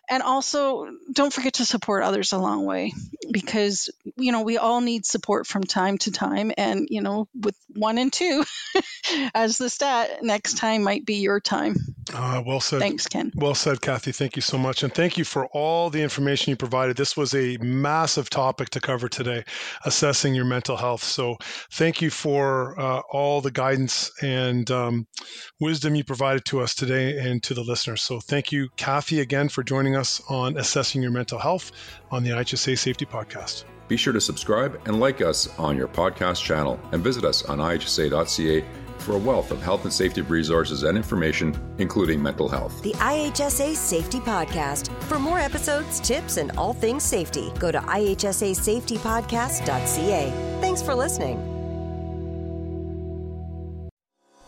And 0.08 0.22
also, 0.22 0.88
don't 1.12 1.34
forget 1.34 1.56
to 1.56 1.66
support 1.66 2.04
others 2.04 2.34
along 2.34 2.62
the 2.62 2.68
way 2.68 2.94
because, 3.32 3.90
you 4.18 4.32
know, 4.32 4.42
we 4.42 4.58
all 4.58 4.82
need 4.82 5.06
support 5.06 5.48
from 5.48 5.64
time 5.64 5.98
to 6.00 6.12
time. 6.12 6.52
And, 6.58 6.88
you 6.92 7.02
know, 7.02 7.28
with 7.34 7.56
one 7.74 7.98
and 7.98 8.14
two 8.14 8.44
as 9.34 9.58
the 9.58 9.70
stat, 9.70 10.24
next 10.24 10.58
time 10.58 10.84
might 10.84 11.06
be 11.06 11.16
your 11.16 11.40
time. 11.40 11.76
Uh, 12.14 12.42
well 12.46 12.60
said. 12.60 12.80
Thanks, 12.80 13.08
Ken. 13.08 13.32
Well 13.36 13.56
said, 13.56 13.82
Kathy. 13.82 14.12
Thank 14.12 14.36
you 14.36 14.42
so 14.42 14.58
much. 14.58 14.84
And 14.84 14.94
thank 14.94 15.18
you 15.18 15.26
for 15.26 15.48
all 15.48 15.90
the 15.90 16.02
information 16.02 16.52
you 16.52 16.56
provided. 16.56 16.96
This 16.96 17.18
was 17.18 17.34
a 17.34 17.58
massive 17.58 18.30
topic 18.30 18.70
to 18.72 18.80
cover 18.80 19.10
today, 19.10 19.44
assessing 19.86 20.34
your 20.34 20.46
mental 20.46 20.78
health. 20.78 21.04
So 21.04 21.38
thank 21.72 22.02
you 22.02 22.10
for 22.28 22.78
uh, 22.78 23.00
all 23.10 23.40
the 23.40 23.50
guidance 23.50 24.12
and 24.22 24.70
um, 24.70 25.08
wisdom 25.62 25.96
you 25.96 26.04
provided 26.04 26.44
to 26.44 26.60
us 26.60 26.76
today 26.76 27.18
and 27.18 27.42
to 27.42 27.54
the 27.54 27.64
listeners. 27.64 28.02
So 28.02 28.20
thank 28.20 28.52
you, 28.52 28.68
Kathy, 28.76 29.22
again 29.22 29.48
for 29.48 29.64
joining 29.64 29.96
us 29.96 30.22
on 30.28 30.58
Assessing 30.58 31.02
Your 31.02 31.12
Mental 31.12 31.40
Health 31.40 31.72
on 32.12 32.26
the 32.26 32.32
IHSA 32.32 32.78
Safety 32.78 33.06
Podcast. 33.06 33.64
Be 33.88 33.96
sure 33.96 34.12
to 34.12 34.20
subscribe 34.20 34.78
and 34.88 35.00
like 35.00 35.22
us 35.22 35.48
on 35.58 35.78
your 35.78 35.88
podcast 35.88 36.44
channel 36.44 36.78
and 36.92 37.02
visit 37.02 37.24
us 37.24 37.46
on 37.46 37.60
ihsa.ca 37.60 38.66
for 38.98 39.16
a 39.16 39.20
wealth 39.20 39.52
of 39.52 39.62
health 39.62 39.86
and 39.86 39.94
safety 39.94 40.20
resources 40.20 40.84
and 40.84 40.98
information, 40.98 41.58
including 41.78 42.22
mental 42.22 42.50
health. 42.50 42.84
The 42.84 42.92
IHSA 42.96 43.74
Safety 43.74 44.20
Podcast. 44.20 44.92
For 45.04 45.18
more 45.18 45.40
episodes, 45.40 46.02
tips, 46.02 46.36
and 46.36 46.52
all 46.58 46.74
things 46.74 47.04
safety, 47.04 47.54
go 47.58 47.72
to 47.72 47.80
ihsasafetypodcast.ca. 47.80 50.60
Thanks 50.60 50.82
for 50.82 50.94
listening. 50.94 51.57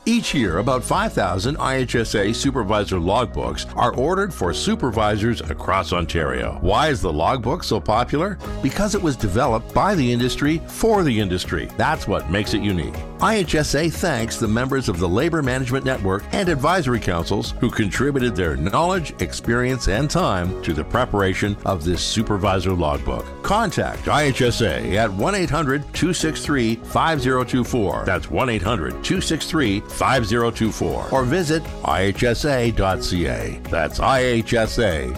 Each 0.10 0.34
year, 0.34 0.58
about 0.58 0.84
5,000 0.84 1.58
IHSA 1.58 2.34
supervisor 2.34 2.96
logbooks 2.96 3.72
are 3.78 3.94
ordered 3.94 4.34
for 4.34 4.56
supervisors 4.56 5.40
across 5.42 5.94
Ontario. 5.94 6.58
Why 6.62 6.88
is 6.88 7.00
the 7.00 7.14
logbook 7.14 7.64
so 7.64 7.80
popular? 7.80 8.40
Because 8.64 8.96
it 8.96 9.04
was 9.04 9.16
developed 9.16 9.72
by 9.72 9.94
the 9.94 10.12
industry 10.12 10.64
for 10.66 11.04
the 11.04 11.20
industry. 11.20 11.70
That's 11.78 12.08
what 12.08 12.32
makes 12.32 12.56
it 12.56 12.64
unique. 12.64 12.96
IHSA 13.20 13.92
thanks 13.92 14.38
the 14.38 14.48
members 14.48 14.88
of 14.88 14.98
the 14.98 15.08
Labor 15.08 15.44
Management 15.44 15.84
Network 15.84 16.24
and 16.32 16.48
advisory 16.48 17.02
councils 17.02 17.52
who 17.60 17.70
contributed 17.70 18.34
their 18.34 18.56
knowledge, 18.56 19.14
experience, 19.22 19.90
and 19.90 20.10
time 20.10 20.64
to 20.64 20.74
the 20.74 20.86
preparation 20.86 21.56
of 21.66 21.84
this 21.84 22.02
supervisor 22.02 22.72
logbook. 22.72 23.26
Contact 23.44 24.06
IHSA 24.06 24.96
at 24.96 25.12
1 25.12 25.36
800 25.36 25.82
263 25.94 26.76
5024. 26.78 28.06
That's 28.06 28.32
1 28.32 28.50
800 28.50 28.92
263 29.04 29.82
5024 30.00 31.10
or 31.12 31.24
visit 31.26 31.62
ihsa.ca. 31.84 33.60
That's 33.70 34.00
ihsa.ca. 34.00 35.14